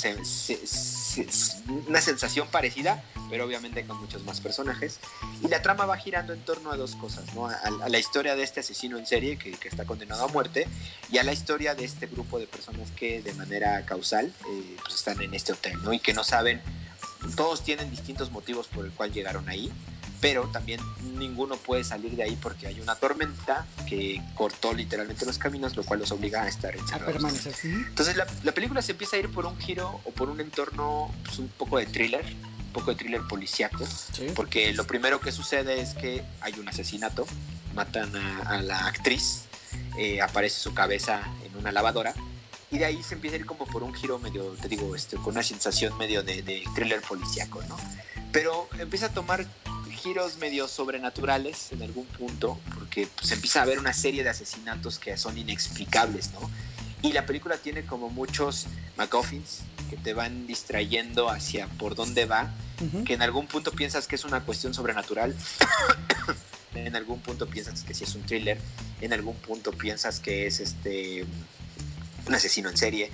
una 1.87 2.01
sensación 2.01 2.49
parecida, 2.49 3.01
pero 3.29 3.45
obviamente 3.45 3.85
con 3.85 3.97
muchos 4.01 4.25
más 4.25 4.41
personajes. 4.41 4.99
Y 5.41 5.47
la 5.47 5.61
trama 5.61 5.85
va 5.85 5.95
girando 5.95 6.33
en 6.33 6.41
torno 6.41 6.69
a 6.69 6.75
dos 6.75 6.97
cosas, 6.97 7.33
¿no? 7.33 7.47
A, 7.47 7.87
la 7.87 7.97
historia 7.97 8.35
de 8.35 8.43
este 8.43 8.59
asesino 8.59 8.97
en 8.97 9.05
serie 9.05 9.37
que, 9.37 9.57
está 9.65 9.85
condenado 9.85 10.25
a 10.25 10.27
muerte 10.27 10.67
y 11.13 11.19
a 11.19 11.23
la 11.23 11.31
historia 11.31 11.75
de 11.75 11.85
este 11.85 12.07
grupo 12.07 12.39
de 12.39 12.47
personas 12.47 12.91
que 12.91 13.21
de 13.21 13.33
manera 13.35 13.85
causal 13.85 14.25
eh, 14.25 14.75
pues 14.81 14.95
están 14.95 15.21
en 15.21 15.33
este 15.33 15.53
hotel, 15.53 15.81
¿no? 15.81 15.93
Y 15.93 15.99
que 15.99 16.13
no 16.13 16.25
saben, 16.25 16.61
todos 17.37 17.63
tienen 17.63 17.89
distintos 17.89 18.31
motivos 18.31 18.67
por 18.67 18.83
el 18.83 18.91
cual 18.91 19.13
llegaron 19.13 19.47
ahí 19.47 19.71
pero 20.23 20.47
también 20.47 20.79
ninguno 21.17 21.57
puede 21.57 21.83
salir 21.83 22.15
de 22.15 22.23
ahí 22.23 22.37
porque 22.41 22.65
hay 22.65 22.79
una 22.79 22.95
tormenta 22.95 23.65
que 23.89 24.21
cortó 24.35 24.73
literalmente 24.73 25.25
los 25.25 25.37
caminos, 25.37 25.75
lo 25.75 25.83
cual 25.83 25.99
los 25.99 26.13
obliga 26.13 26.43
a 26.43 26.47
estar 26.47 26.73
encerrados. 26.73 27.21
Entonces 27.65 28.15
la, 28.15 28.51
película 28.53 28.81
se 28.81 28.93
empieza 28.93 29.17
a 29.17 29.19
ir 29.19 29.29
por 29.29 29.45
un 29.45 29.59
giro 29.59 29.99
o 30.05 30.11
por 30.11 30.29
un 30.29 30.39
entorno 30.39 31.13
pues, 31.25 31.39
un 31.39 31.49
poco 31.49 31.77
de 31.77 31.87
thriller, 31.87 32.23
un 32.23 32.71
poco 32.71 32.91
de 32.91 32.95
thriller 32.95 33.21
policíaco, 33.27 33.85
porque 34.33 34.71
lo 34.71 34.87
primero 34.87 35.19
que 35.19 35.33
sucede 35.33 35.81
es 35.81 35.93
que 35.93 36.23
hay 36.39 36.53
un 36.57 36.69
asesinato, 36.69 37.27
matan 37.75 38.15
a, 38.15 38.61
la 38.61 38.87
actriz, 38.87 39.41
eh, 39.97 40.21
aparece 40.21 40.57
su 40.57 40.73
cabeza 40.73 41.21
en 41.45 41.53
una 41.57 41.73
lavadora 41.73 42.13
y 42.71 42.77
de 42.77 42.85
ahí 42.85 43.03
se 43.03 43.15
empieza 43.15 43.35
a 43.35 43.39
ir 43.39 43.45
como 43.45 43.65
por 43.65 43.83
un 43.83 43.93
giro 43.93 44.19
medio, 44.19 44.55
te 44.61 44.69
digo, 44.69 44.95
este, 44.95 45.17
con 45.17 45.33
una 45.33 45.43
sensación 45.43 45.97
medio 45.97 46.23
de, 46.23 46.41
de 46.43 46.63
thriller 46.75 47.01
policíaco, 47.01 47.61
¿no? 47.63 47.75
Pero 48.31 48.69
empieza 48.79 49.07
a 49.07 49.09
tomar 49.09 49.45
giros 50.03 50.37
medio 50.37 50.67
sobrenaturales 50.67 51.71
en 51.71 51.81
algún 51.81 52.05
punto, 52.05 52.59
porque 52.75 53.07
pues, 53.07 53.29
se 53.29 53.35
empieza 53.35 53.61
a 53.61 53.65
ver 53.65 53.79
una 53.79 53.93
serie 53.93 54.21
de 54.21 54.29
asesinatos 54.29 54.99
que 54.99 55.15
son 55.15 55.37
inexplicables, 55.37 56.31
¿no? 56.33 56.51
Y 57.01 57.13
la 57.13 57.25
película 57.25 57.57
tiene 57.57 57.85
como 57.85 58.09
muchos 58.09 58.65
MacGuffins 58.97 59.61
que 59.89 59.95
te 59.95 60.13
van 60.13 60.45
distrayendo 60.45 61.29
hacia 61.29 61.67
por 61.67 61.95
dónde 61.95 62.25
va, 62.25 62.51
que 63.05 63.13
en 63.13 63.21
algún 63.21 63.47
punto 63.47 63.71
piensas 63.71 64.07
que 64.07 64.15
es 64.15 64.25
una 64.25 64.41
cuestión 64.43 64.73
sobrenatural, 64.73 65.33
en 66.75 66.95
algún 66.95 67.21
punto 67.21 67.47
piensas 67.47 67.83
que 67.83 67.93
sí 67.93 68.03
es 68.03 68.15
un 68.15 68.23
thriller, 68.23 68.57
en 68.99 69.13
algún 69.13 69.35
punto 69.35 69.71
piensas 69.71 70.19
que 70.19 70.47
es 70.47 70.59
este 70.59 71.25
un 72.25 72.33
asesino 72.33 72.69
en 72.69 72.77
serie 72.77 73.11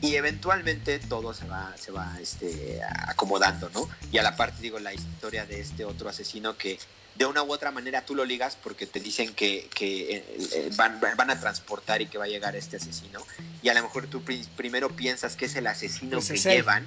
y 0.00 0.16
eventualmente 0.16 0.98
todo 0.98 1.32
se 1.34 1.46
va, 1.46 1.74
se 1.76 1.92
va 1.92 2.16
este, 2.20 2.80
acomodando, 3.06 3.70
¿no? 3.70 3.88
Y 4.12 4.18
a 4.18 4.22
la 4.22 4.36
parte, 4.36 4.60
digo, 4.60 4.78
la 4.78 4.92
historia 4.92 5.46
de 5.46 5.60
este 5.60 5.84
otro 5.84 6.08
asesino 6.08 6.56
que 6.56 6.78
de 7.14 7.24
una 7.24 7.42
u 7.42 7.50
otra 7.50 7.70
manera 7.70 8.04
tú 8.04 8.14
lo 8.14 8.24
ligas 8.24 8.58
porque 8.62 8.86
te 8.86 9.00
dicen 9.00 9.34
que, 9.34 9.70
que 9.74 10.16
eh, 10.16 10.24
eh, 10.52 10.70
van, 10.76 11.00
van, 11.00 11.30
a 11.30 11.40
transportar 11.40 12.02
y 12.02 12.06
que 12.06 12.18
va 12.18 12.24
a 12.24 12.28
llegar 12.28 12.54
este 12.56 12.76
asesino. 12.76 13.20
Y 13.62 13.70
a 13.70 13.74
lo 13.74 13.82
mejor 13.82 14.06
tú 14.06 14.22
primero 14.56 14.94
piensas 14.94 15.34
que 15.34 15.46
es 15.46 15.56
el 15.56 15.66
asesino 15.66 16.20
que 16.20 16.36
llevan 16.36 16.86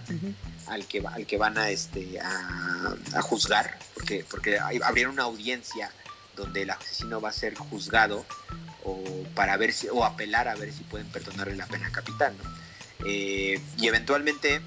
al, 0.68 0.86
que, 0.86 1.04
al 1.06 1.26
que 1.26 1.38
van 1.38 1.58
a, 1.58 1.72
este, 1.72 2.20
a, 2.20 2.96
a 3.16 3.22
juzgar, 3.22 3.80
porque, 3.96 4.24
porque 4.30 4.60
abrieron 4.60 5.14
una 5.14 5.24
audiencia 5.24 5.92
donde 6.36 6.62
el 6.62 6.70
asesino 6.70 7.20
va 7.20 7.30
a 7.30 7.34
ser 7.34 7.56
juzgado 7.56 8.26
o 8.84 9.04
para 9.36 9.58
ver 9.58 9.74
si, 9.74 9.88
o 9.90 10.06
apelar 10.06 10.48
a 10.48 10.56
ver 10.56 10.72
si 10.72 10.84
pueden 10.84 11.08
perdonarle 11.08 11.56
la 11.56 11.66
pena 11.66 11.92
capital, 11.92 12.36
¿no? 12.38 12.69
Eh, 13.06 13.62
y 13.78 13.88
eventualmente 13.88 14.56
eh, 14.56 14.62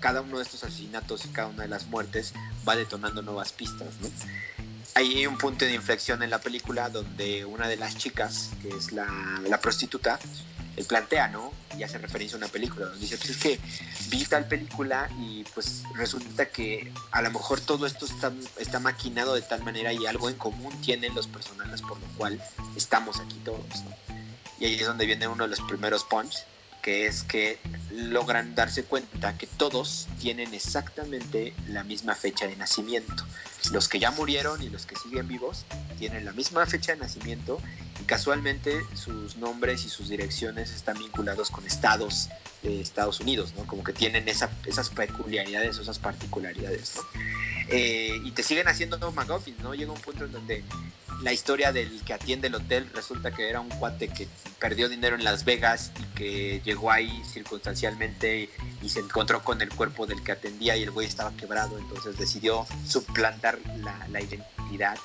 cada 0.00 0.20
uno 0.20 0.38
de 0.38 0.44
estos 0.44 0.64
asesinatos 0.64 1.24
y 1.24 1.28
cada 1.28 1.48
una 1.48 1.62
de 1.62 1.68
las 1.68 1.86
muertes 1.86 2.34
va 2.68 2.76
detonando 2.76 3.22
nuevas 3.22 3.52
pistas. 3.52 3.88
¿no? 4.00 4.08
Hay 4.94 5.26
un 5.26 5.38
punto 5.38 5.64
de 5.64 5.74
inflexión 5.74 6.22
en 6.22 6.30
la 6.30 6.40
película 6.40 6.88
donde 6.88 7.44
una 7.44 7.68
de 7.68 7.76
las 7.76 7.96
chicas, 7.96 8.50
que 8.62 8.68
es 8.68 8.92
la, 8.92 9.06
la 9.48 9.60
prostituta, 9.60 10.20
él 10.76 10.84
plantea, 10.86 11.28
¿no? 11.28 11.52
Y 11.78 11.82
hace 11.82 11.98
referencia 11.98 12.36
a 12.36 12.38
una 12.38 12.48
película. 12.48 12.88
Dice, 13.00 13.16
pues 13.16 13.30
es 13.30 13.36
que 13.36 13.60
vi 14.08 14.24
tal 14.24 14.46
película 14.46 15.08
y 15.18 15.44
pues 15.54 15.82
resulta 15.94 16.48
que 16.48 16.92
a 17.10 17.22
lo 17.22 17.30
mejor 17.30 17.60
todo 17.60 17.86
esto 17.86 18.06
está, 18.06 18.32
está 18.58 18.80
maquinado 18.80 19.34
de 19.34 19.42
tal 19.42 19.62
manera 19.62 19.92
y 19.92 20.06
algo 20.06 20.28
en 20.28 20.36
común 20.36 20.72
tienen 20.80 21.14
los 21.14 21.26
personajes 21.26 21.82
por 21.82 21.98
lo 22.00 22.06
cual 22.16 22.40
estamos 22.76 23.20
aquí 23.20 23.40
todos, 23.44 23.64
Y 24.60 24.66
ahí 24.66 24.74
es 24.74 24.86
donde 24.86 25.06
viene 25.06 25.26
uno 25.28 25.44
de 25.44 25.50
los 25.50 25.60
primeros 25.62 26.04
punch 26.04 26.44
que 26.84 27.06
es 27.06 27.22
que 27.22 27.58
logran 27.90 28.54
darse 28.54 28.84
cuenta 28.84 29.38
que 29.38 29.46
todos 29.46 30.06
tienen 30.20 30.52
exactamente 30.52 31.54
la 31.68 31.82
misma 31.82 32.14
fecha 32.14 32.46
de 32.46 32.56
nacimiento. 32.56 33.24
Los 33.70 33.88
que 33.88 33.98
ya 33.98 34.10
murieron 34.10 34.62
y 34.62 34.68
los 34.68 34.86
que 34.86 34.96
siguen 34.96 35.28
vivos 35.28 35.64
tienen 35.98 36.24
la 36.24 36.32
misma 36.32 36.66
fecha 36.66 36.92
de 36.92 36.98
nacimiento 36.98 37.60
y 38.00 38.04
casualmente 38.04 38.80
sus 38.94 39.36
nombres 39.36 39.84
y 39.84 39.88
sus 39.88 40.08
direcciones 40.08 40.72
están 40.72 40.98
vinculados 40.98 41.50
con 41.50 41.66
estados 41.66 42.28
de 42.62 42.80
Estados 42.80 43.20
Unidos, 43.20 43.54
¿no? 43.56 43.66
Como 43.66 43.84
que 43.84 43.92
tienen 43.92 44.28
esas 44.28 44.90
peculiaridades, 44.90 45.78
esas 45.78 45.98
particularidades, 45.98 46.96
¿no? 46.96 47.02
Eh, 47.68 48.20
y 48.22 48.30
te 48.32 48.42
siguen 48.42 48.68
haciendo 48.68 48.98
McGuffin, 49.12 49.56
¿no? 49.62 49.74
Llega 49.74 49.92
un 49.92 50.00
punto 50.00 50.24
en 50.24 50.32
donde 50.32 50.64
la 51.22 51.32
historia 51.32 51.72
del 51.72 52.02
que 52.04 52.12
atiende 52.12 52.48
el 52.48 52.54
hotel 52.54 52.88
resulta 52.92 53.30
que 53.30 53.48
era 53.48 53.60
un 53.60 53.68
cuate 53.68 54.08
que 54.08 54.28
perdió 54.58 54.88
dinero 54.88 55.16
en 55.16 55.24
Las 55.24 55.44
Vegas 55.44 55.92
y 55.98 56.16
que 56.16 56.60
llegó 56.64 56.90
ahí 56.90 57.22
circunstancialmente 57.24 58.50
y, 58.82 58.88
se 58.88 59.00
encontró 59.00 59.42
con 59.42 59.62
el 59.62 59.70
cuerpo 59.70 60.06
del 60.06 60.22
que 60.22 60.32
atendía 60.32 60.76
y 60.76 60.82
el 60.82 60.90
güey 60.90 61.06
estaba 61.06 61.32
quebrado, 61.36 61.78
entonces 61.78 62.18
decidió 62.18 62.66
suplantar 62.86 63.53
la, 64.10 64.20
identidad 64.20 64.98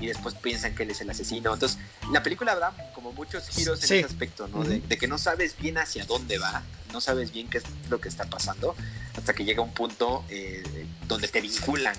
y 0.00 0.06
después 0.06 0.34
piensan 0.34 0.74
que 0.74 0.84
él 0.84 0.90
es 0.90 1.00
el 1.00 1.10
asesino. 1.10 1.54
Entonces, 1.54 1.78
la 2.12 2.22
película 2.22 2.54
da 2.54 2.72
como 2.94 3.12
muchos 3.12 3.48
giros 3.48 3.78
en 3.80 3.98
ese 3.98 4.04
aspecto, 4.04 4.48
¿no? 4.48 4.64
de, 4.64 4.80
que 4.80 5.08
no 5.08 5.18
sabes 5.18 5.56
bien 5.58 5.78
hacia 5.78 6.04
dónde 6.04 6.38
va, 6.38 6.62
no 6.92 7.00
sabes 7.00 7.32
bien 7.32 7.48
qué 7.48 7.58
es 7.58 7.64
lo 7.90 8.00
que 8.00 8.08
está 8.08 8.24
pasando, 8.24 8.76
hasta 9.16 9.32
que 9.34 9.44
llega 9.44 9.62
un 9.62 9.72
punto 9.72 10.24
eh, 10.28 10.86
donde 11.08 11.28
te 11.28 11.40
vinculan 11.40 11.96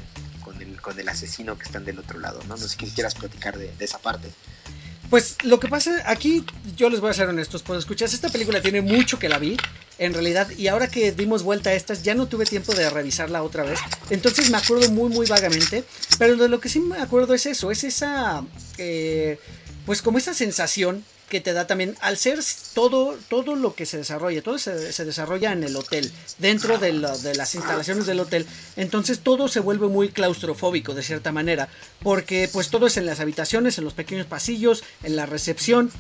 con 0.81 0.99
el, 0.99 1.09
asesino 1.09 1.57
que 1.57 1.63
están 1.63 1.85
del 1.85 1.99
otro 1.99 2.19
lado, 2.19 2.39
¿no? 2.47 2.55
No 2.55 2.57
sé 2.57 2.69
si 2.69 2.77
quieras 2.77 3.15
platicar 3.15 3.57
de, 3.57 3.71
esa 3.79 3.99
parte. 3.99 4.31
Pues 5.09 5.43
lo 5.43 5.59
que 5.59 5.67
pasa 5.67 6.03
aquí, 6.05 6.45
yo 6.75 6.89
les 6.89 6.99
voy 6.99 7.09
a 7.09 7.13
ser 7.13 7.27
honestos, 7.27 7.63
pues 7.63 7.79
escuchas, 7.79 8.13
esta 8.13 8.29
película 8.29 8.62
tiene 8.62 8.81
mucho 8.81 9.17
que 9.19 9.29
la 9.29 9.39
vi, 9.39 9.57
en 9.99 10.13
realidad, 10.13 10.49
y 10.57 10.67
ahora 10.67 10.89
que 10.89 11.12
dimos 11.12 11.43
vuelta 11.43 11.69
a 11.69 11.73
estas, 11.73 12.03
ya 12.03 12.15
no 12.15 12.27
tuve 12.27 12.45
tiempo 12.45 12.73
de 12.73 12.89
revisarla 12.89 13.43
otra 13.43 13.63
vez, 13.63 13.79
entonces 14.09 14.49
me 14.49 14.57
acuerdo 14.57 14.89
muy, 14.89 15.09
muy 15.09 15.27
vagamente, 15.27 15.83
pero 16.17 16.38
de 16.38 16.49
lo 16.49 16.59
que 16.59 16.69
sí 16.69 16.79
me 16.79 16.97
acuerdo 16.97 17.33
es 17.33 17.45
eso, 17.45 17.69
es 17.69 17.83
esa, 17.83 18.43
eh, 18.77 19.38
pues 19.85 20.01
como 20.01 20.17
esa 20.17 20.33
sensación 20.33 21.03
que 21.29 21.39
te 21.39 21.53
da 21.53 21.67
también, 21.67 21.95
al 22.01 22.17
ser 22.17 22.39
todo, 22.73 23.17
todo 23.29 23.55
lo 23.55 23.75
que 23.75 23.85
se 23.85 23.97
desarrolla, 23.97 24.41
todo 24.41 24.57
se, 24.57 24.73
desarrolla 25.05 25.53
en 25.53 25.63
el 25.63 25.75
hotel, 25.75 26.12
dentro 26.39 26.77
de, 26.77 26.91
las 26.91 27.55
instalaciones 27.55 28.05
del 28.05 28.19
hotel, 28.19 28.45
entonces 28.75 29.19
todo 29.19 29.47
se 29.47 29.59
vuelve 29.59 29.88
muy 29.88 30.09
claustrofóbico 30.09 30.93
de 30.93 31.03
cierta 31.03 31.31
manera, 31.31 31.69
porque 32.01 32.49
pues 32.51 32.69
todo 32.69 32.88
es 32.88 32.97
en 32.97 33.05
las 33.05 33.19
habitaciones, 33.19 33.77
en 33.77 33.85
los 33.85 33.93
pequeños 33.93 34.25
pasillos, 34.25 34.83
en 35.03 35.15
la 35.15 35.25
recepción. 35.25 35.91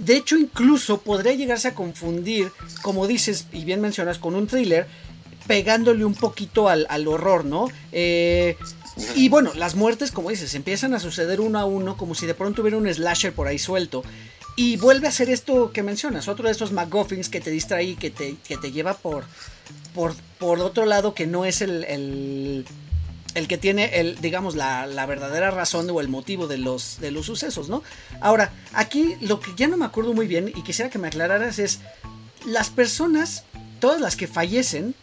De 0.00 0.16
hecho, 0.16 0.36
incluso 0.36 1.00
podría 1.00 1.34
llegarse 1.34 1.68
a 1.68 1.74
confundir, 1.74 2.50
como 2.82 3.06
dices 3.06 3.46
y 3.52 3.64
bien 3.64 3.80
mencionas, 3.80 4.18
con 4.18 4.34
un 4.34 4.46
thriller, 4.46 4.86
pegándole 5.46 6.04
un 6.04 6.14
poquito 6.14 6.68
al, 6.68 6.86
al 6.90 7.08
horror, 7.08 7.44
¿no? 7.44 7.68
Eh, 7.92 8.56
y 9.14 9.28
bueno, 9.28 9.52
las 9.54 9.74
muertes, 9.74 10.10
como 10.10 10.30
dices, 10.30 10.54
empiezan 10.54 10.94
a 10.94 11.00
suceder 11.00 11.40
uno 11.40 11.58
a 11.58 11.64
uno, 11.64 11.96
como 11.96 12.14
si 12.14 12.26
de 12.26 12.34
pronto 12.34 12.62
hubiera 12.62 12.76
un 12.76 12.92
slasher 12.92 13.32
por 13.32 13.46
ahí 13.46 13.58
suelto. 13.58 14.02
Y 14.56 14.76
vuelve 14.76 15.06
a 15.06 15.12
ser 15.12 15.30
esto 15.30 15.70
que 15.72 15.84
mencionas, 15.84 16.26
otro 16.26 16.46
de 16.46 16.52
estos 16.52 16.72
McGuffins 16.72 17.28
que 17.28 17.40
te 17.40 17.50
distrae 17.50 17.84
y 17.84 17.94
que 17.94 18.10
te, 18.10 18.36
que 18.46 18.56
te 18.56 18.72
lleva 18.72 18.94
por, 18.94 19.24
por, 19.94 20.14
por 20.38 20.58
otro 20.58 20.84
lado 20.84 21.14
que 21.14 21.28
no 21.28 21.44
es 21.44 21.62
el, 21.62 21.84
el, 21.84 22.64
el 23.38 23.48
que 23.48 23.58
tiene, 23.58 24.00
el, 24.00 24.20
digamos, 24.20 24.54
la, 24.54 24.86
la, 24.86 25.06
verdadera 25.06 25.50
razón 25.50 25.88
o 25.90 26.00
el 26.00 26.08
motivo 26.08 26.46
de 26.46 26.58
los, 26.58 27.00
de 27.00 27.10
los 27.10 27.26
sucesos, 27.26 27.68
¿no? 27.68 27.82
Ahora, 28.20 28.52
aquí 28.72 29.16
lo 29.20 29.40
que 29.40 29.52
ya 29.56 29.68
no 29.68 29.76
me 29.76 29.84
acuerdo 29.84 30.12
muy 30.12 30.26
bien 30.26 30.52
y 30.54 30.62
quisiera 30.62 30.90
que 30.90 30.98
me 30.98 31.08
aclararas 31.08 31.58
es, 31.58 31.80
las 32.46 32.70
personas, 32.70 33.44
todas 33.80 34.00
las 34.00 34.16
que 34.16 34.26
fallecen, 34.26 34.94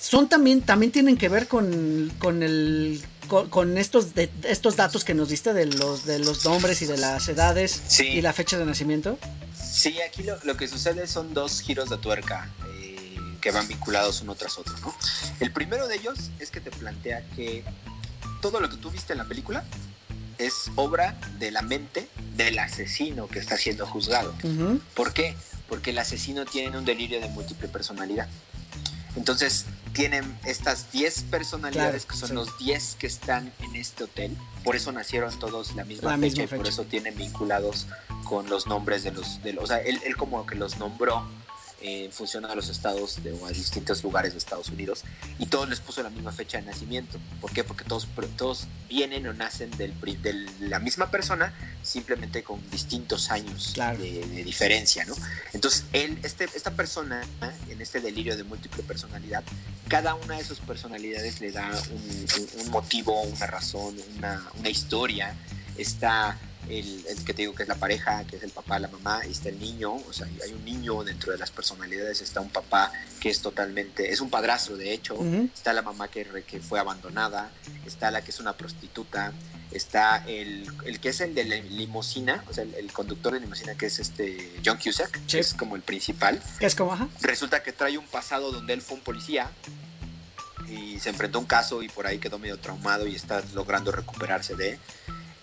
son 0.00 0.28
también, 0.28 0.62
también 0.62 0.92
tienen 0.92 1.16
que 1.16 1.28
ver 1.28 1.48
con, 1.48 2.12
con 2.18 2.42
el 2.42 3.02
con, 3.26 3.78
estos, 3.78 4.08
estos 4.42 4.76
datos 4.76 5.04
que 5.04 5.14
nos 5.14 5.28
diste 5.28 5.54
de 5.54 5.66
los, 5.66 6.04
de 6.04 6.18
los 6.18 6.44
nombres 6.44 6.82
y 6.82 6.86
de 6.86 6.98
las 6.98 7.28
edades 7.28 8.00
y 8.00 8.20
la 8.20 8.32
fecha 8.32 8.58
de 8.58 8.66
nacimiento. 8.66 9.18
Sí, 9.54 9.96
aquí 10.02 10.22
lo, 10.22 10.38
lo 10.44 10.56
que 10.56 10.68
sucede 10.68 11.06
son 11.06 11.34
dos 11.34 11.60
giros 11.60 11.90
de 11.90 11.96
tuerca 11.96 12.50
eh, 12.80 12.93
que 13.44 13.50
van 13.50 13.68
vinculados 13.68 14.22
uno 14.22 14.34
tras 14.34 14.56
otro. 14.56 14.74
¿no? 14.78 14.94
El 15.38 15.52
primero 15.52 15.86
de 15.86 15.96
ellos 15.96 16.30
es 16.40 16.50
que 16.50 16.62
te 16.62 16.70
plantea 16.70 17.22
que 17.36 17.62
todo 18.40 18.58
lo 18.58 18.70
que 18.70 18.78
tú 18.78 18.90
viste 18.90 19.12
en 19.12 19.18
la 19.18 19.26
película 19.26 19.62
es 20.38 20.70
obra 20.76 21.14
de 21.38 21.50
la 21.50 21.60
mente 21.60 22.08
del 22.36 22.58
asesino 22.58 23.28
que 23.28 23.38
está 23.40 23.58
siendo 23.58 23.86
juzgado. 23.86 24.34
¿Por 24.94 25.12
qué? 25.12 25.36
Porque 25.68 25.90
el 25.90 25.98
asesino 25.98 26.46
tiene 26.46 26.78
un 26.78 26.86
delirio 26.86 27.20
de 27.20 27.28
múltiple 27.28 27.68
personalidad. 27.68 28.28
Entonces, 29.14 29.66
tienen 29.92 30.36
estas 30.46 30.90
10 30.90 31.24
personalidades 31.24 32.06
que 32.06 32.16
son 32.16 32.34
los 32.34 32.56
10 32.58 32.96
que 32.98 33.06
están 33.06 33.52
en 33.60 33.76
este 33.76 34.04
hotel. 34.04 34.34
Por 34.64 34.74
eso 34.74 34.90
nacieron 34.90 35.38
todos 35.38 35.74
la 35.76 35.84
misma, 35.84 36.16
fecha, 36.16 36.44
y 36.44 36.46
por 36.46 36.66
eso 36.66 36.84
tienen 36.84 37.14
vinculados 37.14 37.88
con 38.24 38.48
los 38.48 38.66
nombres 38.66 39.04
de 39.04 39.12
los... 39.12 39.42
De 39.42 39.54
o 39.58 39.66
sea, 39.66 39.82
él, 39.82 40.00
él 40.06 40.16
como 40.16 40.46
que 40.46 40.54
los 40.54 40.78
nombró 40.78 41.28
en 41.86 42.10
función 42.10 42.46
a 42.46 42.54
los 42.54 42.70
estados 42.70 43.22
de, 43.22 43.32
o 43.32 43.46
a 43.46 43.50
distintos 43.50 44.02
lugares 44.02 44.32
de 44.32 44.38
Estados 44.38 44.70
Unidos 44.70 45.04
y 45.38 45.46
todos 45.46 45.68
les 45.68 45.80
puso 45.80 46.02
la 46.02 46.08
misma 46.08 46.32
fecha 46.32 46.58
de 46.58 46.64
nacimiento. 46.64 47.18
¿Por 47.42 47.52
qué? 47.52 47.62
Porque 47.62 47.84
todos, 47.84 48.08
todos 48.38 48.66
vienen 48.88 49.26
o 49.26 49.34
nacen 49.34 49.70
del, 49.72 49.92
de 50.22 50.46
la 50.60 50.78
misma 50.78 51.10
persona, 51.10 51.52
simplemente 51.82 52.42
con 52.42 52.58
distintos 52.70 53.30
años 53.30 53.74
de, 53.74 54.44
diferencia, 54.44 55.04
¿no? 55.04 55.14
Entonces, 55.52 55.84
él, 55.92 56.18
este, 56.22 56.44
esta 56.54 56.70
persona, 56.70 57.22
en 57.68 57.80
este 57.82 58.00
delirio 58.00 58.34
de 58.34 58.44
múltiple 58.44 58.82
personalidad, 58.82 59.44
cada 59.88 60.14
una 60.14 60.38
de 60.38 60.44
sus 60.44 60.60
personalidades 60.60 61.42
le 61.42 61.52
da 61.52 61.70
un, 61.90 62.70
motivo, 62.70 63.20
una 63.22 63.46
razón, 63.46 63.94
una, 64.16 64.42
una 64.58 64.70
historia. 64.70 65.34
Está 65.76 66.38
el, 66.68 67.04
que 67.24 67.34
te 67.34 67.42
digo 67.42 67.54
que 67.54 67.62
es 67.62 67.68
la 67.68 67.74
pareja, 67.76 68.24
que 68.24 68.36
es 68.36 68.42
el 68.42 68.50
papá, 68.50 68.78
la 68.78 68.88
mamá, 68.88 69.20
y 69.26 69.32
está 69.32 69.48
el 69.48 69.58
niño, 69.58 69.94
o 69.94 70.12
sea, 70.12 70.26
hay 70.42 70.52
un 70.52 70.64
niño 70.64 71.04
dentro 71.04 71.32
de 71.32 71.38
las 71.38 71.50
personalidades, 71.50 72.20
está 72.20 72.40
un 72.40 72.50
papá 72.50 72.92
que 73.20 73.30
es 73.30 73.40
totalmente, 73.40 74.12
es 74.12 74.20
un 74.20 74.30
padrastro 74.30 74.76
de 74.76 74.92
hecho, 74.92 75.18
está 75.54 75.72
la 75.72 75.82
mamá 75.82 76.08
que, 76.08 76.24
que 76.46 76.60
fue 76.60 76.78
abandonada, 76.78 77.50
está 77.86 78.10
la 78.10 78.22
que 78.22 78.30
es 78.30 78.40
una 78.40 78.54
prostituta, 78.54 79.32
está 79.70 80.24
el, 80.26 80.66
el 80.84 81.00
que 81.00 81.10
es 81.10 81.20
el 81.20 81.34
de 81.34 81.44
la 81.44 81.56
limusina, 81.56 82.44
o 82.48 82.54
sea, 82.54 82.64
el, 82.64 82.92
conductor 82.92 83.32
de 83.32 83.40
limusina 83.40 83.74
que 83.74 83.86
es 83.86 83.98
este 83.98 84.52
John 84.64 84.78
Cusack, 84.78 85.26
que 85.26 85.40
es 85.40 85.54
como 85.54 85.76
el 85.76 85.82
principal. 85.82 86.40
Es 86.60 86.74
como, 86.74 86.92
ajá. 86.92 87.08
Resulta 87.20 87.62
que 87.62 87.72
trae 87.72 87.98
un 87.98 88.06
pasado 88.06 88.52
donde 88.52 88.72
él 88.72 88.82
fue 88.82 88.96
un 88.96 89.02
policía 89.02 89.50
y 90.68 90.98
se 91.00 91.10
enfrentó 91.10 91.38
a 91.38 91.40
un 91.40 91.46
caso 91.46 91.82
y 91.82 91.88
por 91.88 92.06
ahí 92.06 92.18
quedó 92.18 92.38
medio 92.38 92.58
traumado 92.58 93.06
y 93.06 93.14
está 93.14 93.42
logrando 93.54 93.92
recuperarse 93.92 94.54
de 94.54 94.78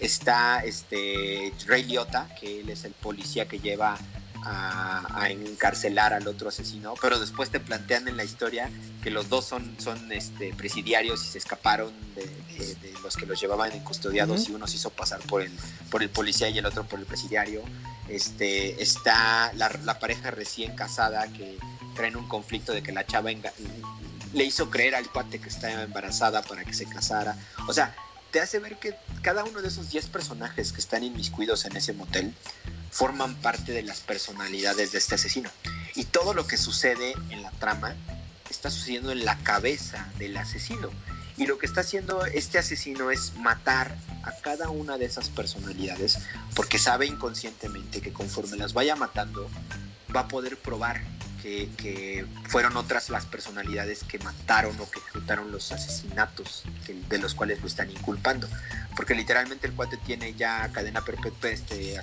Está 0.02 0.64
este 0.66 1.54
Ray 1.68 1.84
Liotta, 1.84 2.28
que 2.40 2.62
él 2.62 2.70
es 2.70 2.84
el 2.86 2.92
policía 2.92 3.48
que 3.48 3.60
lleva 3.60 3.98
a, 4.44 5.30
encarcelar 5.30 6.14
al 6.14 6.28
otro 6.28 6.50
asesino, 6.50 6.96
pero 7.00 7.20
después 7.20 7.52
te 7.52 7.60
plantean 7.60 8.08
en 8.08 8.18
la 8.18 8.24
historia 8.24 8.70
que 9.04 9.12
los 9.12 9.30
dos 9.30 9.46
son, 9.46 9.76
son 9.80 10.12
este, 10.12 10.54
presidiarios 10.54 11.24
y 11.24 11.28
se 11.28 11.38
escaparon 11.38 11.94
de, 12.16 12.28
los 13.04 13.16
que 13.16 13.26
los 13.26 13.40
llevaban 13.40 13.72
en 13.72 13.84
custodiados 13.84 14.50
y 14.50 14.54
uno 14.54 14.68
se 14.68 14.78
hizo 14.78 14.90
pasar 14.90 15.20
por 15.22 15.42
el, 15.42 15.52
por 15.90 16.02
el 16.02 16.10
policía 16.10 16.50
y 16.50 16.58
el 16.58 16.66
otro 16.66 16.84
por 16.84 17.00
el 17.00 17.06
presidiario. 17.06 17.62
Este, 18.10 18.82
está 18.82 19.54
la, 19.54 19.70
la 19.84 20.00
pareja 20.00 20.32
recién 20.32 20.76
casada 20.76 21.28
que 21.34 21.58
traen 21.96 22.16
un 22.16 22.28
conflicto 22.28 22.74
de 22.74 22.84
que 22.84 22.92
la 22.92 23.06
chava 23.06 23.30
le 24.34 24.44
hizo 24.44 24.70
creer 24.70 24.96
al 24.96 25.10
cuate 25.10 25.40
que 25.40 25.50
estaba 25.50 25.84
embarazada 25.84 26.42
para 26.42 26.64
que 26.64 26.74
se 26.74 26.86
casara. 26.86 27.36
O 27.68 27.74
sea, 27.74 27.96
te 28.32 28.40
hace 28.40 28.60
ver 28.60 28.78
que 28.78 28.96
cada 29.22 29.44
uno 29.44 29.62
de 29.62 29.68
esos 29.68 29.90
10 29.92 30.08
personajes 30.08 30.72
que 30.72 30.80
están 30.80 31.04
inmiscuidos 31.04 31.66
en 31.66 31.76
ese 31.76 31.94
motel 31.94 32.34
forman 32.90 33.36
parte 33.36 33.72
de 33.72 33.84
las 33.84 34.00
personalidades 34.00 34.92
de 34.92 34.98
este 34.98 35.16
asesino. 35.16 35.50
Y 35.96 36.06
todo 36.06 36.34
lo 36.34 36.48
que 36.48 36.58
sucede 36.58 37.14
en 37.30 37.42
la 37.42 37.52
trama 37.52 37.96
está 38.50 38.70
sucediendo 38.70 39.12
en 39.12 39.26
la 39.26 39.38
cabeza 39.40 40.10
del 40.18 40.38
asesino. 40.38 40.90
Y 41.38 41.46
lo 41.46 41.58
que 41.58 41.66
está 41.66 41.82
haciendo 41.82 42.26
este 42.26 42.60
asesino 42.60 43.12
es 43.12 43.34
matar 43.36 43.96
a 44.24 44.32
cada 44.42 44.70
una 44.70 44.98
de 44.98 45.06
esas 45.06 45.30
personalidades 45.30 46.20
porque 46.56 46.78
sabe 46.78 47.08
inconscientemente 47.08 48.02
que 48.02 48.14
conforme 48.14 48.58
las 48.58 48.74
vaya 48.74 48.96
matando 48.96 49.50
va 50.16 50.22
a 50.22 50.28
poder 50.28 50.58
probar 50.58 51.02
que, 51.42 52.26
fueron 52.48 52.76
otras 52.78 53.10
las 53.10 53.26
personalidades 53.26 54.04
que 54.04 54.20
mataron 54.20 54.80
o 54.80 54.90
que 54.90 55.00
ejecutaron 55.00 55.52
los 55.52 55.72
asesinatos 55.72 56.64
de 57.10 57.18
los 57.18 57.34
cuales 57.34 57.62
lo 57.62 57.68
están 57.68 57.90
inculpando. 57.90 58.48
Porque 58.96 59.16
literalmente 59.16 59.68
el 59.68 59.74
cuate 59.74 59.98
tiene 59.98 60.34
ya 60.34 60.70
cadena 60.72 61.04
perpetua, 61.04 61.50
este, 61.50 62.00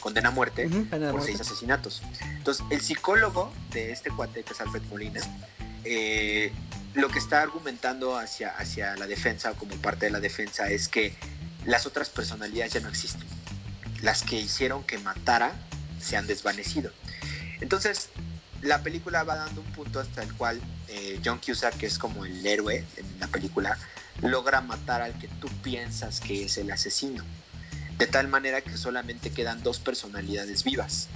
condena 0.00 0.28
a 0.28 0.32
muerte 0.32 0.68
por 0.90 1.22
seis 1.22 1.40
asesinatos. 1.40 2.02
Entonces, 2.22 2.64
el 2.70 2.80
psicólogo 2.80 3.52
de 3.70 3.92
este 3.92 4.10
cuate, 4.10 4.42
que 4.42 4.52
es 4.52 4.60
Alfred 4.60 4.82
Molina, 4.90 5.20
eh, 5.84 6.52
lo 6.94 7.08
que 7.08 7.18
está 7.18 7.42
argumentando 7.42 8.18
hacia, 8.18 8.50
hacia 8.50 8.96
la 8.96 9.06
defensa, 9.06 9.52
como 9.54 9.74
parte 9.76 10.06
de 10.06 10.12
la 10.12 10.20
defensa, 10.20 10.68
es 10.68 10.88
que 10.88 11.14
las 11.64 11.86
otras 11.86 12.10
personalidades 12.10 12.74
ya 12.74 12.80
no 12.80 12.88
existen. 12.88 13.26
Las 14.02 14.22
que 14.22 14.36
hicieron 14.36 14.82
que 14.82 14.98
matara 14.98 15.52
se 16.00 16.16
han 16.16 16.26
desvanecido. 16.26 16.90
Entonces, 17.60 18.10
la 18.62 18.82
película 18.82 19.24
va 19.24 19.36
dando 19.36 19.60
un 19.60 19.72
punto 19.72 20.00
hasta 20.00 20.22
el 20.22 20.32
cual 20.34 20.60
eh, 20.88 21.20
John 21.24 21.40
Cusack, 21.44 21.76
que 21.76 21.86
es 21.86 21.98
como 21.98 22.24
el 22.24 22.44
héroe 22.46 22.84
en 22.96 23.20
la 23.20 23.26
película, 23.26 23.76
logra 24.22 24.60
matar 24.60 25.02
al 25.02 25.18
que 25.18 25.28
tú 25.28 25.48
piensas 25.62 26.20
que 26.20 26.44
es 26.44 26.56
el 26.58 26.70
asesino. 26.70 27.24
De 27.98 28.06
tal 28.06 28.28
manera 28.28 28.60
que 28.60 28.76
solamente 28.76 29.30
quedan 29.30 29.62
dos 29.62 29.78
personalidades 29.80 30.64
vivas. 30.64 31.08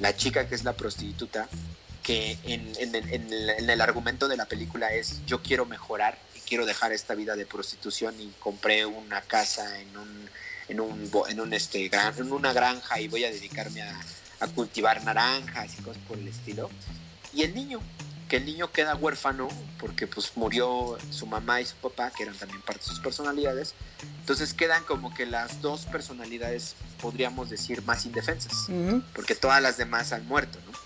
La 0.00 0.16
chica 0.16 0.48
que 0.48 0.54
es 0.54 0.64
la 0.64 0.74
prostituta, 0.74 1.48
que 2.02 2.38
en, 2.44 2.72
el, 2.74 3.80
argumento 3.80 4.28
de 4.28 4.36
la 4.36 4.46
película 4.46 4.92
es 4.92 5.24
yo 5.26 5.42
quiero 5.42 5.66
mejorar 5.66 6.18
y 6.34 6.40
quiero 6.40 6.66
dejar 6.66 6.92
esta 6.92 7.14
vida 7.14 7.36
de 7.36 7.46
prostitución 7.46 8.20
y 8.20 8.32
compré 8.40 8.86
una 8.86 9.20
casa 9.20 9.80
en 9.80 9.96
un, 9.96 10.30
en 10.68 10.80
un, 10.80 11.10
en 11.28 11.40
un 11.40 11.52
este, 11.52 11.90
en 11.92 12.32
una 12.32 12.52
granja 12.52 13.00
y 13.00 13.08
voy 13.08 13.24
a 13.24 13.30
dedicarme 13.30 13.82
a, 13.82 14.00
a 14.40 14.46
cultivar 14.48 15.02
naranjas 15.04 15.78
y 15.78 15.82
cosas 15.82 16.02
por 16.06 16.18
el 16.18 16.28
estilo. 16.28 16.70
Y 17.32 17.42
el 17.42 17.54
niño, 17.54 17.80
que 18.28 18.36
el 18.36 18.46
niño 18.46 18.70
queda 18.72 18.94
huérfano 18.94 19.48
porque 19.78 20.06
pues 20.06 20.32
murió 20.36 20.98
su 21.10 21.26
mamá 21.26 21.60
y 21.60 21.66
su 21.66 21.76
papá, 21.76 22.10
que 22.16 22.24
eran 22.24 22.36
también 22.36 22.60
parte 22.62 22.80
de 22.80 22.86
sus 22.86 23.00
personalidades. 23.00 23.74
Entonces 24.20 24.54
quedan 24.54 24.84
como 24.84 25.12
que 25.14 25.26
las 25.26 25.60
dos 25.62 25.86
personalidades, 25.86 26.74
podríamos 27.00 27.50
decir, 27.50 27.82
más 27.82 28.06
indefensas, 28.06 28.68
porque 29.14 29.34
todas 29.34 29.62
las 29.62 29.76
demás 29.76 30.12
han 30.12 30.26
muerto, 30.26 30.58
¿no? 30.66 30.78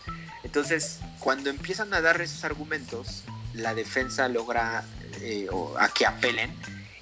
Entonces, 0.44 0.98
cuando 1.20 1.50
empiezan 1.50 1.94
a 1.94 2.00
dar 2.00 2.20
esos 2.20 2.44
argumentos, 2.44 3.24
la 3.54 3.74
defensa 3.74 4.28
logra 4.28 4.84
eh, 5.20 5.46
a 5.78 5.88
que 5.88 6.06
apelen 6.06 6.54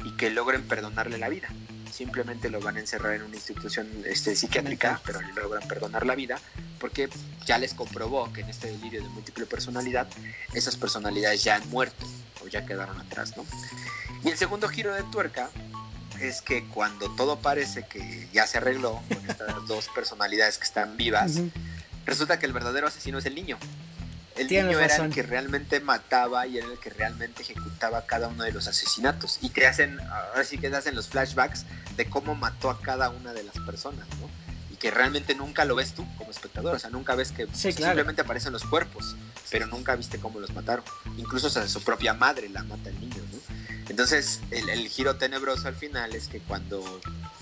y 0.05 0.16
que 0.16 0.30
logren 0.30 0.66
perdonarle 0.66 1.18
la 1.18 1.28
vida 1.28 1.48
simplemente 1.93 2.51
lo 2.51 2.61
van 2.61 2.76
a 2.76 2.80
encerrar 2.80 3.14
en 3.14 3.22
una 3.22 3.36
institución 3.36 3.88
este, 4.07 4.34
psiquiátrica, 4.34 5.01
pero 5.05 5.20
le 5.20 5.32
logran 5.32 5.66
perdonar 5.68 6.07
la 6.07 6.14
vida, 6.14 6.38
porque 6.78 7.09
ya 7.47 7.59
les 7.59 7.74
comprobó 7.74 8.32
que 8.32 8.43
en 8.43 8.49
este 8.49 8.68
delirio 8.68 9.03
de 9.03 9.09
múltiple 9.09 9.47
personalidad, 9.47 10.09
esas 10.55 10.76
personalidades 10.76 11.45
ya 11.45 11.57
han 11.57 11.68
muerto 11.70 12.07
o 12.43 12.49
ya 12.49 12.64
quedaron 12.66 12.99
atrás, 13.01 13.36
¿no? 13.36 13.45
Y 14.24 14.28
el 14.28 14.36
segundo 14.36 14.68
giro 14.68 14.95
de 14.95 15.03
tuerca 15.05 15.51
es 16.20 16.43
que 16.43 16.66
cuando 16.68 17.11
todo 17.16 17.38
parece 17.38 17.86
que 17.86 18.28
ya 18.32 18.47
se 18.47 18.59
arregló 18.59 19.03
con 19.09 19.30
estas 19.30 19.55
dos 19.68 19.88
personalidades 19.95 20.59
que 20.59 20.64
están 20.64 20.97
vivas, 20.97 21.41
resulta 22.05 22.38
que 22.38 22.47
el 22.47 22.53
verdadero 22.53 22.86
asesino 22.86 23.18
es 23.18 23.26
el 23.26 23.34
niño 23.34 23.59
el 24.37 24.47
niño 24.49 24.78
era 24.78 24.97
el 24.97 25.12
que 25.12 25.22
realmente 25.22 25.81
mataba 25.81 26.47
y 26.47 26.59
era 26.59 26.66
el 26.66 26.78
que 26.78 26.91
realmente 26.91 27.43
ejecutaba 27.43 28.07
cada 28.07 28.28
uno 28.28 28.45
de 28.45 28.53
los 28.53 28.68
asesinatos. 28.68 29.39
Y 29.41 29.51
te 29.51 29.66
hacen, 29.66 30.01
ahora 30.01 30.45
sí 30.45 30.59
que 30.59 30.70
te 30.70 30.76
hacen 30.76 30.95
los 30.95 31.09
flashbacks 31.09 31.66
de 31.97 32.09
cómo 32.09 32.35
mató 32.35 32.70
a 32.70 32.81
cada 32.81 33.11
una 33.11 33.33
de 33.33 33.43
las 33.43 33.59
personas, 33.66 34.07
¿no? 34.20 34.31
Y 34.72 34.76
que 34.76 34.91
realmente 34.91 35.35
nunca 35.35 35.64
lo 35.64 35.74
ves 35.74 35.93
tú 35.93 36.07
como 36.16 36.31
espectador, 36.31 36.76
o 36.76 36.78
sea, 36.78 36.91
nunca 36.91 37.14
ves 37.14 37.33
que 37.33 37.49
simplemente 37.53 38.22
aparecen 38.22 38.53
los 38.53 38.64
cuerpos, 38.64 39.16
pero 39.51 39.66
nunca 39.66 39.97
viste 39.97 40.18
cómo 40.18 40.41
los 40.41 40.55
mataron. 40.55 40.85
Incluso 41.18 41.49
o 41.49 41.68
su 41.68 41.83
propia 41.83 42.14
madre 42.14 42.49
la 42.49 42.62
mata 42.62 42.89
el 42.89 43.01
niño, 43.01 43.22
¿no? 43.33 43.41
Entonces, 43.89 44.41
el, 44.53 44.89
giro 44.89 45.16
tenebroso 45.16 45.66
al 45.66 45.74
final 45.74 46.14
es 46.14 46.28
que 46.28 46.39
cuando 46.39 47.01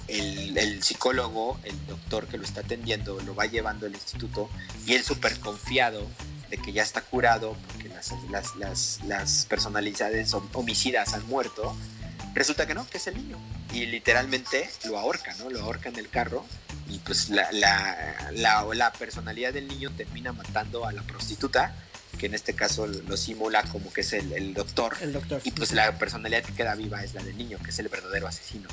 el, 0.09 0.57
el, 0.57 0.83
psicólogo, 0.83 1.61
el 1.63 1.87
doctor 1.87 2.27
que 2.27 2.39
lo 2.39 2.45
está 2.45 2.63
atendiendo, 2.63 3.21
lo 3.21 3.35
va 3.35 3.45
llevando 3.45 3.85
al 3.85 3.93
instituto 3.93 4.49
y 4.87 4.95
él 4.95 5.05
súper 5.05 5.39
confiado 5.41 6.09
de 6.51 6.59
que 6.59 6.73
ya 6.73 6.83
está 6.83 7.03
curado 7.03 7.57
porque 7.67 7.89
las, 7.89 8.13
las, 8.57 9.01
las, 9.05 9.47
personalidades 9.47 10.35
homicidas 10.55 11.15
han 11.15 11.27
muerto, 11.27 11.77
resulta 12.35 12.67
que 12.67 12.75
no, 12.75 12.87
que 12.89 12.99
es 12.99 13.07
el 13.07 13.17
niño. 13.17 13.39
Y 13.73 13.87
literalmente 13.87 14.69
lo 14.85 14.99
ahorca, 14.99 15.35
¿no? 15.35 15.51
Lo 15.51 15.63
ahorca 15.63 15.89
en 15.89 15.97
el 15.97 16.09
carro 16.09 16.45
y 16.89 16.99
pues 17.01 17.29
la, 17.29 17.51
la, 17.53 18.31
la, 18.33 18.65
la 18.75 18.93
personalidad 18.93 19.53
del 19.53 19.69
niño 19.69 19.91
termina 19.97 20.33
matando 20.33 20.87
a 20.87 20.93
la 20.93 21.03
prostituta 21.03 21.75
que 22.19 22.27
en 22.27 22.35
este 22.35 22.55
caso 22.55 22.87
lo 22.87 23.17
simula 23.17 23.63
como 23.65 23.93
que 23.93 24.03
es 24.03 24.13
el, 24.13 24.53
doctor. 24.53 24.97
El 25.01 25.13
doctor. 25.13 25.41
Y 25.45 25.53
pues 25.53 25.73
la 25.73 25.97
personalidad 25.99 26.43
que 26.43 26.53
queda 26.53 26.75
viva 26.75 27.03
es 27.03 27.15
la 27.15 27.23
del 27.23 27.37
niño, 27.39 27.59
que 27.63 27.71
es 27.71 27.79
el 27.79 27.89
verdadero 27.89 28.27
asesino. 28.27 28.69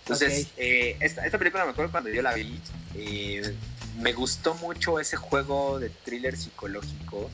Entonces, 0.00 0.48
eh, 0.56 0.96
esta, 0.98 1.24
esta, 1.24 1.38
película 1.38 1.64
me 1.64 1.70
acuerdo 1.70 1.92
cuando 1.92 2.10
yo 2.10 2.22
la 2.22 2.34
vi, 2.34 2.58
eh, 2.96 3.54
me 4.00 4.12
gustó 4.12 4.54
mucho 4.54 4.98
ese 4.98 5.16
juego 5.16 5.78
de 5.78 5.90
thriller 5.90 6.36
psicológico 6.36 7.30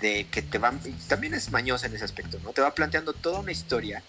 de 0.00 0.26
que 0.30 0.42
te 0.42 0.58
van 0.58 0.80
también 1.08 1.34
es 1.34 1.50
mañosa 1.50 1.86
en 1.86 1.94
ese 1.94 2.04
aspecto 2.04 2.38
no 2.40 2.52
te 2.52 2.60
va 2.60 2.74
planteando 2.74 3.12
toda 3.14 3.40
una 3.40 3.52
historia 3.52 4.02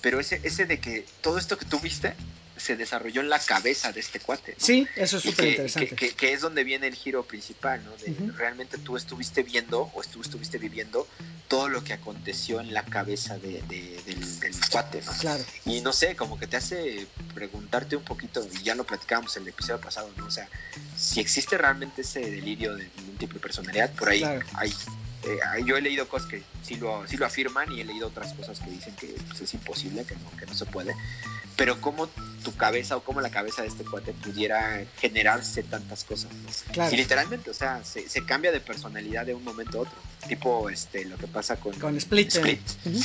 pero 0.00 0.20
ese 0.20 0.40
ese 0.44 0.66
de 0.66 0.78
que 0.78 1.06
todo 1.20 1.38
esto 1.38 1.58
que 1.58 1.66
tú 1.66 1.78
viste 1.80 2.16
se 2.60 2.76
desarrolló 2.76 3.20
en 3.20 3.28
la 3.28 3.38
cabeza 3.38 3.92
de 3.92 4.00
este 4.00 4.20
cuate. 4.20 4.54
Sí, 4.58 4.86
eso 4.96 5.16
es 5.16 5.22
súper 5.22 5.48
interesante. 5.48 5.96
Que, 5.96 6.32
es 6.32 6.40
donde 6.40 6.62
viene 6.64 6.86
el 6.86 6.94
giro 6.94 7.24
principal, 7.24 7.82
¿no? 7.84 7.96
De, 7.96 8.32
Realmente 8.32 8.78
tú 8.78 8.96
estuviste 8.96 9.42
viendo 9.42 9.90
o 9.94 10.02
tú 10.02 10.20
estuviste 10.20 10.58
viviendo 10.58 11.08
todo 11.48 11.68
lo 11.68 11.82
que 11.82 11.92
aconteció 11.92 12.60
en 12.60 12.72
la 12.72 12.84
cabeza 12.84 13.38
de, 13.38 13.62
del, 13.62 14.40
del, 14.40 14.54
cuate, 14.70 15.02
¿no? 15.02 15.12
Claro. 15.18 15.44
Y 15.64 15.80
no 15.80 15.92
sé, 15.92 16.14
como 16.14 16.38
que 16.38 16.46
te 16.46 16.56
hace 16.56 17.06
preguntarte 17.34 17.96
un 17.96 18.04
poquito, 18.04 18.46
y 18.52 18.62
ya 18.62 18.74
lo 18.74 18.84
platicábamos 18.84 19.36
en 19.36 19.42
el 19.44 19.48
episodio 19.48 19.80
pasado, 19.80 20.10
¿no? 20.16 20.26
O 20.26 20.30
sea, 20.30 20.48
si 20.96 21.20
existe 21.20 21.58
realmente 21.58 22.02
ese 22.02 22.20
delirio 22.20 22.76
de 22.76 22.88
múltiple 23.06 23.40
personalidad, 23.40 23.92
por 23.94 24.10
ahí 24.10 24.22
hay 24.54 24.72
eh, 25.24 25.38
yo 25.64 25.76
he 25.76 25.82
leído 25.82 26.08
cosas 26.08 26.28
que 26.28 26.42
sí 26.62 26.76
lo, 26.76 27.06
sí 27.06 27.16
lo 27.16 27.26
afirman 27.26 27.70
y 27.72 27.80
he 27.80 27.84
leído 27.84 28.08
otras 28.08 28.32
cosas 28.34 28.60
que 28.60 28.70
dicen 28.70 28.94
que 28.96 29.08
pues, 29.28 29.40
es 29.42 29.54
imposible, 29.54 30.04
que 30.04 30.14
no, 30.14 30.30
que 30.38 30.46
no 30.46 30.54
se 30.54 30.66
puede. 30.66 30.94
Pero 31.56 31.80
cómo 31.80 32.06
tu 32.42 32.56
cabeza 32.56 32.96
o 32.96 33.02
cómo 33.02 33.20
la 33.20 33.30
cabeza 33.30 33.62
de 33.62 33.68
este 33.68 33.84
cuate 33.84 34.12
pudiera 34.14 34.84
generarse 34.98 35.62
tantas 35.62 36.04
cosas. 36.04 36.30
Y 36.90 36.96
literalmente, 36.96 37.50
o 37.50 37.54
sea, 37.54 37.84
se, 37.84 38.08
se, 38.08 38.24
cambia 38.24 38.50
de 38.50 38.60
personalidad 38.60 39.26
de 39.26 39.34
un 39.34 39.44
momento 39.44 39.78
a 39.78 39.82
otro. 39.82 39.96
Tipo 40.28 40.68
este, 40.68 41.04
lo 41.06 41.16
que 41.16 41.26
pasa 41.26 41.56
con, 41.56 41.72
con 41.74 41.96
Split. 41.96 42.34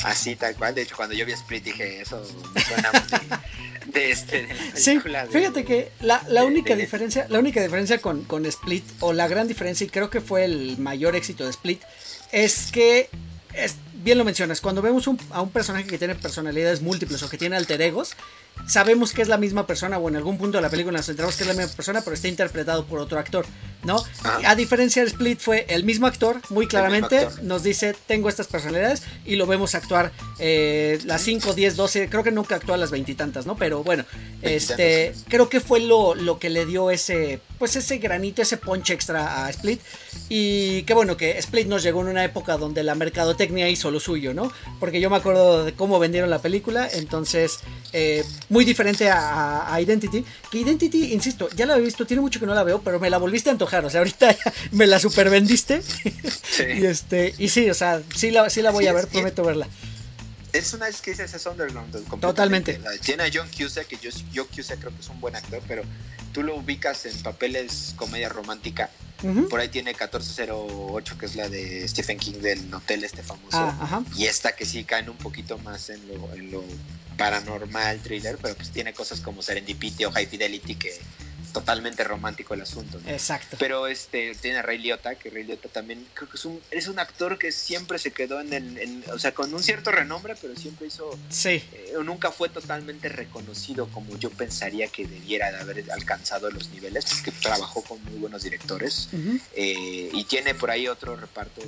Así, 0.04 0.36
tal 0.36 0.54
cual. 0.54 0.74
De 0.74 0.82
hecho, 0.82 0.96
cuando 0.96 1.14
yo 1.14 1.24
vi 1.24 1.32
Split 1.32 1.64
dije, 1.64 2.00
eso 2.00 2.22
me 2.54 2.60
suena 2.60 2.90
de, 3.86 4.10
este, 4.10 4.48
sí, 4.74 4.98
fíjate 5.30 5.64
que 5.64 5.90
la, 6.00 6.22
la 6.28 6.44
única 6.44 6.76
diferencia, 6.76 7.26
la 7.28 7.38
única 7.38 7.62
diferencia 7.62 7.98
con, 7.98 8.24
con 8.24 8.46
Split, 8.46 8.84
o 9.00 9.12
la 9.12 9.28
gran 9.28 9.48
diferencia, 9.48 9.86
y 9.86 9.90
creo 9.90 10.10
que 10.10 10.20
fue 10.20 10.44
el 10.44 10.78
mayor 10.78 11.16
éxito 11.16 11.44
de 11.44 11.50
Split, 11.50 11.82
es 12.32 12.70
que, 12.72 13.08
es, 13.54 13.76
bien 14.06 14.18
lo 14.18 14.24
mencionas, 14.24 14.60
cuando 14.60 14.82
vemos 14.82 15.10
a 15.30 15.42
un 15.42 15.50
personaje 15.50 15.84
que 15.88 15.98
tiene 15.98 16.14
personalidades 16.14 16.80
múltiples 16.80 17.24
o 17.24 17.28
que 17.28 17.36
tiene 17.36 17.56
alter 17.56 17.82
egos, 17.82 18.16
sabemos 18.68 19.12
que 19.12 19.20
es 19.20 19.26
la 19.26 19.36
misma 19.36 19.66
persona 19.66 19.98
o 19.98 20.08
en 20.08 20.14
algún 20.14 20.38
punto 20.38 20.58
de 20.58 20.62
la 20.62 20.70
película 20.70 20.98
nos 20.98 21.08
enteramos 21.08 21.34
que 21.34 21.42
es 21.42 21.48
la 21.48 21.54
misma 21.54 21.74
persona, 21.74 22.02
pero 22.02 22.14
está 22.14 22.28
interpretado 22.28 22.86
por 22.86 23.00
otro 23.00 23.18
actor, 23.18 23.44
¿no? 23.82 24.00
Ah. 24.22 24.38
A 24.44 24.54
diferencia 24.54 25.02
de 25.02 25.08
Split 25.08 25.40
fue 25.40 25.66
el 25.68 25.82
mismo 25.82 26.06
actor, 26.06 26.40
muy 26.50 26.68
claramente, 26.68 27.26
nos 27.42 27.64
dice, 27.64 27.96
tengo 28.06 28.28
estas 28.28 28.46
personalidades 28.46 29.02
y 29.24 29.34
lo 29.34 29.48
vemos 29.48 29.74
actuar 29.74 30.12
eh, 30.38 31.00
las 31.04 31.22
5, 31.22 31.54
10, 31.54 31.74
12, 31.74 32.08
creo 32.08 32.22
que 32.22 32.30
nunca 32.30 32.54
actuó 32.54 32.74
a 32.74 32.78
las 32.78 32.92
veintitantas, 32.92 33.44
¿no? 33.44 33.56
Pero 33.56 33.82
bueno, 33.82 34.04
este, 34.40 35.14
creo 35.28 35.48
que 35.48 35.58
fue 35.58 35.80
lo, 35.80 36.14
lo 36.14 36.38
que 36.38 36.48
le 36.48 36.64
dio 36.64 36.92
ese, 36.92 37.40
pues 37.58 37.74
ese 37.74 37.98
granito, 37.98 38.40
ese 38.40 38.56
punch 38.56 38.90
extra 38.90 39.46
a 39.46 39.50
Split 39.50 39.80
y 40.28 40.82
qué 40.82 40.94
bueno 40.94 41.16
que 41.16 41.38
Split 41.38 41.66
nos 41.66 41.82
llegó 41.82 42.00
en 42.02 42.08
una 42.08 42.24
época 42.24 42.56
donde 42.56 42.82
la 42.82 42.94
mercadotecnia 42.94 43.68
hizo 43.68 43.90
lo 43.90 44.00
suyo, 44.00 44.34
¿no? 44.34 44.52
Porque 44.80 45.00
yo 45.00 45.10
me 45.10 45.16
acuerdo 45.16 45.64
de 45.64 45.72
cómo 45.74 45.98
vendieron 45.98 46.30
la 46.30 46.40
película, 46.40 46.88
entonces... 46.92 47.60
Eh, 47.92 48.24
muy 48.48 48.64
diferente 48.64 49.08
a, 49.10 49.74
Identity. 49.80 50.24
Que 50.50 50.58
Identity, 50.58 51.12
insisto, 51.12 51.48
ya 51.56 51.66
la 51.66 51.76
he 51.76 51.80
visto, 51.80 52.06
tiene 52.06 52.20
mucho 52.20 52.38
que 52.38 52.46
no 52.46 52.54
la 52.54 52.62
veo, 52.62 52.80
pero 52.82 53.00
me 53.00 53.10
la 53.10 53.18
volviste 53.18 53.48
a 53.48 53.52
antojar. 53.52 53.84
O 53.84 53.90
sea, 53.90 54.00
ahorita 54.00 54.36
me 54.72 54.86
la 54.86 54.98
supervendiste. 54.98 55.80
y 56.76 56.84
este, 56.84 57.34
y 57.38 57.48
sí, 57.48 57.70
o 57.70 57.74
sea, 57.74 58.02
sí 58.14 58.30
la, 58.30 58.50
sí 58.50 58.62
la 58.62 58.70
voy 58.70 58.86
a 58.86 58.92
ver, 58.92 59.08
prometo 59.08 59.44
verla. 59.44 59.66
Es 60.56 60.72
una 60.72 60.88
es 60.88 61.00
que 61.00 61.10
es 61.10 61.46
underground. 61.46 62.20
Totalmente. 62.20 62.80
Tiene 63.02 63.24
a 63.24 63.30
John 63.32 63.48
Cusack, 63.48 63.86
que 63.86 63.96
yo, 63.96 64.10
yo 64.32 64.46
Cusack 64.46 64.80
creo 64.80 64.94
que 64.94 65.00
es 65.00 65.08
un 65.08 65.20
buen 65.20 65.36
actor, 65.36 65.62
pero 65.68 65.82
tú 66.32 66.42
lo 66.42 66.56
ubicas 66.56 67.06
en 67.06 67.16
papeles 67.22 67.94
comedia 67.96 68.28
romántica. 68.28 68.90
Por 69.48 69.60
ahí 69.60 69.68
tiene 69.68 69.90
1408, 69.90 71.18
que 71.18 71.26
es 71.26 71.36
la 71.36 71.48
de 71.48 71.88
Stephen 71.88 72.18
King 72.18 72.34
del 72.34 72.72
hotel 72.72 73.02
este 73.02 73.22
famoso. 73.22 73.56
Ah, 73.56 74.02
y 74.14 74.26
esta 74.26 74.54
que 74.54 74.66
sí 74.66 74.84
caen 74.84 75.08
un 75.08 75.16
poquito 75.16 75.58
más 75.58 75.88
en 75.88 76.06
lo, 76.06 76.34
en 76.34 76.50
lo 76.50 76.62
paranormal, 77.16 78.00
thriller, 78.00 78.38
pero 78.40 78.54
pues 78.54 78.70
tiene 78.70 78.92
cosas 78.92 79.20
como 79.20 79.42
Serendipity 79.42 80.04
o 80.04 80.12
High 80.12 80.26
Fidelity 80.26 80.74
que 80.74 81.00
totalmente 81.52 82.04
romántico 82.04 82.54
el 82.54 82.62
asunto. 82.62 83.00
Exacto. 83.06 83.56
Pero 83.58 83.86
este 83.86 84.34
tiene 84.34 84.58
a 84.58 84.62
Ray 84.62 84.78
Liotta, 84.78 85.14
que 85.14 85.30
Ray 85.30 85.44
Liotta 85.44 85.68
también 85.68 86.06
creo 86.14 86.28
que 86.28 86.36
es 86.36 86.44
un, 86.44 86.60
es 86.70 86.88
un 86.88 86.98
actor 86.98 87.38
que 87.38 87.52
siempre 87.52 87.98
se 87.98 88.12
quedó 88.12 88.40
en 88.40 88.52
el, 88.52 89.04
o 89.12 89.18
sea, 89.18 89.32
con 89.32 89.52
un 89.52 89.62
cierto 89.62 89.90
renombre, 89.90 90.34
pero 90.40 90.56
siempre 90.56 90.86
hizo, 90.86 91.18
sí. 91.28 91.62
Eh, 91.72 91.94
nunca 92.04 92.30
fue 92.30 92.48
totalmente 92.48 93.08
reconocido 93.08 93.88
como 93.88 94.16
yo 94.18 94.30
pensaría 94.30 94.88
que 94.88 95.06
debiera 95.06 95.50
de 95.50 95.58
haber 95.58 95.90
alcanzado 95.92 96.50
los 96.50 96.70
niveles, 96.70 97.04
porque 97.06 97.32
trabajó 97.32 97.82
con 97.82 98.02
muy 98.04 98.18
buenos 98.18 98.42
directores 98.42 99.08
eh, 99.54 100.10
y 100.12 100.24
tiene 100.24 100.54
por 100.54 100.70
ahí 100.70 100.88
otro 100.88 101.16
reparto, 101.16 101.62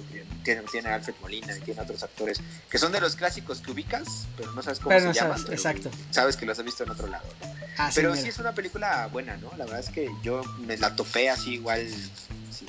tiene, 0.45 0.63
tiene 0.71 0.89
a 0.91 0.95
Alfred 0.97 1.15
Molina 1.21 1.57
y 1.57 1.61
tiene 1.61 1.81
otros 1.81 2.03
actores 2.03 2.41
que 2.71 2.79
son 2.79 2.93
de 2.93 3.01
los 3.01 3.17
clásicos 3.17 3.61
que 3.61 3.71
ubicas, 3.71 4.27
pero 4.37 4.53
no 4.53 4.63
sabes 4.63 4.79
cómo 4.81 4.99
se 4.99 5.13
llaman. 5.13 5.41
exacto. 5.51 5.91
Sabes 6.11 6.37
que 6.37 6.47
los 6.47 6.59
has 6.59 6.65
visto 6.65 6.85
en 6.85 6.91
otro 6.91 7.07
lado. 7.07 7.27
Ah, 7.77 7.91
pero 7.95 8.15
sí, 8.17 8.29
es 8.29 8.39
una 8.39 8.53
película 8.55 9.07
buena, 9.07 9.37
¿no? 9.37 9.51
La 9.57 9.65
verdad 9.65 9.78
es 9.81 9.91
que 9.91 10.09
yo 10.23 10.43
me 10.67 10.77
la 10.77 10.95
topé 10.97 11.31
así 11.31 11.55
igual 11.55 11.87
sin, 12.51 12.69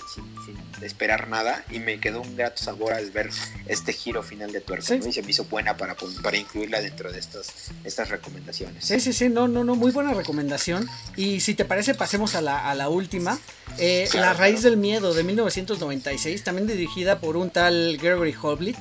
esperar 0.82 1.28
nada 1.28 1.66
y 1.72 1.80
me 1.80 1.99
quedó 1.99 2.22
un 2.22 2.38
grato 2.38 2.64
sabor 2.64 2.93
al 2.93 3.12
ver 3.12 3.30
este 3.66 3.91
giro 3.91 4.24
final 4.24 4.51
de 4.53 4.62
tuerca 4.62 4.95
y 4.95 5.12
se 5.12 5.22
me 5.22 5.32
hizo 5.32 5.43
buena 5.43 5.76
para, 5.76 5.95
para 6.24 6.38
incluirla 6.38 6.80
dentro 6.80 7.12
de 7.12 7.20
estas, 7.20 7.72
estas 7.84 8.10
recomendaciones. 8.10 8.86
Sí, 8.86 9.01
sí, 9.01 9.12
sí, 9.12 9.28
no, 9.28 9.49
no, 9.49 9.66
no, 9.66 9.76
muy 9.76 9.91
buena 9.91 10.14
recomendación. 10.14 10.88
Y 11.18 11.41
si 11.41 11.53
te 11.53 11.66
parece 11.66 11.95
pasemos 11.95 12.36
a 12.36 12.41
la, 12.41 12.70
a 12.70 12.76
la 12.76 12.88
última, 12.88 13.38
eh, 13.78 14.07
La 14.14 14.34
raíz 14.34 14.64
del 14.64 14.78
miedo 14.78 15.14
de 15.14 15.24
1996, 15.24 16.43
también 16.43 16.68
dirigida 16.68 17.20
por 17.20 17.36
un 17.36 17.49
tal 17.49 17.97
Gregory 17.97 18.36
Hoblit 18.41 18.78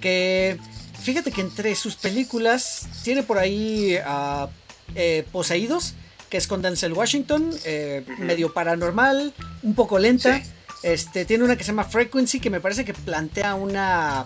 que 0.00 0.58
fíjate 1.02 1.30
que 1.30 1.40
entre 1.40 1.74
sus 1.74 1.96
películas 1.96 2.88
tiene 3.04 3.22
por 3.22 3.38
ahí 3.38 3.96
a 4.04 4.48
eh, 4.94 5.24
Poseídos 5.30 5.94
que 6.30 6.36
es 6.36 6.46
con 6.46 6.62
Denzel 6.62 6.92
Washington, 6.92 7.50
eh, 7.64 8.04
medio 8.18 8.54
paranormal, 8.54 9.34
un 9.62 9.74
poco 9.74 9.98
lenta. 9.98 10.40
Este, 10.82 11.26
tiene 11.26 11.44
una 11.44 11.56
que 11.56 11.64
se 11.64 11.72
llama 11.72 11.84
Frequency, 11.84 12.40
que 12.40 12.48
me 12.48 12.60
parece 12.60 12.84
que 12.86 12.94
plantea 12.94 13.54
una. 13.54 14.24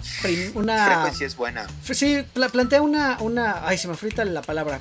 una 0.54 0.86
Frequency 0.86 1.24
es 1.24 1.34
buena. 1.34 1.66
Sí, 1.82 2.22
plantea 2.52 2.82
una, 2.82 3.16
una. 3.20 3.66
Ay, 3.66 3.78
se 3.78 3.88
me 3.88 3.94
frita 3.94 4.24
la 4.24 4.42
palabra. 4.42 4.80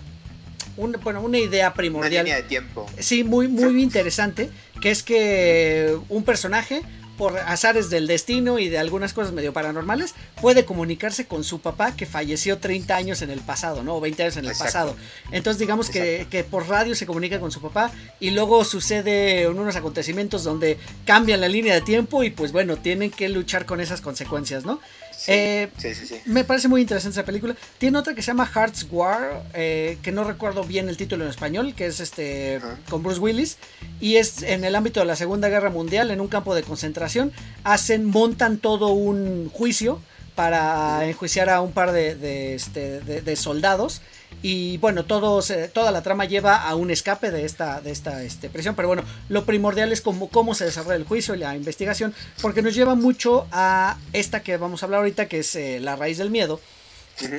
bueno, 0.76 1.22
una 1.22 1.40
idea 1.40 1.74
primordial. 1.74 2.12
Una 2.12 2.24
línea 2.24 2.36
de 2.36 2.44
tiempo. 2.44 2.86
Sí, 3.00 3.24
muy, 3.24 3.48
muy 3.48 3.82
interesante. 3.82 4.52
Que 4.82 4.92
es 4.92 5.02
que 5.02 5.98
un 6.10 6.24
personaje 6.24 6.84
por 7.18 7.38
azares 7.38 7.90
del 7.90 8.08
destino 8.08 8.60
y 8.60 8.70
de 8.70 8.78
algunas 8.78 9.14
cosas 9.14 9.34
medio 9.34 9.54
paranormales, 9.54 10.16
puede 10.42 10.66
comunicarse 10.66 11.26
con 11.26 11.44
su 11.44 11.60
papá 11.62 11.96
que 11.96 12.06
falleció 12.06 12.58
30 12.58 12.96
años 12.96 13.22
en 13.22 13.30
el 13.30 13.40
pasado, 13.40 13.84
¿no? 13.84 13.96
O 13.96 14.02
20 14.02 14.24
años 14.24 14.38
en 14.38 14.46
el 14.46 14.56
pasado. 14.56 14.96
Entonces 15.32 15.60
digamos 15.60 15.90
que, 15.90 16.28
que, 16.30 16.44
por 16.44 16.68
radio 16.68 16.96
se 16.96 17.06
comunica 17.06 17.40
con 17.40 17.52
su 17.52 17.62
papá 17.62 17.92
y 18.20 18.32
luego 18.32 18.64
sucede 18.64 19.48
unos 19.48 19.76
acontecimientos 19.76 20.44
donde 20.44 20.78
cambian 21.06 21.42
la 21.42 21.48
línea 21.48 21.74
de 21.74 21.82
tiempo 21.82 22.24
y 22.24 22.30
pues 22.30 22.52
bueno, 22.52 22.78
tienen 22.78 23.12
que 23.12 23.30
luchar 23.30 23.66
con 23.66 23.82
esas 23.82 24.02
consecuencias, 24.02 24.66
¿no? 24.66 24.80
Eh, 25.28 25.70
sí, 25.78 25.94
sí, 25.96 26.06
sí, 26.06 26.22
Me 26.26 26.44
parece 26.44 26.68
muy 26.68 26.82
interesante 26.82 27.18
esa 27.20 27.26
película. 27.26 27.56
Tiene 27.78 27.98
otra 27.98 28.14
que 28.14 28.22
se 28.22 28.28
llama 28.28 28.46
Hearts 28.46 28.88
War, 28.92 29.44
eh, 29.54 29.98
que 30.02 30.12
no 30.12 30.24
recuerdo 30.24 30.64
bien 30.64 30.90
el 30.90 30.98
título 30.98 31.24
en 31.24 31.30
español, 31.30 31.74
que 31.76 31.86
es 31.86 32.00
este 32.00 32.60
con 32.90 33.04
Bruce 33.04 33.20
Willis 33.20 33.58
y 34.00 34.18
es 34.18 34.44
en 34.44 34.64
el 34.64 34.76
ámbito 34.76 35.00
de 35.00 35.06
la 35.06 35.16
Segunda 35.16 35.50
Guerra 35.50 35.70
Mundial, 35.70 36.12
en 36.12 36.22
un 36.22 36.28
campo 36.28 36.56
de 36.56 36.64
concentración. 36.64 37.32
Hacen, 37.64 38.06
montan 38.06 38.58
todo 38.58 38.90
un 38.90 39.50
juicio 39.50 40.02
para 40.36 41.06
enjuiciar 41.06 41.50
a 41.50 41.62
un 41.62 41.72
par 41.72 41.92
de, 41.92 42.56
este, 42.56 43.00
de 43.02 43.36
soldados 43.36 44.02
y 44.46 44.78
bueno, 44.80 45.06
todos, 45.06 45.54
toda 45.72 45.92
la 45.92 46.04
trama 46.04 46.26
lleva 46.26 46.58
a 46.58 46.76
un 46.76 46.92
escape 46.92 47.32
de 47.32 47.46
esta, 47.46 47.80
de 47.80 47.92
esta 47.92 48.22
este, 48.24 48.50
prisión. 48.50 48.76
Pero 48.76 48.90
bueno, 48.90 49.04
lo 49.30 49.46
primordial 49.46 49.94
es 49.94 50.02
cómo, 50.02 50.28
cómo 50.28 50.54
se 50.54 50.66
desarrolla 50.66 50.98
el 50.98 51.06
juicio 51.06 51.34
y 51.34 51.38
la 51.38 51.56
investigación. 51.56 52.14
Porque 52.42 52.62
nos 52.62 52.76
lleva 52.76 52.94
mucho 52.94 53.48
a 53.54 53.98
esta 54.12 54.44
que 54.44 54.58
vamos 54.58 54.84
a 54.84 54.86
hablar 54.86 55.00
ahorita, 55.00 55.30
que 55.30 55.40
es 55.40 55.56
eh, 55.56 55.80
La 55.80 55.96
raíz 55.96 56.18
del 56.18 56.30
miedo. 56.30 56.60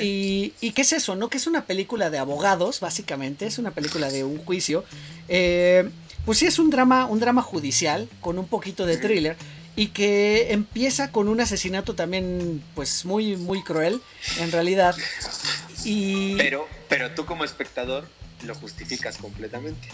y, 0.00 0.54
y, 0.62 0.70
qué 0.72 0.80
es 0.80 0.94
eso? 0.94 1.14
¿No? 1.14 1.28
Que 1.28 1.36
es 1.36 1.46
una 1.46 1.66
película 1.66 2.08
de 2.08 2.16
abogados, 2.16 2.80
básicamente. 2.80 3.44
Es 3.44 3.58
una 3.58 3.72
película 3.72 4.08
de 4.10 4.24
un 4.24 4.38
juicio. 4.38 4.82
Eh, 5.28 5.90
pues 6.24 6.38
sí, 6.38 6.46
es 6.46 6.58
un 6.58 6.70
drama, 6.70 7.04
un 7.04 7.20
drama 7.20 7.42
judicial 7.42 8.08
con 8.22 8.38
un 8.38 8.48
poquito 8.48 8.86
de 8.86 8.96
thriller 8.96 9.36
y 9.76 9.88
que 9.88 10.52
empieza 10.52 11.10
con 11.10 11.28
un 11.28 11.40
asesinato 11.40 11.94
también 11.94 12.62
pues 12.76 13.04
muy 13.04 13.36
muy 13.36 13.62
cruel 13.62 14.00
en 14.38 14.52
realidad 14.52 14.94
y 15.84 16.36
pero 16.36 16.66
pero 16.88 17.10
tú 17.12 17.24
como 17.26 17.44
espectador 17.44 18.06
lo 18.42 18.54
justificas 18.54 19.18
completamente 19.18 19.88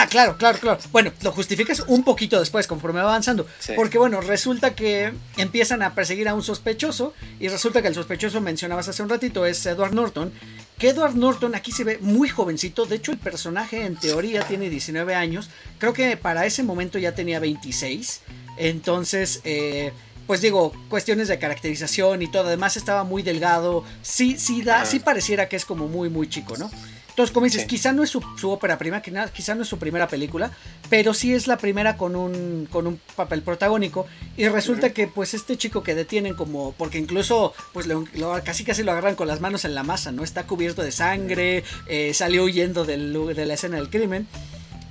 Ah, 0.00 0.06
claro, 0.06 0.36
claro, 0.36 0.58
claro. 0.60 0.78
Bueno, 0.92 1.12
lo 1.22 1.32
justificas 1.32 1.82
un 1.88 2.04
poquito 2.04 2.38
después, 2.38 2.68
conforme 2.68 3.00
va 3.00 3.08
avanzando. 3.08 3.48
Porque, 3.74 3.98
bueno, 3.98 4.20
resulta 4.20 4.76
que 4.76 5.12
empiezan 5.36 5.82
a 5.82 5.92
perseguir 5.96 6.28
a 6.28 6.34
un 6.34 6.42
sospechoso. 6.44 7.14
Y 7.40 7.48
resulta 7.48 7.82
que 7.82 7.88
el 7.88 7.94
sospechoso, 7.94 8.40
mencionabas 8.40 8.86
hace 8.86 9.02
un 9.02 9.08
ratito, 9.08 9.44
es 9.44 9.66
Edward 9.66 9.94
Norton. 9.94 10.32
Que 10.78 10.90
Edward 10.90 11.16
Norton 11.16 11.56
aquí 11.56 11.72
se 11.72 11.82
ve 11.82 11.98
muy 12.00 12.28
jovencito. 12.28 12.86
De 12.86 12.94
hecho, 12.94 13.10
el 13.10 13.18
personaje 13.18 13.86
en 13.86 13.96
teoría 13.96 14.46
tiene 14.46 14.70
19 14.70 15.16
años. 15.16 15.50
Creo 15.78 15.92
que 15.92 16.16
para 16.16 16.46
ese 16.46 16.62
momento 16.62 17.00
ya 17.00 17.16
tenía 17.16 17.40
26. 17.40 18.20
Entonces, 18.56 19.40
eh, 19.42 19.92
pues 20.28 20.42
digo, 20.42 20.72
cuestiones 20.90 21.26
de 21.26 21.38
caracterización 21.38 22.20
y 22.20 22.30
todo. 22.30 22.48
Además 22.48 22.76
estaba 22.76 23.02
muy 23.02 23.22
delgado. 23.22 23.82
Sí, 24.02 24.38
sí, 24.38 24.60
da, 24.62 24.84
sí 24.84 25.00
pareciera 25.00 25.48
que 25.48 25.56
es 25.56 25.64
como 25.64 25.88
muy, 25.88 26.10
muy 26.10 26.28
chico, 26.28 26.54
¿no? 26.58 26.70
Entonces, 27.08 27.32
como 27.32 27.46
dices, 27.46 27.64
quizá 27.64 27.92
no 27.92 28.04
es 28.04 28.10
su, 28.10 28.22
ópera 28.50 28.76
prima, 28.76 29.00
quizá 29.00 29.54
no 29.54 29.62
es 29.62 29.68
su 29.68 29.78
primera 29.78 30.06
película, 30.06 30.52
pero 30.90 31.14
sí 31.14 31.34
es 31.34 31.46
la 31.46 31.56
primera 31.56 31.96
con 31.96 32.14
un, 32.14 32.68
con 32.70 32.86
un 32.86 33.00
papel 33.16 33.42
protagónico. 33.42 34.06
Y 34.36 34.46
resulta 34.48 34.92
que, 34.92 35.08
pues, 35.08 35.32
este 35.32 35.56
chico 35.56 35.82
que 35.82 35.94
detienen 35.94 36.34
como, 36.34 36.72
porque 36.72 36.98
incluso, 36.98 37.54
pues, 37.72 37.86
lo, 37.86 38.04
casi 38.44 38.64
casi 38.64 38.82
lo 38.82 38.92
agarran 38.92 39.16
con 39.16 39.26
las 39.28 39.40
manos 39.40 39.64
en 39.64 39.74
la 39.74 39.82
masa, 39.82 40.12
¿no? 40.12 40.22
Está 40.22 40.46
cubierto 40.46 40.82
de 40.82 40.92
sangre, 40.92 41.64
eh, 41.86 42.12
salió 42.12 42.44
huyendo 42.44 42.84
del, 42.84 43.34
de 43.34 43.46
la 43.46 43.54
escena 43.54 43.78
del 43.78 43.88
crimen. 43.88 44.28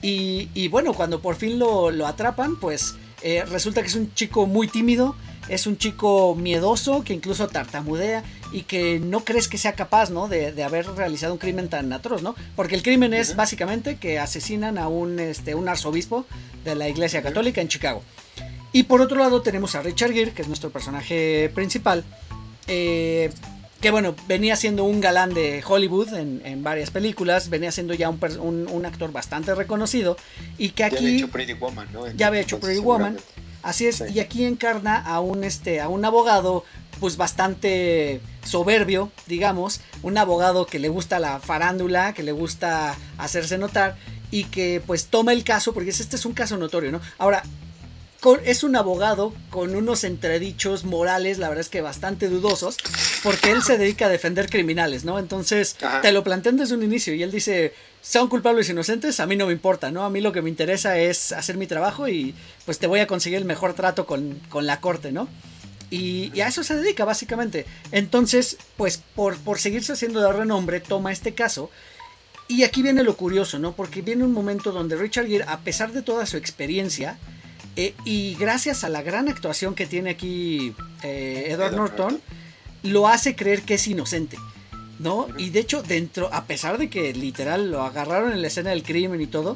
Y, 0.01 0.49
y 0.55 0.67
bueno, 0.67 0.93
cuando 0.93 1.21
por 1.21 1.35
fin 1.35 1.59
lo, 1.59 1.91
lo 1.91 2.07
atrapan, 2.07 2.57
pues 2.59 2.95
eh, 3.21 3.43
resulta 3.45 3.81
que 3.81 3.87
es 3.87 3.95
un 3.95 4.13
chico 4.13 4.45
muy 4.45 4.67
tímido, 4.67 5.15
es 5.49 5.65
un 5.65 5.77
chico 5.77 6.35
miedoso 6.35 7.03
que 7.03 7.13
incluso 7.13 7.47
tartamudea 7.47 8.23
y 8.51 8.63
que 8.63 8.99
no 8.99 9.23
crees 9.23 9.47
que 9.47 9.57
sea 9.57 9.73
capaz, 9.73 10.09
¿no? 10.09 10.27
De, 10.27 10.63
haber 10.63 10.85
realizado 10.87 11.33
un 11.33 11.39
crimen 11.39 11.69
tan 11.69 11.91
atroz, 11.93 12.21
¿no? 12.21 12.35
Porque 12.55 12.75
el 12.75 12.83
crimen 12.83 13.13
es 13.13 13.35
básicamente 13.35 13.97
que 13.97 14.19
asesinan 14.19 14.77
a 14.77 14.87
un, 14.87 15.19
este, 15.19 15.55
un 15.55 15.69
arzobispo 15.69 16.25
de 16.63 16.75
la 16.75 16.89
Iglesia 16.89 17.21
Católica 17.21 17.61
en 17.61 17.67
Chicago. 17.67 18.03
Y 18.73 18.83
por 18.83 19.01
otro 19.01 19.17
lado 19.17 19.41
tenemos 19.41 19.75
a 19.75 19.81
Richard 19.81 20.13
Gere, 20.13 20.33
que 20.33 20.41
es 20.41 20.47
nuestro 20.47 20.69
personaje 20.69 21.49
principal, 21.55 22.03
eh, 22.67 23.31
que 23.81 23.91
bueno, 23.91 24.15
venía 24.27 24.55
siendo 24.55 24.83
un 24.83 25.01
galán 25.01 25.33
de 25.33 25.63
Hollywood 25.65 26.13
en, 26.13 26.63
varias 26.63 26.89
películas, 26.89 27.49
venía 27.49 27.71
siendo 27.71 27.93
ya 27.93 28.09
un, 28.09 28.85
actor 28.85 29.11
bastante 29.11 29.53
reconocido 29.53 30.17
y 30.57 30.69
que 30.69 30.83
aquí... 30.83 30.95
Ya 30.95 31.01
había 31.01 31.17
hecho 31.17 31.29
Pretty 31.29 31.53
Woman, 31.53 31.87
¿no? 31.93 32.11
ya 32.11 32.27
había 32.27 32.41
hecho 32.41 32.59
Pretty 32.59 32.79
Woman. 32.79 33.17
Así 33.63 33.85
es, 33.85 34.03
y 34.13 34.19
aquí 34.19 34.45
encarna 34.45 34.97
a 34.97 35.19
un, 35.19 35.43
este, 35.43 35.81
a 35.81 35.89
un 35.89 36.05
abogado 36.05 36.63
pues 36.99 37.17
bastante 37.17 38.21
soberbio, 38.43 39.11
digamos, 39.27 39.81
un 40.03 40.17
abogado 40.17 40.65
que 40.65 40.79
le 40.79 40.89
gusta 40.89 41.19
la 41.19 41.39
farándula, 41.39 42.13
que 42.13 42.23
le 42.23 42.31
gusta 42.31 42.95
hacerse 43.17 43.57
notar 43.57 43.97
y 44.31 44.45
que 44.45 44.81
pues 44.85 45.07
toma 45.07 45.33
el 45.33 45.43
caso, 45.43 45.73
porque 45.73 45.89
este 45.89 46.15
es 46.15 46.25
un 46.25 46.33
caso 46.33 46.57
notorio, 46.57 46.91
¿no? 46.91 47.01
Ahora, 47.17 47.43
es 48.35 48.63
un 48.63 48.75
abogado 48.75 49.33
con 49.49 49.75
unos 49.75 50.03
entredichos 50.03 50.83
morales, 50.83 51.37
la 51.37 51.49
verdad 51.49 51.61
es 51.61 51.69
que 51.69 51.81
bastante 51.81 52.27
dudosos, 52.27 52.77
porque 53.23 53.51
él 53.51 53.63
se 53.63 53.77
dedica 53.77 54.07
a 54.07 54.09
defender 54.09 54.49
criminales, 54.49 55.05
¿no? 55.05 55.19
Entonces, 55.19 55.77
te 56.01 56.11
lo 56.11 56.23
plantean 56.23 56.57
desde 56.57 56.75
un 56.75 56.83
inicio 56.83 57.13
y 57.13 57.23
él 57.23 57.31
dice, 57.31 57.73
son 58.01 58.27
culpables 58.27 58.69
o 58.69 58.71
inocentes, 58.73 59.19
a 59.19 59.25
mí 59.25 59.35
no 59.35 59.47
me 59.47 59.53
importa, 59.53 59.91
¿no? 59.91 60.03
A 60.03 60.09
mí 60.09 60.21
lo 60.21 60.31
que 60.31 60.41
me 60.41 60.49
interesa 60.49 60.97
es 60.97 61.31
hacer 61.31 61.57
mi 61.57 61.67
trabajo 61.67 62.07
y 62.07 62.35
pues 62.65 62.79
te 62.79 62.87
voy 62.87 62.99
a 62.99 63.07
conseguir 63.07 63.37
el 63.37 63.45
mejor 63.45 63.73
trato 63.73 64.05
con, 64.05 64.39
la 64.61 64.81
corte, 64.81 65.11
¿no? 65.11 65.27
Y, 65.89 66.39
a 66.41 66.47
eso 66.47 66.63
se 66.63 66.75
dedica 66.75 67.05
básicamente. 67.05 67.65
Entonces, 67.91 68.57
pues 68.75 69.01
por, 69.15 69.37
por 69.37 69.59
seguirse 69.59 69.93
haciendo 69.93 70.21
de 70.21 70.33
renombre, 70.33 70.79
toma 70.79 71.11
este 71.11 71.33
caso. 71.33 71.69
Y 72.49 72.63
aquí 72.63 72.81
viene 72.81 73.03
lo 73.03 73.15
curioso, 73.17 73.59
¿no? 73.59 73.73
Porque 73.73 74.01
viene 74.01 74.23
un 74.23 74.31
momento 74.33 74.71
donde 74.71 74.95
Richard 74.95 75.27
Gere, 75.27 75.45
a 75.47 75.59
pesar 75.59 75.91
de 75.91 76.01
toda 76.01 76.25
su 76.25 76.37
experiencia, 76.37 77.17
eh, 77.77 77.93
y 78.05 78.33
gracias 78.35 78.83
a 78.83 78.89
la 78.89 79.03
gran 79.03 79.29
actuación 79.29 79.75
que 79.75 79.85
tiene 79.85 80.09
aquí 80.09 80.73
eh, 81.03 81.45
Edward, 81.49 81.75
Norton, 81.75 82.19
lo 82.81 83.07
hace 83.07 83.35
creer 83.35 83.61
que 83.61 83.75
es 83.75 83.87
inocente. 83.87 84.37
¿No? 84.99 85.27
Y 85.37 85.51
de 85.51 85.59
hecho, 85.59 85.83
dentro, 85.83 86.33
a 86.33 86.45
pesar 86.45 86.79
de 86.79 86.89
que 86.89 87.13
literal 87.13 87.69
lo 87.69 87.83
agarraron 87.83 88.33
en 88.33 88.41
la 88.41 88.47
escena 88.47 88.71
del 88.71 88.81
crimen 88.81 89.21
y 89.21 89.27
todo, 89.27 89.55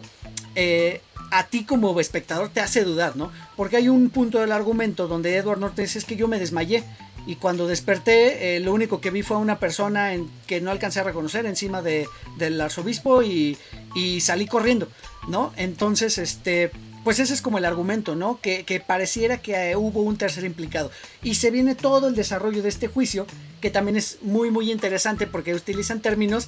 eh, 0.54 1.02
a 1.32 1.48
ti 1.48 1.66
como 1.66 2.00
espectador 2.00 2.50
te 2.50 2.60
hace 2.60 2.84
dudar, 2.84 3.16
¿no? 3.16 3.32
Porque 3.58 3.78
hay 3.78 3.90
un 3.90 4.12
punto 4.12 4.40
del 4.40 4.52
argumento 4.52 5.08
donde 5.08 5.36
Edward 5.36 5.60
Norton 5.60 5.84
dice 5.84 5.98
es 5.98 6.06
que 6.06 6.16
yo 6.16 6.28
me 6.28 6.38
desmayé 6.38 6.84
y 7.26 7.38
cuando 7.38 7.68
desperté 7.68 8.60
lo 8.60 8.72
único 8.72 9.02
que 9.02 9.10
vi 9.10 9.24
fue 9.24 9.38
a 9.38 9.40
una 9.40 9.58
persona 9.58 10.14
en, 10.14 10.30
que 10.46 10.62
no 10.62 10.70
alcancé 10.70 11.00
a 11.00 11.04
reconocer 11.04 11.48
encima 11.48 11.82
de, 11.82 12.08
del 12.38 12.62
arzobispo 12.62 13.24
y, 13.24 13.58
y 13.96 14.22
salí 14.22 14.46
corriendo, 14.46 14.90
¿no? 15.28 15.54
Entonces, 15.58 16.20
este 16.20 16.70
pues 17.04 17.20
ese 17.20 17.34
es 17.34 17.42
como 17.42 17.58
el 17.58 17.66
argumento, 17.66 18.16
¿no? 18.16 18.40
Que, 18.42 18.84
pareciera 18.86 19.38
que 19.38 19.72
eh, 19.72 19.76
hubo 19.76 20.02
un 20.02 20.18
tercer 20.18 20.44
implicado. 20.44 20.92
Y 21.24 21.36
se 21.36 21.52
viene 21.52 21.76
todo 21.76 22.08
el 22.08 22.16
desarrollo 22.16 22.62
de 22.62 22.70
este 22.70 22.88
juicio, 22.88 23.26
que 23.60 23.72
también 23.72 23.98
es 23.98 24.20
muy, 24.22 24.52
muy 24.52 24.72
interesante 24.72 25.28
porque 25.28 25.54
utilizan 25.54 26.02
términos 26.02 26.48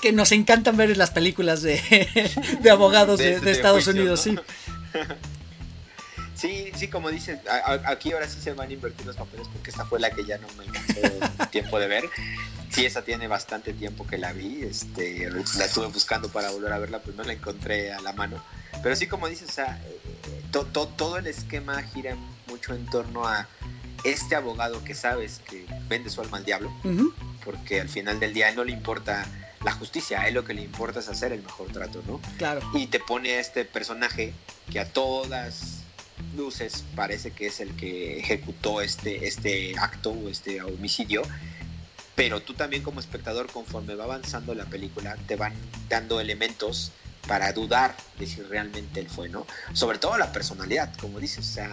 que 0.00 0.12
nos 0.12 0.32
encantan 0.32 0.76
ver 0.76 0.90
en 0.90 0.98
las 0.98 1.10
películas 1.10 1.62
de, 1.62 1.80
abogados 2.70 3.18
de, 3.18 3.50
Estados 3.50 3.86
Unidos, 3.86 4.20
sí. 4.20 4.36
Sí, 6.36 6.70
sí, 6.76 6.88
como 6.88 7.10
dices, 7.10 7.40
aquí 7.86 8.12
ahora 8.12 8.28
sí 8.28 8.40
se 8.40 8.52
van 8.52 8.68
a 8.68 8.72
invertir 8.72 9.06
los 9.06 9.16
papeles 9.16 9.48
porque 9.48 9.70
esta 9.70 9.86
fue 9.86 9.98
la 9.98 10.10
que 10.10 10.24
ya 10.24 10.38
no 10.38 10.46
me 10.58 10.64
alcanzó 10.64 11.46
tiempo 11.50 11.78
de 11.78 11.88
ver. 11.88 12.04
Sí, 12.70 12.84
esa 12.84 13.02
tiene 13.02 13.26
bastante 13.26 13.72
tiempo 13.72 14.06
que 14.06 14.18
la 14.18 14.32
vi, 14.32 14.62
este, 14.62 15.30
la 15.30 15.64
estuve 15.64 15.86
buscando 15.86 16.28
para 16.28 16.50
volver 16.50 16.72
a 16.72 16.78
verla, 16.78 16.98
pues 16.98 17.16
no 17.16 17.22
la 17.22 17.32
encontré 17.32 17.92
a 17.92 18.00
la 18.00 18.12
mano. 18.12 18.42
Pero 18.82 18.94
sí, 18.96 19.06
como 19.06 19.28
dices, 19.28 19.48
o 19.48 19.52
sea, 19.52 19.80
todo 20.50 21.16
el 21.16 21.26
esquema 21.26 21.82
gira 21.82 22.16
mucho 22.48 22.74
en 22.74 22.84
torno 22.86 23.26
a 23.26 23.48
este 24.04 24.36
abogado 24.36 24.84
que 24.84 24.94
sabes 24.94 25.40
que 25.48 25.64
vende 25.88 26.10
su 26.10 26.20
alma 26.20 26.36
al 26.36 26.44
diablo, 26.44 26.70
porque 27.44 27.80
al 27.80 27.88
final 27.88 28.20
del 28.20 28.34
día 28.34 28.52
no 28.52 28.62
le 28.62 28.72
importa 28.72 29.26
la 29.64 29.72
justicia, 29.72 30.20
a 30.20 30.28
él 30.28 30.34
lo 30.34 30.44
que 30.44 30.52
le 30.52 30.62
importa 30.62 31.00
es 31.00 31.08
hacer 31.08 31.32
el 31.32 31.42
mejor 31.42 31.68
trato, 31.72 32.02
¿no? 32.06 32.20
Claro. 32.36 32.60
Y 32.74 32.88
te 32.88 33.00
pone 33.00 33.30
a 33.36 33.40
este 33.40 33.64
personaje 33.64 34.34
que 34.70 34.80
a 34.80 34.92
todas 34.92 35.82
luces 36.36 36.84
parece 36.94 37.30
que 37.30 37.46
es 37.46 37.60
el 37.60 37.74
que 37.76 38.18
ejecutó 38.18 38.80
este, 38.80 39.26
este 39.26 39.74
acto 39.78 40.10
o 40.10 40.28
este 40.28 40.62
homicidio, 40.62 41.22
pero 42.14 42.40
tú 42.40 42.54
también 42.54 42.82
como 42.82 43.00
espectador 43.00 43.46
conforme 43.50 43.94
va 43.94 44.04
avanzando 44.04 44.54
la 44.54 44.64
película 44.64 45.16
te 45.26 45.36
van 45.36 45.52
dando 45.88 46.20
elementos 46.20 46.92
para 47.26 47.52
dudar 47.52 47.96
de 48.18 48.26
si 48.26 48.40
realmente 48.42 49.00
él 49.00 49.08
fue, 49.08 49.28
¿no? 49.28 49.46
Sobre 49.72 49.98
todo 49.98 50.16
la 50.16 50.32
personalidad, 50.32 50.94
como 50.96 51.18
dices, 51.18 51.48
o 51.50 51.52
sea, 51.54 51.72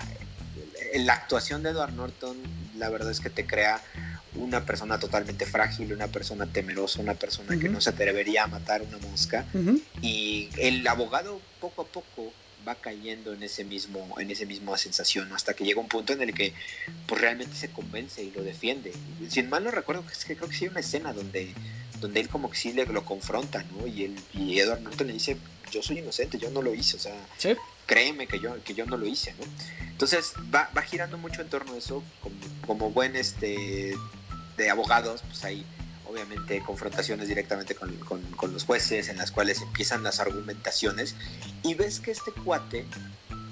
la 0.95 1.13
actuación 1.13 1.63
de 1.63 1.69
Edward 1.69 1.93
Norton, 1.93 2.37
la 2.77 2.89
verdad 2.89 3.11
es 3.11 3.19
que 3.19 3.29
te 3.29 3.45
crea 3.45 3.81
una 4.35 4.65
persona 4.65 4.99
totalmente 4.99 5.45
frágil, 5.45 5.93
una 5.93 6.07
persona 6.07 6.47
temerosa, 6.47 7.01
una 7.01 7.13
persona 7.13 7.57
que 7.59 7.69
no 7.69 7.81
se 7.81 7.91
atrevería 7.91 8.43
a 8.43 8.47
matar 8.47 8.81
una 8.81 8.97
mosca. 8.97 9.45
Y 10.01 10.49
el 10.57 10.85
abogado 10.87 11.39
poco 11.59 11.83
a 11.83 11.85
poco 11.85 12.33
va 12.67 12.75
cayendo 12.75 13.33
en 13.33 13.43
ese 13.43 13.63
mismo, 13.63 14.15
en 14.19 14.31
ese 14.31 14.45
mismo 14.45 14.75
sensación, 14.77 15.31
hasta 15.33 15.53
que 15.53 15.63
llega 15.63 15.81
un 15.81 15.87
punto 15.87 16.13
en 16.13 16.21
el 16.21 16.33
que 16.33 16.53
pues 17.07 17.21
realmente 17.21 17.55
se 17.55 17.69
convence 17.69 18.23
y 18.23 18.31
lo 18.31 18.43
defiende. 18.43 18.93
Sin 19.29 19.49
mal 19.49 19.63
no 19.63 19.71
recuerdo, 19.71 20.03
es 20.11 20.25
que 20.25 20.35
creo 20.35 20.49
que 20.49 20.55
sí 20.55 20.65
hay 20.65 20.71
una 20.71 20.79
escena 20.79 21.13
donde 21.13 21.53
donde 21.99 22.19
él 22.19 22.27
como 22.27 22.49
que 22.49 22.57
sí 22.57 22.73
le 22.73 22.85
lo 22.85 23.05
confronta, 23.05 23.63
¿no? 23.63 23.87
Y, 23.87 24.03
él, 24.03 24.19
y 24.33 24.59
Edward 24.59 24.81
Norton 24.81 25.07
le 25.07 25.13
dice, 25.13 25.37
yo 25.71 25.81
soy 25.81 25.99
inocente, 25.99 26.37
yo 26.37 26.49
no 26.49 26.61
lo 26.61 26.73
hice, 26.73 26.97
o 26.97 26.99
sea, 26.99 27.15
créeme 27.85 28.27
que 28.27 28.39
yo, 28.39 28.61
que 28.63 28.73
yo 28.73 28.85
no 28.85 28.97
lo 28.97 29.07
hice, 29.07 29.33
¿no? 29.39 29.45
Entonces 29.87 30.33
va, 30.53 30.69
va 30.75 30.81
girando 30.81 31.17
mucho 31.17 31.41
en 31.41 31.49
torno 31.49 31.73
a 31.73 31.77
eso, 31.77 32.03
como, 32.21 32.35
como 32.67 32.89
buen 32.91 33.15
este 33.15 33.93
de 34.57 34.69
abogados, 34.69 35.21
pues 35.27 35.43
hay 35.45 35.65
obviamente 36.05 36.61
confrontaciones 36.61 37.27
directamente 37.27 37.75
con, 37.75 37.95
con, 37.97 38.53
los 38.53 38.65
jueces 38.65 39.09
en 39.09 39.17
las 39.17 39.31
cuales 39.31 39.61
empiezan 39.61 40.03
las 40.03 40.19
argumentaciones 40.19 41.15
y 41.63 41.73
ves 41.73 41.99
que 41.99 42.11
este 42.11 42.31
cuate, 42.31 42.85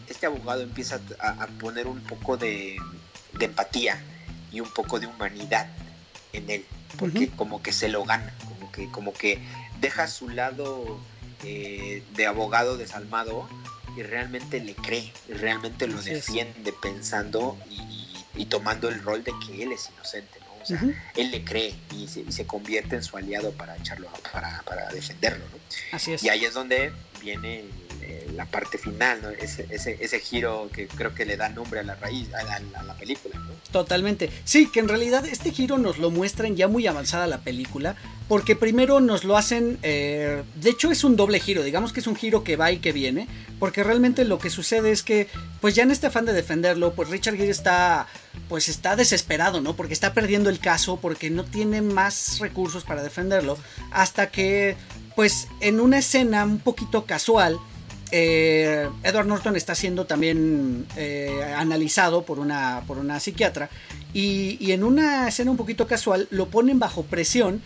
este 0.07 0.25
abogado 0.25 0.61
empieza 0.61 0.99
a, 1.19 1.47
poner 1.59 1.87
un 1.87 2.01
poco 2.01 2.37
de, 2.37 2.77
de 3.33 3.45
empatía 3.45 4.01
y 4.51 4.59
un 4.59 4.69
poco 4.69 4.99
de 4.99 5.07
humanidad 5.07 5.67
en 6.33 6.49
él, 6.49 6.65
porque 6.97 7.29
como 7.29 7.61
que 7.61 7.71
se 7.71 7.89
lo 7.89 8.03
gana, 8.05 8.33
como 8.47 8.71
que, 8.71 8.89
como 8.91 9.13
que 9.13 9.39
deja 9.79 10.07
su 10.07 10.29
lado 10.29 10.99
eh, 11.43 12.03
de 12.15 12.27
abogado 12.27 12.77
desalmado 12.77 13.49
y 13.97 14.03
realmente 14.03 14.59
le 14.59 14.75
cree, 14.75 15.11
y 15.27 15.33
realmente 15.33 15.87
lo 15.87 16.01
defiende 16.01 16.73
pensando 16.81 17.57
y, 18.35 18.45
tomando 18.45 18.89
el 18.89 19.01
rol 19.01 19.23
de 19.23 19.31
que 19.45 19.63
él 19.63 19.71
es 19.71 19.89
inocente, 19.89 20.39
¿no? 20.39 20.40
O 20.61 20.65
sea, 20.65 20.79
él 21.15 21.31
le 21.31 21.43
cree 21.43 21.75
y 21.93 22.07
se, 22.07 22.45
convierte 22.45 22.95
en 22.95 23.03
su 23.03 23.17
aliado 23.17 23.51
para 23.51 23.75
echarlo, 23.77 24.09
para, 24.31 24.61
para 24.63 24.89
defenderlo, 24.89 25.45
¿no? 25.51 25.59
Así 25.91 26.13
es. 26.13 26.23
Y 26.23 26.29
ahí 26.29 26.45
es 26.45 26.53
donde 26.53 26.91
viene 27.21 27.65
la 28.35 28.45
parte 28.45 28.77
final, 28.77 29.35
ese, 29.39 29.67
ese, 29.69 29.97
ese, 29.99 30.19
giro 30.19 30.69
que 30.73 30.87
creo 30.87 31.13
que 31.13 31.25
le 31.25 31.37
da 31.37 31.49
nombre 31.49 31.79
a 31.79 31.83
la 31.83 31.95
raíz, 31.95 32.33
a 32.33 32.43
la, 32.83 32.93
película. 32.95 33.37
¿no? 33.37 33.51
Totalmente. 33.71 34.29
Sí, 34.45 34.69
que 34.71 34.79
en 34.79 34.87
realidad 34.87 35.25
este 35.25 35.51
giro 35.51 35.77
nos 35.77 35.97
lo 35.97 36.11
muestran 36.11 36.55
ya 36.55 36.67
muy 36.67 36.87
avanzada 36.87 37.27
la 37.27 37.39
película, 37.39 37.95
porque 38.27 38.55
primero 38.55 38.99
nos 38.99 39.23
lo 39.23 39.37
hacen, 39.37 39.77
eh, 39.83 40.43
de 40.55 40.69
hecho 40.69 40.91
es 40.91 41.03
un 41.03 41.15
doble 41.15 41.39
giro, 41.39 41.63
digamos 41.63 41.93
que 41.93 41.99
es 41.99 42.07
un 42.07 42.15
giro 42.15 42.43
que 42.43 42.55
va 42.55 42.71
y 42.71 42.79
que 42.79 42.91
viene, 42.91 43.27
porque 43.59 43.83
realmente 43.83 44.25
lo 44.25 44.39
que 44.39 44.49
sucede 44.49 44.91
es 44.91 45.03
que, 45.03 45.27
pues 45.59 45.75
ya 45.75 45.83
en 45.83 45.91
este 45.91 46.07
afán 46.07 46.25
de 46.25 46.33
defenderlo, 46.33 46.93
pues 46.93 47.09
Richard 47.09 47.35
Gere 47.35 47.51
está, 47.51 48.07
pues 48.49 48.69
está 48.69 48.95
desesperado, 48.95 49.61
¿no? 49.61 49.75
Porque 49.75 49.93
está 49.93 50.13
perdiendo 50.13 50.49
el 50.49 50.59
caso, 50.59 50.97
porque 50.97 51.29
no 51.29 51.43
tiene 51.43 51.81
más 51.81 52.39
recursos 52.39 52.83
para 52.83 53.03
defenderlo, 53.03 53.57
hasta 53.91 54.31
que, 54.31 54.77
pues 55.15 55.47
en 55.59 55.79
una 55.79 55.99
escena 55.99 56.43
un 56.43 56.59
poquito 56.59 57.05
casual, 57.05 57.59
eh, 58.11 58.89
Edward 59.03 59.27
Norton 59.27 59.55
está 59.55 59.73
siendo 59.73 60.05
también 60.05 60.85
eh, 60.97 61.53
analizado 61.55 62.23
por 62.23 62.39
una, 62.39 62.83
por 62.85 62.97
una 62.97 63.19
psiquiatra 63.19 63.69
y, 64.13 64.71
en 64.71 64.83
una 64.83 65.27
escena 65.27 65.51
un 65.51 65.57
poquito 65.57 65.87
casual 65.87 66.27
lo 66.31 66.47
ponen 66.47 66.79
bajo 66.79 67.03
presión 67.03 67.61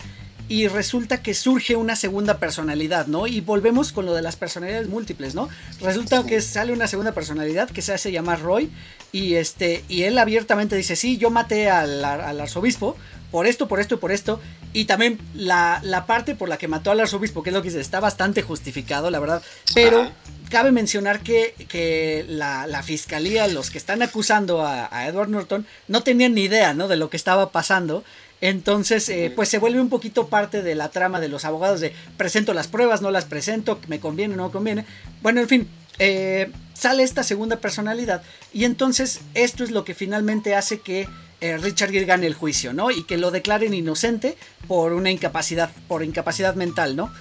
y 0.48 0.68
resulta 0.68 1.22
que 1.22 1.34
surge 1.34 1.74
una 1.74 1.96
segunda 1.96 2.38
personalidad, 2.38 3.08
¿no? 3.08 3.26
Y 3.26 3.40
volvemos 3.40 3.90
con 3.90 4.06
lo 4.06 4.14
de 4.14 4.22
las 4.22 4.36
personalidades 4.36 4.86
múltiples, 4.86 5.34
¿no? 5.34 5.48
Resulta 5.80 6.24
que 6.24 6.40
sale 6.40 6.72
una 6.72 6.86
segunda 6.86 7.12
personalidad 7.12 7.68
que 7.68 7.82
se 7.82 7.92
hace 7.92 8.12
llamar 8.12 8.42
Roy 8.42 8.70
y 9.10 9.34
este 9.34 9.84
y 9.88 10.02
él 10.02 10.16
abiertamente 10.18 10.76
dice, 10.76 10.94
"Sí, 10.94 11.18
yo 11.18 11.30
maté 11.30 11.68
al, 11.68 12.04
arzobispo 12.04 12.96
por 13.32 13.48
esto, 13.48 13.66
por 13.66 13.80
esto 13.80 13.96
y 13.96 13.98
por 13.98 14.12
esto." 14.12 14.40
Y 14.72 14.84
también 14.84 15.18
la, 15.34 16.04
parte 16.06 16.36
por 16.36 16.48
la 16.48 16.58
que 16.58 16.68
mató 16.68 16.92
al 16.92 17.00
arzobispo, 17.00 17.42
que 17.42 17.50
es 17.50 17.54
lo 17.54 17.62
que 17.62 17.70
dice, 17.70 17.80
está 17.80 17.98
bastante 17.98 18.42
justificado, 18.42 19.10
la 19.10 19.18
verdad, 19.18 19.42
pero 19.74 20.12
cabe 20.50 20.72
mencionar 20.72 21.20
que, 21.20 22.24
la, 22.28 22.82
fiscalía, 22.82 23.46
los 23.48 23.70
que 23.70 23.78
están 23.78 24.02
acusando 24.02 24.62
a, 24.62 24.88
a 24.90 25.06
Edward 25.08 25.28
Norton, 25.28 25.66
no 25.88 26.02
tenían 26.02 26.34
ni 26.34 26.42
idea, 26.42 26.74
¿no? 26.74 26.88
De 26.88 26.96
lo 26.96 27.10
que 27.10 27.16
estaba 27.16 27.50
pasando 27.52 28.04
entonces, 28.40 29.08
eh, 29.08 29.32
pues 29.34 29.48
se 29.48 29.58
vuelve 29.58 29.80
un 29.80 29.88
poquito 29.88 30.28
parte 30.28 30.62
de 30.62 30.74
la 30.74 30.90
trama 30.90 31.20
de 31.20 31.28
los 31.28 31.44
abogados 31.44 31.80
de 31.80 31.92
presento 32.16 32.52
las 32.52 32.68
pruebas, 32.68 33.00
no 33.00 33.10
las 33.10 33.24
presento, 33.24 33.80
me 33.88 33.98
conviene, 33.98 34.36
no 34.36 34.46
me 34.46 34.52
conviene. 34.52 34.84
Bueno, 35.22 35.40
en 35.40 35.48
fin, 35.48 35.68
eh, 35.98 36.50
sale 36.74 37.02
esta 37.02 37.22
segunda 37.22 37.56
personalidad 37.56 38.22
y 38.52 38.64
entonces 38.64 39.20
esto 39.34 39.64
es 39.64 39.70
lo 39.70 39.84
que 39.84 39.94
finalmente 39.94 40.54
hace 40.54 40.80
que 40.80 41.08
eh, 41.40 41.56
Richard 41.56 41.90
Gere 41.90 42.04
gane 42.04 42.26
el 42.26 42.34
juicio, 42.34 42.74
¿no? 42.74 42.90
Y 42.90 43.04
que 43.04 43.16
lo 43.16 43.30
declaren 43.30 43.72
inocente 43.72 44.36
por 44.68 44.92
una 44.92 45.10
incapacidad, 45.10 45.70
por 45.88 46.02
incapacidad 46.02 46.54
mental, 46.54 46.94
¿no? 46.94 47.12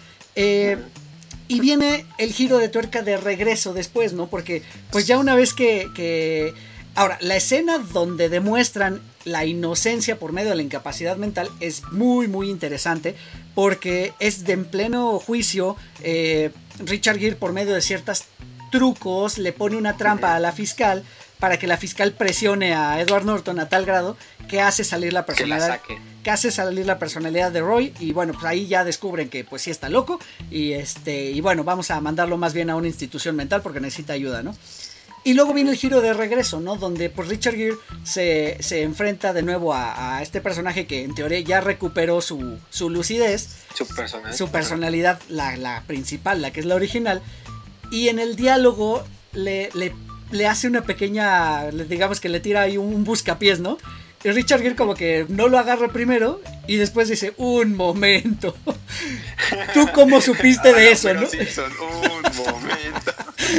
Y 1.48 1.60
viene 1.60 2.06
el 2.18 2.34
giro 2.34 2.58
de 2.58 2.70
tuerca 2.70 3.02
de 3.02 3.18
regreso 3.18 3.74
después, 3.74 4.14
¿no? 4.14 4.28
Porque 4.28 4.64
pues 4.92 5.08
ya 5.08 5.18
una 5.18 5.36
vez 5.36 5.54
que, 5.54 5.90
que... 5.96 6.54
Ahora, 6.96 7.18
la 7.22 7.36
escena 7.36 7.78
donde 7.78 8.30
demuestran 8.30 9.02
la 9.26 9.44
inocencia 9.46 10.18
por 10.18 10.32
medio 10.32 10.52
de 10.52 10.56
la 10.56 10.62
incapacidad 10.62 11.18
mental 11.18 11.50
es 11.60 11.84
muy 11.92 12.28
muy 12.28 12.50
interesante 12.50 13.16
porque 13.56 14.14
es 14.20 14.46
de 14.46 14.54
en 14.54 14.66
pleno 14.66 15.20
juicio 15.20 15.76
eh, 16.04 16.52
Richard 16.80 17.18
Gere 17.18 17.36
por 17.36 17.52
medio 17.52 17.74
de 17.74 17.82
ciertos 17.82 18.26
trucos 18.72 19.38
le 19.38 19.52
pone 19.52 19.78
una 19.78 19.98
trampa 19.98 20.36
a 20.36 20.40
la 20.40 20.52
fiscal 20.52 21.04
para 21.40 21.58
que 21.58 21.68
la 21.68 21.78
fiscal 21.78 22.14
presione 22.14 22.74
a 22.74 23.02
Edward 23.02 23.26
Norton 23.26 23.60
a 23.60 23.68
tal 23.68 23.86
grado 23.86 24.16
que 24.48 24.62
hace 24.62 24.84
salir 24.84 25.12
la 25.12 25.26
personalidad 25.26 25.82
que, 25.82 25.98
hace 26.32 26.52
salir 26.52 26.86
la 26.86 27.00
personalidad 27.00 27.52
de 27.52 27.62
Roy 27.62 27.94
y 28.00 28.14
bueno 28.14 28.34
pues 28.34 28.46
ahí 28.46 28.68
ya 28.68 28.84
descubren 28.84 29.30
que 29.30 29.44
pues 29.44 29.62
sí 29.64 29.72
está 29.72 29.90
loco 29.90 30.20
y 30.52 30.74
este 30.74 31.32
y 31.32 31.42
bueno 31.42 31.64
vamos 31.64 31.92
a 31.92 32.02
mandarlo 32.02 32.38
más 32.38 32.54
bien 32.54 32.70
a 32.70 32.76
una 32.76 32.88
institución 32.88 33.36
mental 33.36 33.62
porque 33.62 33.80
necesita 33.80 34.14
ayuda 34.14 34.44
no 34.44 34.56
y 35.26 35.34
luego 35.34 35.56
viene 35.56 35.72
el 35.72 35.76
giro 35.76 36.02
de 36.02 36.14
regreso, 36.14 36.60
¿no? 36.60 36.76
Donde 36.76 37.10
pues 37.10 37.28
Richard 37.30 37.56
Gere 37.56 37.76
se, 38.04 38.84
enfrenta 38.84 39.34
de 39.34 39.42
nuevo 39.42 39.74
a, 39.74 40.22
este 40.22 40.40
personaje 40.40 40.86
que 40.86 41.04
en 41.04 41.16
teoría 41.16 41.40
ya 41.40 41.62
recuperó 41.62 42.22
su, 42.22 42.60
lucidez. 42.80 43.66
Su 43.74 43.88
personalidad. 43.88 44.38
Su 44.38 44.52
personalidad, 44.52 45.20
la, 45.28 45.84
principal, 45.88 46.44
la 46.44 46.52
que 46.52 46.60
es 46.60 46.68
la 46.68 46.76
original. 46.76 47.24
Y 47.90 48.10
en 48.10 48.20
el 48.20 48.36
diálogo 48.36 49.04
le, 49.34 49.72
le, 50.32 50.48
hace 50.48 50.68
una 50.68 50.84
pequeña, 50.84 51.72
digamos 51.72 52.20
que 52.20 52.30
le 52.30 52.40
tira 52.40 52.62
ahí 52.62 52.78
un 52.78 53.04
buscapiés, 53.04 53.60
¿no? 53.60 53.80
Y 54.26 54.32
Richard 54.32 54.64
Gere 54.64 54.76
como 54.76 54.96
que 54.96 55.28
no 55.30 55.48
lo 55.50 55.60
agarra 55.60 55.90
primero 55.90 56.42
y 56.66 56.78
después 56.78 57.08
dice, 57.08 57.36
un 57.38 57.76
momento. 57.76 58.58
¿Tú 59.76 59.88
cómo 59.94 60.20
supiste 60.20 60.74
de 60.74 60.92
eso, 60.92 61.14
no? 61.14 61.22
un 61.22 62.36
momento. 62.36 63.12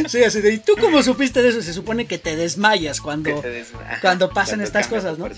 Sí, 0.09 0.22
así 0.24 0.41
de, 0.41 0.55
¿y 0.55 0.59
tú 0.59 0.72
cómo 0.80 1.03
supiste 1.03 1.43
de 1.43 1.49
eso? 1.49 1.62
Se 1.62 1.72
supone 1.72 2.07
que 2.07 2.18
te 2.18 2.37
desmayas 2.37 3.01
cuando, 3.01 3.43
cuando 4.01 4.30
pasan 4.30 4.61
estas 4.61 4.87
cosas, 4.87 5.18
¿no? 5.18 5.28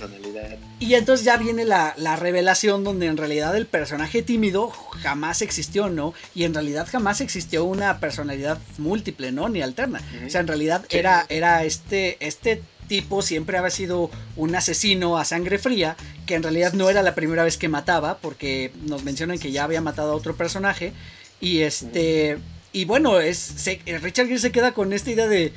Y 0.81 0.95
entonces 0.95 1.25
ya 1.25 1.37
viene 1.37 1.65
la, 1.65 1.95
revelación 2.17 2.85
donde 2.85 3.07
en 3.07 3.17
realidad 3.17 3.57
el 3.57 3.67
personaje 3.67 4.23
tímido 4.23 4.71
jamás 4.71 5.43
existió, 5.43 5.89
¿no? 5.89 6.15
Y 6.35 6.45
en 6.45 6.55
realidad 6.55 6.87
jamás 6.91 7.21
existió 7.21 7.65
una 7.65 7.99
personalidad 7.99 8.59
múltiple, 8.79 9.33
¿no? 9.33 9.49
Ni 9.49 9.63
alterna. 9.63 10.01
O 10.27 10.31
sea, 10.31 10.41
en 10.41 10.49
realidad 10.49 10.85
era, 10.91 11.27
era 11.29 11.65
este, 11.65 12.17
este 12.21 12.63
tipo 12.89 13.23
siempre 13.23 13.59
había 13.59 13.71
sido 13.71 14.11
un 14.35 14.55
asesino 14.55 15.19
a 15.19 15.25
sangre 15.25 15.59
fría, 15.59 15.97
que 16.27 16.35
en 16.35 16.43
realidad 16.43 16.73
no 16.73 16.91
era 16.91 17.03
la 17.03 17.15
primera 17.15 17.45
vez 17.45 17.57
que 17.59 17.69
mataba, 17.69 18.19
porque 18.19 18.73
nos 18.83 19.05
mencionan 19.05 19.39
que 19.39 19.53
ya 19.53 19.65
había 19.65 19.81
matado 19.81 20.13
a 20.13 20.17
otro 20.17 20.35
personaje. 20.37 20.93
Y 21.41 21.61
este. 21.61 22.39
Y 22.73 22.85
bueno, 22.85 23.21
es, 23.21 23.65
Richard 23.87 24.27
Gere 24.27 24.39
se 24.39 24.53
queda 24.53 24.73
con 24.73 24.93
esta 24.93 25.11
idea 25.11 25.27
de. 25.27 25.53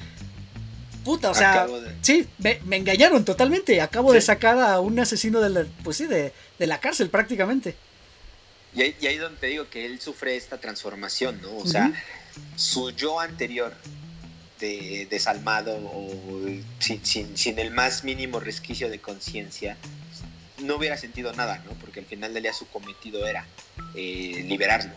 Puta, 1.03 1.31
o 1.31 1.33
sea, 1.33 1.67
sí, 2.01 2.27
me, 2.37 2.59
engañaron 2.71 3.25
totalmente. 3.25 3.81
Acabo 3.81 4.13
de 4.13 4.21
sacar 4.21 4.59
a 4.59 4.79
un 4.79 4.99
asesino 4.99 5.41
de 5.41 5.49
la, 5.49 5.65
pues 5.83 5.97
sí, 5.97 6.05
de, 6.05 6.31
la 6.59 6.79
cárcel 6.79 7.09
prácticamente. 7.09 7.75
Y 8.73 8.83
ahí, 8.83 8.95
y 9.01 9.07
ahí, 9.07 9.17
donde 9.17 9.39
te 9.39 9.47
digo 9.47 9.67
que 9.69 9.85
él 9.85 9.99
sufre 9.99 10.37
esta 10.37 10.59
transformación, 10.59 11.41
¿no? 11.41 11.57
O 11.57 11.65
sea, 11.65 11.91
su 12.55 12.91
yo 12.91 13.19
anterior, 13.19 13.73
desalmado 15.09 15.75
o 15.75 16.09
sin, 16.79 17.59
el 17.59 17.71
más 17.71 18.03
mínimo 18.03 18.39
resquicio 18.39 18.89
de 18.89 18.99
conciencia, 18.99 19.77
no 20.59 20.75
hubiera 20.75 20.97
sentido 20.97 21.33
nada, 21.33 21.63
¿no? 21.65 21.71
Porque 21.73 21.99
al 22.01 22.05
final 22.05 22.33
del 22.33 22.43
día 22.43 22.53
su 22.53 22.67
cometido 22.67 23.25
era 23.25 23.45
eh, 23.95 24.45
liberarlo. 24.47 24.93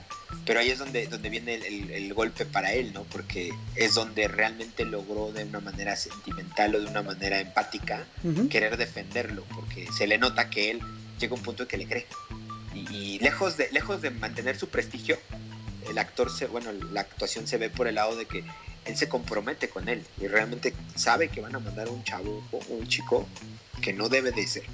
Pero 0.46 0.60
ahí 0.60 0.70
es 0.70 0.78
donde, 0.78 1.06
donde 1.06 1.28
viene 1.30 1.54
el, 1.54 2.12
golpe 2.14 2.44
para 2.44 2.72
él, 2.72 2.92
¿no? 2.92 3.04
Porque 3.04 3.50
es 3.76 3.94
donde 3.94 4.28
realmente 4.28 4.84
logró 4.84 5.32
de 5.32 5.44
una 5.44 5.60
manera 5.60 5.96
sentimental 5.96 6.74
o 6.74 6.80
de 6.80 6.86
una 6.86 7.02
manera 7.02 7.40
empática 7.40 8.04
querer 8.50 8.76
defenderlo, 8.76 9.44
porque 9.54 9.86
se 9.96 10.06
le 10.06 10.18
nota 10.18 10.50
que 10.50 10.70
él 10.70 10.80
llega 11.18 11.32
a 11.32 11.36
un 11.36 11.42
punto 11.42 11.64
en 11.64 11.68
que 11.68 11.76
le 11.78 11.86
cree. 11.86 12.06
Y, 12.74 13.18
lejos, 13.20 13.56
de, 13.56 13.70
lejos 13.72 14.02
de 14.02 14.10
mantener 14.10 14.58
su 14.58 14.68
prestigio, 14.68 15.18
el 15.88 15.98
actor 15.98 16.30
se, 16.30 16.46
bueno, 16.46 16.72
la 16.92 17.00
actuación 17.00 17.46
se 17.46 17.56
ve 17.56 17.70
por 17.70 17.86
el 17.86 17.96
lado 17.96 18.16
de 18.16 18.26
que 18.26 18.44
él 18.84 18.96
se 18.96 19.08
compromete 19.08 19.68
con 19.68 19.88
él 19.88 20.02
y 20.20 20.26
realmente 20.26 20.74
sabe 20.94 21.28
que 21.28 21.40
van 21.40 21.54
a 21.54 21.58
mandar 21.58 21.88
un 21.88 22.02
chavo 22.04 22.42
o 22.52 22.58
un 22.74 22.86
chico 22.86 23.26
que 23.80 23.92
no 23.92 24.08
debe 24.08 24.30
de 24.30 24.46
ser 24.46 24.64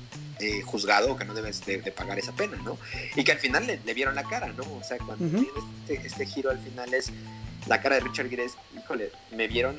eh, 0.41 0.63
juzgado 0.63 1.13
o 1.13 1.17
que 1.17 1.25
no 1.25 1.35
debe 1.35 1.53
de, 1.53 1.93
pagar 1.93 2.19
esa 2.19 2.33
pena, 2.33 2.57
¿no? 2.65 2.79
Y 3.17 3.25
que 3.25 3.33
al 3.33 3.39
final 3.39 3.67
le, 3.67 3.95
vieron 3.95 4.15
la 4.15 4.25
cara, 4.25 4.49
¿no? 4.49 4.63
O 4.63 4.83
sea, 4.83 4.99
cuando 4.99 5.39
este, 5.87 6.07
este, 6.07 6.27
giro 6.27 6.51
al 6.51 6.59
final 6.59 6.93
es 6.95 7.13
la 7.67 7.81
cara 7.83 7.97
de 7.97 8.01
Richard 8.01 8.31
Gere 8.31 8.47
híjole, 8.77 9.11
me 9.37 9.49
vieron 9.49 9.79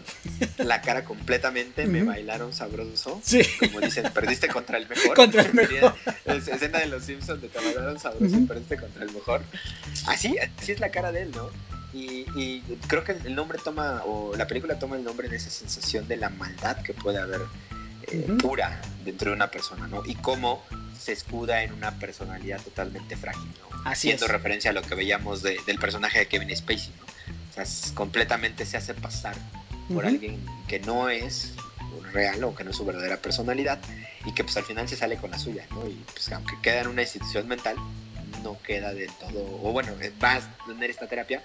la 0.57 0.81
cara 0.81 1.03
completamente, 1.03 1.85
me 1.85 2.03
bailaron 2.03 2.53
sabroso. 2.53 3.19
Sí. 3.23 3.41
Como 3.59 3.81
dicen, 3.81 4.11
perdiste 4.13 4.47
contra 4.47 4.77
el 4.77 4.87
mejor. 4.87 5.15
Contra 5.15 5.41
el 5.41 5.53
mejor. 5.53 5.95
escena 6.25 6.79
de 6.79 6.87
los 6.87 7.03
Simpsons 7.03 7.41
de 7.41 7.49
te 7.49 7.59
bailaron 7.59 7.99
sabroso 7.99 8.37
y 8.37 8.45
perdiste 8.45 8.77
contra 8.77 9.03
el 9.03 9.11
mejor. 9.11 9.41
Así, 10.07 10.37
así 10.37 10.71
es 10.71 10.79
la 10.79 10.91
cara 10.91 11.11
de 11.11 11.23
él, 11.23 11.31
¿no? 11.31 11.49
Y, 11.93 12.61
creo 12.87 13.03
que 13.03 13.11
el 13.11 13.35
nombre 13.35 13.59
toma, 13.63 14.03
o 14.05 14.35
la 14.35 14.47
película 14.47 14.79
toma 14.79 14.95
el 14.95 15.03
nombre 15.03 15.27
de 15.27 15.35
esa 15.35 15.49
sensación 15.49 16.07
de 16.07 16.17
la 16.17 16.29
maldad 16.29 16.81
que 16.83 16.93
puede 16.93 17.19
haber 17.19 17.41
eh, 18.07 18.27
pura 18.41 18.81
dentro 19.03 19.31
de 19.31 19.35
una 19.35 19.51
persona, 19.51 19.87
¿no? 19.87 20.03
Y 20.05 20.15
cómo 20.15 20.63
se 20.97 21.11
escuda 21.11 21.63
en 21.63 21.73
una 21.73 21.91
personalidad 21.99 22.61
totalmente 22.61 23.17
frágil, 23.17 23.49
¿no? 23.59 23.89
Haciendo 23.89 24.27
referencia 24.27 24.71
a 24.71 24.73
lo 24.73 24.81
que 24.81 24.95
veíamos 24.95 25.41
del 25.41 25.79
personaje 25.79 26.19
de 26.19 26.27
Kevin 26.27 26.55
Spacey, 26.55 26.93
¿no? 26.97 27.05
O 27.05 27.53
sea, 27.53 27.93
completamente 27.93 28.65
se 28.65 28.77
hace 28.77 28.93
pasar 28.93 29.35
por 29.93 30.05
alguien 30.05 30.39
que 30.67 30.79
no 30.79 31.09
es 31.09 31.53
real 32.13 32.43
o 32.43 32.55
que 32.55 32.63
no 32.63 32.71
es 32.71 32.77
su 32.77 32.85
verdadera 32.85 33.17
personalidad 33.17 33.79
y 34.25 34.33
que 34.33 34.43
pues 34.43 34.55
al 34.57 34.63
final 34.63 34.87
se 34.87 34.95
sale 34.95 35.17
con 35.17 35.31
la 35.31 35.39
suya, 35.39 35.65
¿no? 35.71 35.87
Y 35.87 36.03
pues 36.13 36.31
aunque 36.31 36.55
queda 36.61 36.81
en 36.81 36.87
una 36.87 37.01
institución 37.01 37.47
mental, 37.47 37.75
no 38.43 38.57
queda 38.61 38.93
del 38.93 39.11
todo, 39.13 39.43
o 39.63 39.71
bueno, 39.71 39.91
va 40.23 40.35
a 40.35 40.41
tener 40.65 40.89
esta 40.89 41.07
terapia, 41.07 41.43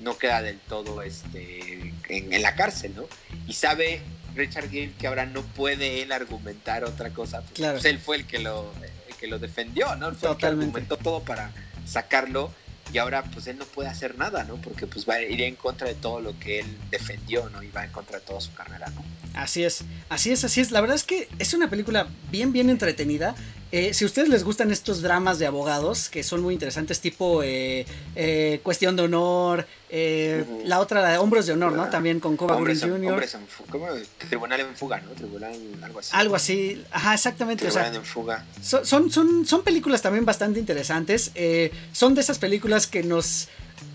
no 0.00 0.18
queda 0.18 0.42
del 0.42 0.58
todo 0.58 1.02
este, 1.02 1.92
en, 2.08 2.42
la 2.42 2.54
cárcel, 2.54 2.94
¿no? 2.94 3.04
Y 3.46 3.54
sabe 3.54 4.00
Richard 4.34 4.70
Gere 4.70 4.92
que 4.98 5.06
ahora 5.06 5.26
no 5.26 5.42
puede 5.42 6.02
él 6.02 6.12
argumentar 6.12 6.84
otra 6.84 7.10
cosa, 7.10 7.40
pues, 7.40 7.52
claro. 7.52 7.74
pues 7.74 7.84
él 7.86 7.98
fue 7.98 8.16
el 8.16 8.26
que 8.26 8.38
lo, 8.38 8.72
que 9.18 9.26
lo 9.26 9.38
defendió, 9.38 9.96
¿no? 9.96 10.14
Fue 10.14 10.30
el 10.30 10.36
que 10.36 10.46
argumentó 10.46 10.96
todo 10.96 11.22
para 11.22 11.50
sacarlo 11.86 12.50
y 12.92 12.98
ahora 12.98 13.24
pues 13.24 13.46
él 13.46 13.58
no 13.58 13.64
puede 13.64 13.88
hacer 13.88 14.16
nada, 14.16 14.44
¿no? 14.44 14.56
Porque 14.56 14.86
pues 14.86 15.08
va 15.08 15.14
a 15.14 15.22
ir 15.22 15.40
en 15.42 15.56
contra 15.56 15.88
de 15.88 15.94
todo 15.94 16.20
lo 16.20 16.38
que 16.38 16.60
él 16.60 16.66
defendió, 16.90 17.48
¿no? 17.50 17.62
Y 17.62 17.68
va 17.68 17.84
en 17.84 17.90
contra 17.90 18.18
de 18.18 18.24
toda 18.24 18.40
su 18.40 18.52
carrera, 18.52 18.88
¿no? 18.90 19.04
Así 19.34 19.64
es, 19.64 19.84
así 20.08 20.30
es, 20.30 20.44
así 20.44 20.60
es. 20.60 20.70
La 20.70 20.80
verdad 20.80 20.94
es 20.94 21.02
que 21.02 21.28
es 21.38 21.54
una 21.54 21.68
película 21.68 22.06
bien, 22.30 22.52
bien 22.52 22.70
entretenida. 22.70 23.34
Eh, 23.76 23.92
si 23.92 24.04
a 24.04 24.06
ustedes 24.06 24.28
les 24.28 24.44
gustan 24.44 24.70
estos 24.70 25.02
dramas 25.02 25.40
de 25.40 25.46
abogados, 25.46 26.08
que 26.08 26.22
son 26.22 26.40
muy 26.42 26.54
interesantes, 26.54 27.00
tipo 27.00 27.42
eh, 27.42 27.84
eh, 28.14 28.60
Cuestión 28.62 28.94
de 28.94 29.02
Honor, 29.02 29.66
la 30.64 30.78
otra, 30.78 31.02
la 31.02 31.08
de 31.08 31.18
Hombros 31.18 31.46
de 31.46 31.54
Honor, 31.54 31.72
¿no? 31.72 31.90
También 31.90 32.20
con 32.20 32.36
Cuba 32.36 32.54
Gooding 32.54 32.78
Jr. 32.78 33.28
¿cómo? 33.68 33.88
Tribunal 34.28 34.60
en 34.60 34.76
fuga, 34.76 35.00
¿no? 35.00 35.10
Tribunal, 35.10 35.58
algo 35.82 35.98
así. 35.98 36.10
Algo 36.12 36.36
así, 36.36 36.84
ajá, 36.92 37.14
exactamente. 37.14 37.64
Tribunal 37.64 37.96
en 37.96 38.04
fuga. 38.04 38.44
Son, 38.62 38.86
son, 38.86 39.10
son, 39.10 39.44
son, 39.44 39.64
películas 39.64 40.02
también 40.02 40.24
bastante 40.24 40.60
interesantes. 40.60 41.32
son 41.90 42.14
de 42.14 42.20
esas 42.20 42.38
películas 42.38 42.86
que 42.86 43.02
nos... 43.02 43.48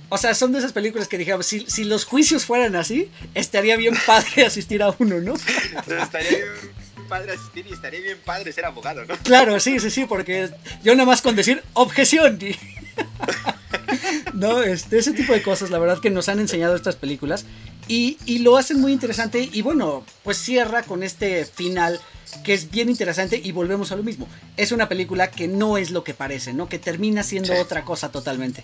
O 0.10 0.18
sea, 0.18 0.36
son 0.36 0.52
de 0.52 0.60
esas 0.60 0.74
películas 0.74 1.08
que 1.08 1.18
digamos, 1.18 1.46
si, 1.46 1.62
si 1.70 1.86
los 1.86 2.04
juicios 2.04 2.44
fueran 2.44 2.76
así, 2.76 3.10
estaría 3.34 3.78
bien 3.78 3.96
padre 4.06 4.46
asistir 4.46 4.84
a 4.84 4.94
uno, 5.00 5.22
¿no? 5.22 5.36
estaría 5.36 6.38
bien 6.38 6.80
padre 7.10 7.34
asistir 7.34 7.66
y 7.68 7.74
estaría 7.74 8.00
bien 8.00 8.20
padre 8.24 8.54
ser 8.54 8.66
abogado, 8.66 9.04
¿no? 9.06 9.18
Claro, 9.18 9.60
sí, 9.60 9.80
sí, 9.80 9.90
sí, 9.90 10.06
porque 10.06 10.50
yo 10.84 10.96
nada 10.96 11.06
más 11.06 11.22
con 11.22 11.36
decir 11.36 11.64
objeción. 11.74 12.40
no, 14.34 14.62
este, 14.62 15.00
ese 15.00 15.14
tipo 15.14 15.34
de 15.34 15.42
cosas, 15.42 15.70
la 15.72 15.80
verdad 15.80 16.00
que 16.00 16.10
nos 16.10 16.30
han 16.30 16.40
enseñado 16.40 16.76
estas 16.76 16.96
películas. 16.96 17.46
Y, 17.88 18.18
y, 18.26 18.40
lo 18.40 18.56
hacen 18.56 18.80
muy 18.80 18.94
interesante. 18.94 19.50
Y 19.52 19.62
bueno, 19.64 20.06
pues 20.24 20.38
cierra 20.38 20.84
con 20.84 21.02
este 21.02 21.44
final 21.46 22.00
que 22.44 22.54
es 22.54 22.70
bien 22.70 22.88
interesante. 22.88 23.42
Y 23.44 23.52
volvemos 23.52 23.92
a 23.92 23.96
lo 23.96 24.04
mismo. 24.04 24.28
Es 24.58 24.72
una 24.72 24.88
película 24.88 25.32
que 25.32 25.48
no 25.48 25.78
es 25.78 25.90
lo 25.90 26.04
que 26.04 26.14
parece, 26.14 26.54
¿no? 26.54 26.70
Que 26.70 26.78
termina 26.78 27.24
siendo 27.24 27.60
otra 27.60 27.84
cosa 27.84 28.12
totalmente. 28.12 28.64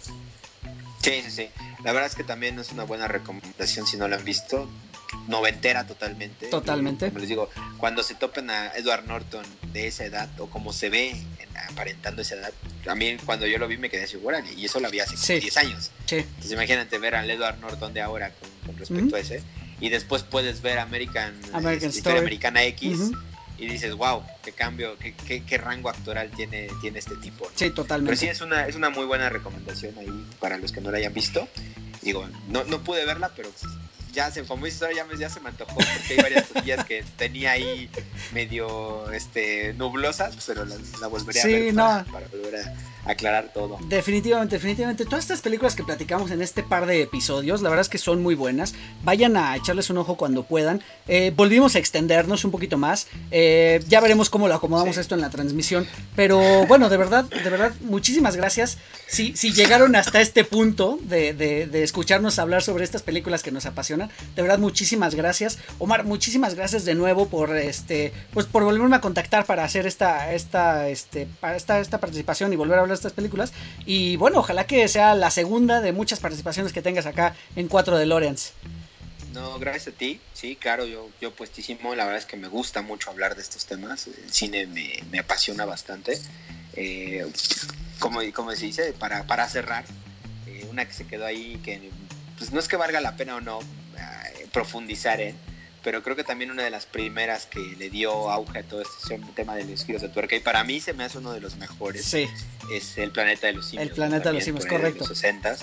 Sí, 1.02 1.22
sí, 1.24 1.32
sí. 1.32 1.50
La 1.84 1.92
verdad 1.92 2.10
es 2.10 2.16
que 2.16 2.24
también 2.24 2.60
es 2.60 2.72
una 2.72 2.84
buena 2.84 3.08
recomendación 3.08 3.88
si 3.88 3.98
no 3.98 4.08
lo 4.08 4.16
han 4.16 4.24
visto. 4.24 4.70
Noventera 5.28 5.86
totalmente. 5.86 6.48
Totalmente. 6.48 7.08
como 7.08 7.20
les 7.20 7.30
digo, 7.30 7.50
cuando 7.78 8.04
se 8.04 8.16
topen 8.16 8.50
a 8.50 8.72
Edward 8.76 9.06
Norton 9.06 9.46
de 9.74 9.88
esa 9.88 10.06
edad 10.06 10.30
o 10.40 10.48
como 10.48 10.74
se 10.74 10.90
ve 10.90 11.16
aparentando 11.70 12.22
esa 12.22 12.36
edad, 12.36 12.54
también 12.84 13.18
cuando 13.26 13.48
yo 13.48 13.58
lo 13.58 13.68
vi 13.68 13.78
me 13.78 13.90
quedé 13.90 14.04
así, 14.04 14.18
y 14.56 14.66
eso 14.66 14.80
lo 14.80 14.90
vi 14.90 15.00
hace 15.00 15.16
como 15.16 15.40
10 15.40 15.58
años. 15.58 15.92
Sí. 16.06 16.18
Entonces 16.18 16.52
imagínate 16.52 16.98
ver 16.98 17.16
al 17.16 17.30
Edward 17.30 17.60
Norton 17.60 17.94
de 17.94 18.02
ahora 18.02 18.32
con, 18.66 18.78
respecto 18.78 19.16
a 19.16 19.20
ese. 19.20 19.42
Y 19.82 19.90
después 19.90 20.24
puedes 20.24 20.62
ver 20.62 20.80
American, 20.80 21.38
American 21.54 21.90
este, 21.90 22.18
Americana 22.18 22.64
X 22.64 23.12
y 23.58 23.68
dices, 23.68 23.96
wow, 23.96 24.24
qué 24.44 24.52
cambio, 24.52 24.98
qué, 24.98 25.44
qué, 25.44 25.58
rango 25.58 25.90
actoral 25.90 26.30
tiene, 26.32 26.68
tiene 26.82 27.00
este 27.00 27.16
tipo. 27.16 27.50
Sí, 27.56 27.70
totalmente. 27.70 28.10
Pero 28.10 28.20
sí, 28.20 28.28
es 28.28 28.42
una, 28.42 28.68
es 28.68 28.76
una 28.76 28.90
muy 28.90 29.06
buena 29.06 29.30
recomendación 29.30 29.98
ahí 29.98 30.28
para 30.40 30.58
los 30.58 30.72
que 30.72 30.82
no 30.82 30.92
la 30.92 30.98
hayan 30.98 31.14
visto. 31.14 31.48
Digo, 32.02 32.28
no, 32.50 32.64
no 32.66 32.84
pude 32.84 33.06
verla, 33.06 33.32
pero 33.36 33.50
ya 34.16 34.32
se, 34.32 34.44
como 34.46 34.66
dices, 34.66 34.88
ya, 34.96 35.06
ya 35.18 35.30
se 35.30 35.40
me 35.42 35.50
antojó 35.50 35.76
porque 35.76 35.92
hay 36.10 36.18
varias 36.18 36.46
cosillas 36.48 36.86
que 36.86 37.04
tenía 37.18 37.52
ahí 37.52 37.90
medio 38.34 39.12
este, 39.12 39.74
nublosas, 39.74 40.36
pero 40.48 40.66
la, 40.66 41.08
volvería 41.08 41.44
a 41.44 41.48
ver 41.48 41.76
para, 41.76 42.28
volver 42.30 42.56
a 42.56 42.74
aclarar 43.06 43.52
todo. 43.54 43.78
Definitivamente, 43.88 44.56
definitivamente. 44.56 45.06
Todas 45.06 45.24
estas 45.24 45.42
películas 45.42 45.76
que 45.76 45.84
platicamos 45.84 46.32
en 46.32 46.42
este 46.42 46.64
par 46.64 46.86
de 46.86 47.02
episodios, 47.02 47.62
la 47.62 47.70
verdad 47.70 47.82
es 47.82 47.90
que 47.90 47.98
son 47.98 48.22
muy 48.22 48.36
buenas. 48.36 48.76
Vayan 49.04 49.38
a 49.38 49.56
echarles 49.56 49.90
un 49.90 49.98
ojo 49.98 50.18
cuando 50.18 50.44
puedan. 50.44 50.82
Eh, 51.08 51.32
volvimos 51.36 51.76
a 51.76 51.80
extendernos 51.80 52.46
un 52.46 52.52
poquito 52.52 52.78
más. 52.78 53.08
Eh, 53.32 53.84
ya 53.88 54.02
veremos 54.02 54.30
cómo 54.30 54.48
lo 54.48 54.56
acomodamos 54.56 54.98
esto 54.98 55.16
en 55.16 55.22
la 55.22 55.30
transmisión. 55.30 55.88
Pero 56.16 56.66
bueno, 56.68 56.90
de 56.90 56.98
verdad, 56.98 57.26
de 57.26 57.50
verdad, 57.50 57.74
muchísimas 57.82 58.36
gracias. 58.36 58.78
Si, 59.08 59.36
si 59.36 59.54
llegaron 59.54 59.96
hasta 59.96 60.22
este 60.22 60.44
punto 60.44 61.00
de, 61.04 61.34
de, 61.34 61.68
de 61.68 61.84
escucharnos 61.84 62.40
hablar 62.40 62.62
sobre 62.62 62.84
estas 62.84 63.02
películas 63.02 63.44
que 63.44 63.52
nos 63.52 63.66
apasionan 63.66 63.86
de 64.36 64.42
verdad, 64.42 64.60
muchísimas 64.60 65.16
gracias. 65.16 65.60
Omar, 65.80 66.06
muchísimas 66.06 66.56
gracias 66.56 66.86
de 66.86 66.96
nuevo 66.96 67.28
por 67.28 67.56
este, 67.56 68.14
pues 68.34 68.46
por 68.46 68.64
volverme 68.64 68.96
a 68.96 69.02
contactar 69.02 69.46
para 69.46 69.64
hacer 69.64 69.86
esta, 69.86 70.34
esta, 70.34 70.90
este, 70.90 71.28
esta, 71.56 71.80
esta 71.80 72.00
participación 72.00 72.52
y 72.54 72.56
volver 72.56 72.78
a 72.78 72.82
hablar 72.82 72.95
estas 73.00 73.14
películas. 73.14 73.54
Y 73.86 74.16
bueno, 74.18 74.40
ojalá 74.40 74.66
que 74.68 74.88
sea 74.88 75.16
la 75.16 75.32
segunda 75.32 75.82
de 75.82 75.92
muchas 75.92 76.20
participaciones 76.20 76.74
que 76.74 76.82
tengas 76.82 77.06
acá 77.06 77.36
en 77.56 77.68
4 77.68 77.98
de 77.98 78.06
Lorenz. 78.06 78.54
No, 79.34 79.60
gracias 79.60 79.94
a 79.94 79.98
ti. 79.98 80.22
Sí, 80.34 80.56
claro, 80.56 80.86
yo, 80.86 81.10
yo 81.22 81.32
puestísimo. 81.32 81.94
La 81.96 82.06
verdad 82.06 82.20
es 82.20 82.26
que 82.26 82.38
me 82.38 82.48
gusta 82.48 82.82
mucho 82.82 83.10
hablar 83.10 83.36
de 83.36 83.42
estos 83.42 83.66
temas. 83.66 84.08
El 84.08 84.32
cine 84.32 84.66
me, 84.68 85.20
apasiona 85.20 85.66
bastante. 85.66 86.20
Eh, 86.74 87.26
como, 88.00 88.22
como 88.34 88.52
se 88.52 88.66
dice, 88.66 88.94
para, 88.94 89.28
para 89.28 89.48
cerrar, 89.50 89.86
eh, 90.48 90.66
una 90.70 90.86
que 90.86 90.94
se 90.94 91.08
quedó 91.08 91.26
ahí 91.26 91.60
que 91.64 91.90
pues 92.38 92.52
no 92.52 92.60
es 92.60 92.68
que 92.68 92.76
valga 92.76 93.00
la 93.00 93.16
pena 93.16 93.38
o 93.38 93.42
no, 93.42 93.60
profundizar 94.52 95.22
en, 95.22 95.36
pero 95.86 96.02
creo 96.02 96.16
que 96.16 96.24
también 96.24 96.50
una 96.50 96.64
de 96.64 96.72
las 96.72 96.88
primeras 96.88 97.46
que 97.46 97.60
le 97.78 97.92
dio 97.92 98.32
auge 98.32 98.58
a 98.58 98.64
todo 98.64 98.82
este 98.82 99.22
tema 99.36 99.56
de 99.56 99.66
los 99.66 99.86
giros 99.86 100.02
de 100.02 100.10
tuerca, 100.10 100.36
y 100.36 100.40
para 100.40 100.64
mí 100.64 100.82
se 100.82 100.94
me 100.94 101.04
hace 101.04 101.20
uno 101.20 101.32
de 101.32 101.40
los 101.40 101.58
mejores, 101.58 102.12
es 102.12 102.98
El 102.98 103.12
Planeta 103.12 103.46
de 103.46 103.54
los 103.54 103.68
Simios. 103.68 103.90
El 103.90 103.94
Planeta 103.94 104.30
de 104.30 104.34
los 104.34 104.44
Simios, 104.44 104.66
correcto. 104.66 105.06
los 105.08 105.10
60 105.10 105.58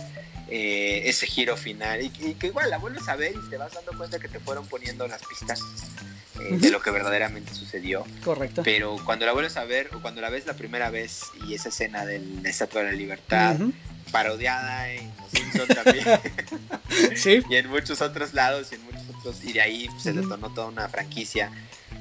eh, 0.49 1.03
ese 1.07 1.27
giro 1.27 1.57
final, 1.57 2.03
y, 2.03 2.11
que 2.11 2.47
igual 2.47 2.71
la 2.71 2.79
vuelves 2.79 3.09
a 3.09 3.17
ver 3.17 3.35
y 3.35 3.51
te 3.51 3.57
vas 3.57 3.73
dando 3.73 3.93
cuenta 3.99 4.21
que 4.21 4.29
te 4.29 4.39
fueron 4.39 4.65
poniendo 4.67 5.09
las 5.09 5.23
pistas. 5.27 5.61
Eh, 6.41 6.57
de 6.57 6.71
lo 6.71 6.81
que 6.81 6.91
verdaderamente 6.91 7.53
sucedió. 7.53 8.05
Correcto. 8.25 8.63
Pero 8.63 8.97
cuando 9.05 9.27
la 9.27 9.33
vuelves 9.33 9.57
a 9.57 9.65
ver, 9.65 9.91
o 9.95 10.01
cuando 10.01 10.21
la 10.21 10.31
ves 10.31 10.47
la 10.47 10.55
primera 10.55 10.91
vez, 10.91 11.25
y 11.47 11.55
esa 11.55 11.69
escena 11.69 12.07
del 12.07 12.45
Estatua 12.47 12.83
de 12.83 12.93
la 12.93 12.97
Libertad, 12.97 13.57
parodiada 14.11 14.91
en 14.91 15.13
Los 15.55 15.69
también. 15.69 16.05
sí. 17.17 17.43
y 17.49 17.57
en 17.57 17.69
muchos 17.69 18.01
otros 18.01 18.35
lados 18.35 18.73
y 18.73 18.77
en 18.77 18.85
muchos 18.85 19.03
otros. 19.19 19.45
Y 19.45 19.53
de 19.53 19.63
ahí 19.63 19.89
se 19.99 20.13
detonó 20.13 20.53
toda 20.53 20.69
una 20.69 20.89
franquicia. 20.89 21.51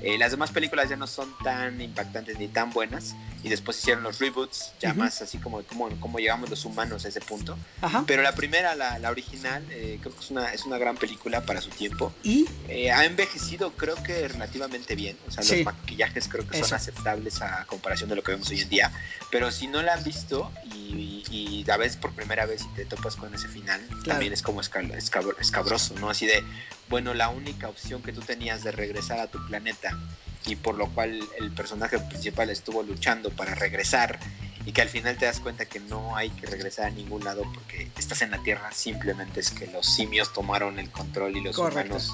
Eh, 0.01 0.17
las 0.17 0.31
demás 0.31 0.51
películas 0.51 0.89
ya 0.89 0.95
no 0.95 1.07
son 1.07 1.33
tan 1.43 1.79
impactantes 1.79 2.39
ni 2.39 2.47
tan 2.47 2.71
buenas. 2.71 3.15
Y 3.43 3.49
después 3.49 3.79
hicieron 3.79 4.03
los 4.03 4.19
reboots, 4.19 4.73
ya 4.79 4.93
más 4.93 5.21
así 5.23 5.39
como, 5.39 5.63
como, 5.63 5.89
como, 5.99 6.19
llegamos 6.19 6.49
los 6.51 6.63
humanos 6.63 7.05
a 7.05 7.07
ese 7.07 7.21
punto. 7.21 7.57
Pero 8.05 8.21
la 8.21 8.35
primera, 8.35 8.75
la, 8.75 8.99
la 8.99 9.09
original, 9.09 9.65
eh, 9.71 9.97
creo 9.99 10.13
que 10.13 10.19
es 10.19 10.29
una, 10.29 10.53
es 10.53 10.65
una 10.65 10.77
gran 10.77 10.95
película 10.95 11.41
para 11.41 11.59
su 11.59 11.71
tiempo. 11.71 12.13
Y 12.23 12.45
eh, 12.67 12.91
ha 12.91 13.03
envejecido, 13.05 13.71
creo 13.71 13.95
que 14.03 14.27
relativamente 14.27 14.95
bien. 14.95 15.17
O 15.27 15.31
sea, 15.31 15.43
los 15.43 15.65
maquillajes 15.65 16.27
creo 16.27 16.47
que 16.47 16.63
son 16.63 16.75
aceptables 16.75 17.41
a 17.41 17.65
comparación 17.65 18.09
de 18.09 18.15
lo 18.15 18.23
que 18.23 18.33
vemos 18.33 18.49
hoy 18.51 18.61
en 18.61 18.69
día. 18.69 18.91
Pero 19.31 19.49
si 19.49 19.67
no 19.67 19.81
la 19.81 19.95
han 19.95 20.03
visto 20.03 20.51
y, 20.75 21.23
y, 21.31 21.63
la 21.65 21.77
ves 21.77 21.95
por 21.95 22.11
primera 22.11 22.45
vez 22.45 22.63
y 22.63 22.75
te 22.75 22.85
topas 22.85 23.15
con 23.15 23.33
ese 23.33 23.47
final, 23.47 23.81
también 24.05 24.33
es 24.33 24.41
como 24.41 24.61
escabroso, 24.61 25.95
¿no? 25.99 26.09
Así 26.09 26.25
de, 26.25 26.43
bueno, 26.91 27.13
la 27.13 27.29
única 27.29 27.69
opción 27.69 28.03
que 28.03 28.11
tú 28.11 28.19
tenías 28.19 28.63
de 28.63 28.73
regresar 28.73 29.19
a 29.19 29.27
tu 29.27 29.43
planeta 29.47 29.97
y 30.45 30.57
por 30.57 30.75
lo 30.75 30.89
cual 30.89 31.21
el 31.39 31.51
personaje 31.51 31.97
principal 31.97 32.49
estuvo 32.49 32.83
luchando 32.83 33.29
para 33.29 33.55
regresar 33.55 34.19
y 34.65 34.73
que 34.73 34.81
al 34.81 34.89
final 34.89 35.17
te 35.17 35.25
das 35.25 35.39
cuenta 35.39 35.65
que 35.65 35.79
no 35.79 36.17
hay 36.17 36.29
que 36.31 36.47
regresar 36.47 36.87
a 36.87 36.89
ningún 36.89 37.23
lado 37.23 37.43
porque 37.53 37.89
estás 37.97 38.21
en 38.21 38.31
la 38.31 38.43
Tierra, 38.43 38.71
simplemente 38.73 39.39
es 39.39 39.51
que 39.51 39.67
los 39.67 39.85
simios 39.85 40.33
tomaron 40.33 40.79
el 40.79 40.91
control 40.91 41.37
y 41.37 41.41
los 41.41 41.57
humanos 41.57 42.13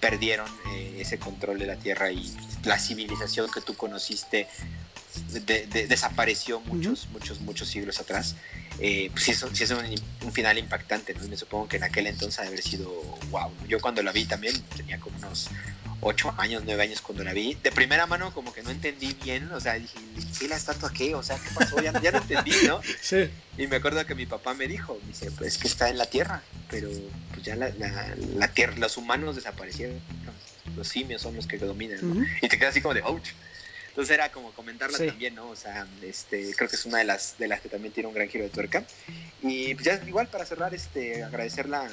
perdieron 0.00 0.48
eh, 0.70 0.96
ese 0.98 1.18
control 1.18 1.58
de 1.58 1.66
la 1.66 1.76
Tierra 1.76 2.10
y 2.10 2.34
la 2.64 2.78
civilización 2.78 3.50
que 3.50 3.60
tú 3.60 3.76
conociste 3.76 4.48
desapareció 5.88 6.60
muchos, 6.60 7.08
muchos, 7.12 7.40
muchos 7.40 7.68
siglos 7.68 8.00
atrás. 8.00 8.36
Eh, 8.78 9.10
pues 9.12 9.24
sí, 9.24 9.30
es, 9.30 9.42
es 9.42 9.70
un, 9.70 10.32
final 10.32 10.58
impactante, 10.58 11.14
¿no? 11.14 11.26
me 11.28 11.36
supongo 11.36 11.66
que 11.66 11.78
en 11.78 11.84
aquel 11.84 12.06
entonces 12.06 12.38
haber 12.40 12.60
sido 12.62 12.90
wow. 13.30 13.50
Yo 13.66 13.80
cuando 13.80 14.02
la 14.02 14.12
vi 14.12 14.26
también 14.26 14.60
tenía 14.76 15.00
como 15.00 15.16
unos 15.16 15.48
8 16.00 16.34
años, 16.38 16.62
9 16.64 16.82
años 16.82 17.00
cuando 17.00 17.24
la 17.24 17.32
vi. 17.32 17.54
De 17.62 17.72
primera 17.72 18.06
mano 18.06 18.32
como 18.32 18.52
que 18.52 18.62
no 18.62 18.70
entendí 18.70 19.16
bien, 19.22 19.50
o 19.52 19.60
sea, 19.60 19.74
dije, 19.74 19.98
¿qué 20.38 20.48
la 20.48 20.56
estatua 20.56 20.92
qué? 20.92 21.14
O 21.14 21.22
sea, 21.22 21.36
¿qué 21.38 21.50
pasó? 21.54 21.80
Ya, 21.80 22.00
ya 22.00 22.12
no 22.12 22.18
entendí, 22.18 22.52
¿no? 22.66 22.80
Sí. 23.00 23.30
Y 23.58 23.66
me 23.66 23.76
acuerdo 23.76 24.04
que 24.04 24.14
mi 24.14 24.26
papá 24.26 24.54
me 24.54 24.66
dijo, 24.66 24.98
me 25.02 25.08
dice, 25.08 25.30
pues 25.30 25.58
que 25.58 25.68
está 25.68 25.88
en 25.88 25.98
la 25.98 26.06
Tierra, 26.06 26.42
pero 26.70 26.88
pues 27.32 27.42
ya 27.44 27.56
la, 27.56 27.70
la, 27.70 28.48
Tierra, 28.48 28.74
los 28.76 28.96
humanos 28.96 29.36
desaparecieron, 29.36 30.00
los 30.76 30.88
simios 30.88 31.22
son 31.22 31.34
los 31.36 31.46
que 31.46 31.58
dominan, 31.58 31.98
¿no? 32.02 32.24
Y 32.42 32.48
te 32.48 32.58
quedas 32.58 32.72
así 32.72 32.80
como 32.80 32.94
de, 32.94 33.02
ouch. 33.02 33.28
Entonces 33.96 34.14
era 34.14 34.30
como 34.30 34.52
comentarla 34.52 34.98
también, 34.98 35.34
¿no? 35.34 35.48
O 35.48 35.56
sea, 35.56 35.86
este, 36.02 36.52
creo 36.54 36.68
que 36.68 36.76
es 36.76 36.84
una 36.84 36.98
de 36.98 37.04
las, 37.04 37.38
de 37.38 37.48
las 37.48 37.62
que 37.62 37.70
también 37.70 37.94
tiene 37.94 38.06
un 38.06 38.14
gran 38.14 38.28
giro 38.28 38.44
de 38.44 38.50
tuerca. 38.50 38.84
Y 39.40 39.72
pues 39.72 39.86
ya 39.86 40.02
igual 40.06 40.28
para 40.28 40.44
cerrar, 40.44 40.74
este, 40.74 41.24
agradecer 41.24 41.66
la, 41.66 41.88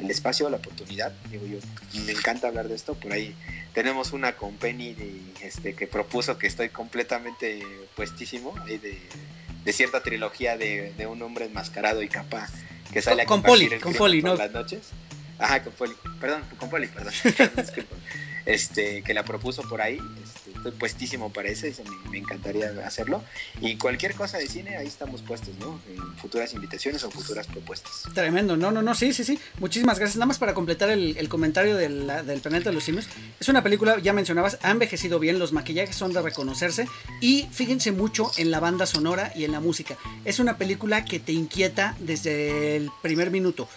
el 0.00 0.10
espacio, 0.10 0.48
la 0.48 0.56
oportunidad. 0.56 1.12
Digo, 1.30 1.44
yo 1.44 1.58
me 2.06 2.12
encanta 2.12 2.48
hablar 2.48 2.66
de 2.68 2.74
esto. 2.74 2.94
Por 2.94 3.12
ahí 3.12 3.34
tenemos 3.74 4.14
una 4.14 4.36
con 4.36 4.56
Penny 4.56 4.96
este, 5.42 5.74
que 5.74 5.86
propuso 5.86 6.38
que 6.38 6.46
estoy 6.46 6.70
completamente 6.70 7.62
puestísimo 7.94 8.54
de, 8.64 8.78
de, 8.78 9.72
cierta 9.74 10.02
trilogía 10.02 10.56
de, 10.56 10.94
de, 10.96 11.06
un 11.06 11.20
hombre 11.20 11.44
enmascarado 11.44 12.00
y 12.00 12.08
capa 12.08 12.48
que 12.90 13.02
sale 13.02 13.20
a 13.20 13.26
con 13.26 13.42
Poli, 13.42 13.68
con 13.80 13.92
Poli, 13.92 14.22
¿no? 14.22 14.34
las 14.34 14.50
noches. 14.50 14.92
Ajá, 15.38 15.62
con 15.62 15.74
Poli, 15.74 15.92
perdón, 16.18 16.42
con 16.58 16.70
Poli, 16.70 16.86
perdón. 16.86 17.12
este, 18.46 19.02
que 19.02 19.12
la 19.12 19.24
propuso 19.24 19.62
por 19.68 19.82
ahí. 19.82 19.98
Este, 20.22 20.43
estoy 20.64 20.78
puestísimo 20.78 21.30
para 21.30 21.48
eso, 21.48 21.66
me, 22.10 22.18
encantaría 22.18 22.70
hacerlo. 22.86 23.22
Y 23.60 23.76
cualquier 23.76 24.14
cosa 24.14 24.38
de 24.38 24.48
cine, 24.48 24.76
ahí 24.76 24.86
estamos 24.86 25.20
puestos, 25.22 25.54
¿no? 25.58 25.78
En 25.88 26.16
futuras 26.16 26.54
invitaciones 26.54 27.04
o 27.04 27.10
futuras 27.10 27.46
propuestas. 27.46 28.04
Tremendo, 28.14 28.56
no, 28.56 28.70
no, 28.70 28.80
no, 28.80 28.94
sí, 28.94 29.12
sí, 29.12 29.24
sí. 29.24 29.38
Muchísimas 29.58 29.98
gracias. 29.98 30.16
Nada 30.16 30.26
más 30.26 30.38
para 30.38 30.54
completar 30.54 30.88
el, 30.90 31.28
comentario 31.28 31.76
del, 31.76 32.06
planeta 32.42 32.70
de 32.70 32.74
los 32.74 32.84
simios. 32.84 33.06
Es 33.38 33.48
una 33.48 33.62
película, 33.62 33.98
ya 33.98 34.12
mencionabas, 34.12 34.58
ha 34.62 34.70
envejecido 34.70 35.18
bien, 35.18 35.38
los 35.38 35.52
maquillajes 35.52 35.96
son 35.96 36.12
de 36.12 36.22
reconocerse. 36.22 36.88
Y 37.20 37.46
fíjense 37.52 37.92
mucho 37.92 38.30
en 38.38 38.50
la 38.50 38.60
banda 38.60 38.86
sonora 38.86 39.32
y 39.36 39.44
en 39.44 39.52
la 39.52 39.60
música. 39.60 39.96
Es 40.24 40.38
una 40.38 40.56
película 40.56 41.04
que 41.04 41.20
te 41.20 41.32
inquieta 41.32 41.94
desde 42.00 42.76
el 42.76 42.90
primer 43.02 43.30
minuto 43.30 43.68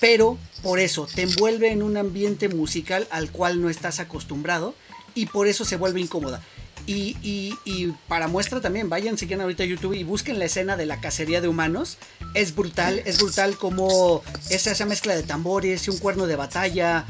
pero 0.00 0.38
por 0.62 0.78
eso 0.78 1.06
te 1.12 1.22
envuelve 1.22 1.72
en 1.72 1.82
un 1.82 1.96
ambiente 1.96 2.48
musical 2.48 3.06
al 3.10 3.30
cual 3.30 3.60
no 3.60 3.68
estás 3.68 3.98
acostumbrado 3.98 4.74
y 5.14 5.26
por 5.26 5.46
eso 5.46 5.64
se 5.64 5.76
vuelve 5.76 6.00
incómoda. 6.00 6.42
Y, 6.86 7.16
y, 7.22 7.94
para 8.08 8.26
muestra 8.26 8.60
también, 8.60 8.88
vayan, 8.88 9.16
si 9.16 9.26
quieren 9.26 9.42
ahorita 9.42 9.62
a 9.62 9.66
YouTube 9.66 9.92
y 9.92 10.02
busquen 10.02 10.38
la 10.38 10.46
escena 10.46 10.76
de 10.76 10.86
la 10.86 11.00
cacería 11.00 11.40
de 11.40 11.46
humanos. 11.46 11.98
Es 12.34 12.54
brutal, 12.54 13.02
es 13.04 13.18
brutal 13.18 13.56
como 13.56 14.22
esa, 14.48 14.72
esa 14.72 14.86
mezcla 14.86 15.14
de 15.14 15.22
tambores 15.22 15.86
y 15.86 15.90
un 15.90 15.98
cuerno 15.98 16.26
de 16.26 16.36
batalla. 16.36 17.04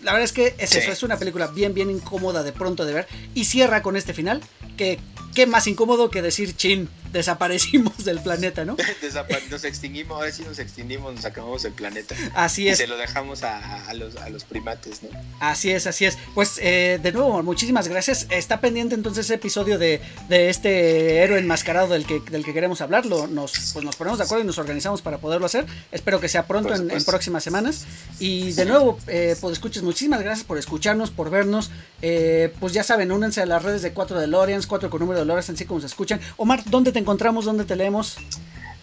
La 0.00 0.12
verdad 0.12 0.24
es 0.24 0.32
que 0.32 0.54
es 0.56 0.74
eso, 0.74 0.90
es 0.90 1.02
una 1.02 1.18
película 1.18 1.48
bien, 1.48 1.74
bien 1.74 1.90
incómoda 1.90 2.42
de 2.42 2.52
pronto 2.52 2.86
de 2.86 2.94
ver. 2.94 3.08
Y 3.34 3.44
cierra 3.44 3.82
con 3.82 3.96
este 3.96 4.14
final, 4.14 4.40
que 4.78 4.98
qué 5.34 5.46
más 5.46 5.66
incómodo 5.66 6.10
que 6.10 6.22
decir 6.22 6.56
chin 6.56 6.88
desaparecimos 7.12 8.04
del 8.04 8.20
planeta, 8.20 8.64
¿no? 8.64 8.76
nos 9.50 9.64
extinguimos, 9.64 10.16
ahora 10.16 10.32
sí 10.32 10.42
nos 10.44 10.58
extinguimos, 10.58 11.14
nos 11.14 11.24
acabamos 11.24 11.64
el 11.64 11.72
planeta. 11.72 12.14
Así 12.34 12.68
es. 12.68 12.78
Y 12.78 12.82
se 12.82 12.86
lo 12.86 12.96
dejamos 12.96 13.42
a, 13.42 13.92
los, 13.94 14.44
primates, 14.44 15.02
¿no? 15.02 15.08
Así 15.40 15.70
es, 15.70 15.86
así 15.86 16.04
es. 16.04 16.18
Pues 16.34 16.58
eh, 16.62 16.98
de 17.02 17.12
nuevo, 17.12 17.42
muchísimas 17.42 17.88
gracias. 17.88 18.26
Está 18.30 18.60
pendiente 18.60 18.94
entonces 18.94 19.26
ese 19.26 19.34
episodio 19.34 19.78
de, 19.78 20.00
este 20.28 21.18
héroe 21.18 21.38
enmascarado 21.38 21.88
del 21.88 22.06
que, 22.06 22.20
del 22.20 22.44
que 22.44 22.52
queremos 22.52 22.80
hablar. 22.80 23.06
nos, 23.06 23.52
pues 23.72 23.84
nos 23.84 23.96
ponemos 23.96 24.18
de 24.18 24.24
acuerdo 24.24 24.44
y 24.44 24.46
nos 24.46 24.58
organizamos 24.58 25.02
para 25.02 25.18
poderlo 25.18 25.46
hacer. 25.46 25.66
Espero 25.92 26.20
que 26.20 26.28
sea 26.28 26.46
pronto 26.46 26.74
en, 26.74 27.04
próximas 27.04 27.42
semanas. 27.42 27.86
Y 28.18 28.52
de 28.52 28.66
nuevo, 28.66 28.98
eh, 29.08 29.36
pues 29.40 29.54
escuches, 29.54 29.82
muchísimas 29.82 30.22
gracias 30.22 30.46
por 30.46 30.58
escucharnos, 30.58 31.10
por 31.10 31.30
vernos. 31.30 31.70
Eh, 32.02 32.54
pues 32.60 32.72
ya 32.72 32.82
saben, 32.82 33.12
únanse 33.12 33.42
a 33.42 33.46
las 33.46 33.62
redes 33.62 33.82
de 33.82 33.92
4 33.92 34.18
de 34.18 34.26
Lorians, 34.26 34.66
4 34.66 34.90
con 34.90 35.00
número 35.00 35.20
de 35.20 35.26
Lorians, 35.26 35.50
así 35.50 35.64
como 35.64 35.80
se 35.80 35.86
escuchan. 35.86 36.20
Omar, 36.36 36.62
¿dónde 36.66 36.92
te 36.92 36.99
encontramos? 37.00 37.44
¿Dónde 37.44 37.64
te 37.64 37.74
leemos? 37.76 38.16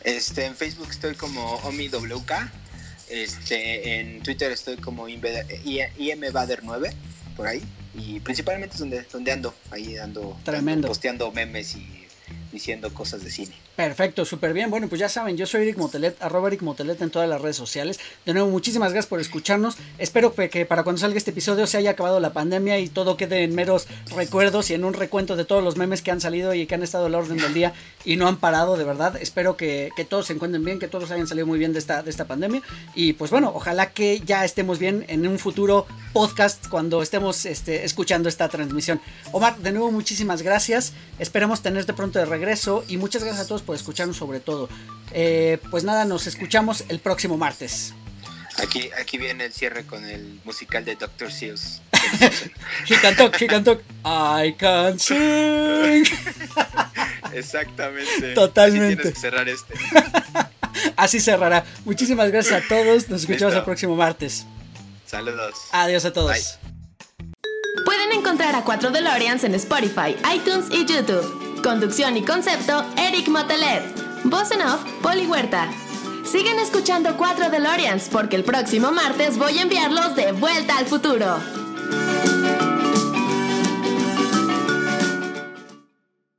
Este, 0.04 0.46
en 0.46 0.56
Facebook 0.56 0.90
estoy 0.90 1.16
como 1.16 1.56
OmiWK. 1.64 2.32
Este, 3.10 4.00
en 4.00 4.22
Twitter 4.22 4.52
estoy 4.52 4.78
como 4.78 5.08
IMBader9, 5.08 6.94
por 7.36 7.48
ahí. 7.48 7.64
Y 7.96 8.20
principalmente 8.20 8.76
es 8.76 8.80
donde, 8.80 9.04
donde 9.04 9.32
ando, 9.32 9.56
ahí 9.72 9.98
ando, 9.98 10.38
Tremendo. 10.44 10.88
posteando 10.88 11.32
memes 11.32 11.76
y 11.76 12.06
diciendo 12.52 12.94
cosas 12.94 13.24
de 13.24 13.32
cine. 13.32 13.56
Perfecto, 13.78 14.26
súper 14.26 14.54
bien. 14.54 14.72
Bueno, 14.72 14.88
pues 14.88 15.00
ya 15.00 15.08
saben, 15.08 15.38
yo 15.38 15.46
soy 15.46 15.62
Eric 15.62 15.78
Motelet, 15.78 16.20
arroba 16.20 16.48
Eric 16.48 16.64
Motelet 16.64 17.00
en 17.00 17.12
todas 17.12 17.30
las 17.30 17.40
redes 17.40 17.58
sociales. 17.58 18.00
De 18.26 18.34
nuevo, 18.34 18.50
muchísimas 18.50 18.92
gracias 18.92 19.06
por 19.06 19.22
escucharnos. 19.22 19.78
Espero 20.00 20.34
que 20.34 20.66
para 20.66 20.82
cuando 20.82 21.00
salga 21.00 21.16
este 21.16 21.30
episodio 21.30 21.68
se 21.68 21.78
haya 21.78 21.92
acabado 21.92 22.20
la 22.20 22.34
pandemia 22.34 22.80
y 22.80 22.90
todo 22.90 23.18
quede 23.18 23.44
en 23.44 23.54
meros 23.54 23.86
recuerdos 24.16 24.72
y 24.72 24.74
en 24.74 24.84
un 24.84 24.96
recuento 24.96 25.36
de 25.36 25.46
todos 25.46 25.64
los 25.64 25.78
memes 25.78 26.02
que 26.02 26.10
han 26.10 26.20
salido 26.20 26.56
y 26.56 26.66
que 26.66 26.74
han 26.74 26.82
estado 26.82 27.06
a 27.06 27.10
la 27.10 27.20
orden 27.20 27.38
del 27.38 27.54
día 27.54 27.74
y 28.04 28.16
no 28.16 28.28
han 28.28 28.38
parado, 28.38 28.78
de 28.78 28.84
verdad. 28.84 29.16
Espero 29.22 29.58
que, 29.58 29.92
todos 30.10 30.26
se 30.26 30.34
encuentren 30.34 30.66
bien, 30.66 30.80
que 30.80 30.88
todos 30.88 31.12
hayan 31.12 31.28
salido 31.28 31.46
muy 31.46 31.60
bien 31.60 31.74
de 31.74 31.78
esta, 31.78 32.02
de 32.02 32.10
esta 32.10 32.26
pandemia. 32.26 32.64
Y 32.96 33.14
pues 33.14 33.30
bueno, 33.30 33.52
ojalá 33.54 33.92
que 33.92 34.22
ya 34.22 34.44
estemos 34.44 34.80
bien 34.80 35.06
en 35.08 35.28
un 35.28 35.38
futuro 35.38 35.86
podcast 36.14 36.68
cuando 36.68 37.04
estemos 37.04 37.46
este, 37.46 37.86
escuchando 37.86 38.28
esta 38.28 38.50
transmisión. 38.50 39.00
Omar, 39.34 39.56
de 39.60 39.72
nuevo, 39.72 39.92
muchísimas 39.92 40.42
gracias. 40.42 40.94
Esperemos 41.20 41.62
tenerte 41.62 41.94
pronto 41.94 42.18
de 42.18 42.26
regreso 42.26 42.84
y 42.88 42.98
muchas 42.98 43.24
gracias 43.24 43.46
a 43.46 43.48
todos 43.48 43.67
por 43.68 43.76
escucharnos 43.76 44.18
sobre 44.18 44.40
todo. 44.40 44.70
Eh, 45.12 45.60
pues 45.70 45.84
nada, 45.84 46.06
nos 46.06 46.26
escuchamos 46.26 46.86
el 46.88 47.00
próximo 47.00 47.38
martes. 47.38 47.94
Aquí, 48.58 48.90
aquí 49.00 49.20
viene 49.20 49.46
el 49.46 49.54
cierre 49.54 49.86
con 49.86 50.04
el 50.04 50.40
musical 50.44 50.84
de 50.84 50.96
Dr. 50.96 51.32
Seuss. 51.32 51.82
he 52.90 52.96
can 53.00 53.16
talk, 53.16 53.40
he 53.40 53.46
can 53.46 53.64
talk. 53.64 53.84
I 54.04 54.56
can 54.58 54.98
sing. 54.98 56.04
Exactamente. 57.34 58.34
Totalmente. 58.34 59.10
Así 59.10 59.22
cerrar 59.22 59.48
este. 59.48 59.74
Así 60.96 61.20
cerrará. 61.20 61.66
Muchísimas 61.86 62.32
gracias 62.32 62.64
a 62.64 62.68
todos. 62.68 63.10
Nos 63.10 63.22
escuchamos 63.22 63.54
el 63.54 63.64
próximo 63.64 63.96
martes. 63.96 64.46
Saludos. 65.06 65.56
Adiós 65.72 66.06
a 66.06 66.14
todos. 66.14 66.58
Pueden 67.86 68.12
encontrar 68.14 68.56
a 68.56 68.64
4 68.64 68.90
DeLoreans 68.92 69.44
en 69.44 69.54
Spotify, 69.54 70.16
iTunes 70.34 70.66
y 70.72 70.86
YouTube. 70.86 71.47
Conducción 71.68 72.16
y 72.16 72.24
concepto, 72.24 72.86
Eric 72.96 73.28
Motelet. 73.28 73.84
Voz 74.24 74.52
en 74.52 74.62
off, 74.62 74.80
Poli 75.02 75.28
Huerta. 75.28 75.70
Siguen 76.24 76.60
escuchando 76.60 77.18
4 77.18 77.50
DeLoreans 77.50 78.08
porque 78.08 78.38
el 78.38 78.46
próximo 78.46 78.94
martes 78.94 79.38
voy 79.38 79.58
a 79.58 79.64
enviarlos 79.64 80.16
de 80.16 80.32
vuelta 80.32 80.78
al 80.78 80.86
futuro. 80.86 81.26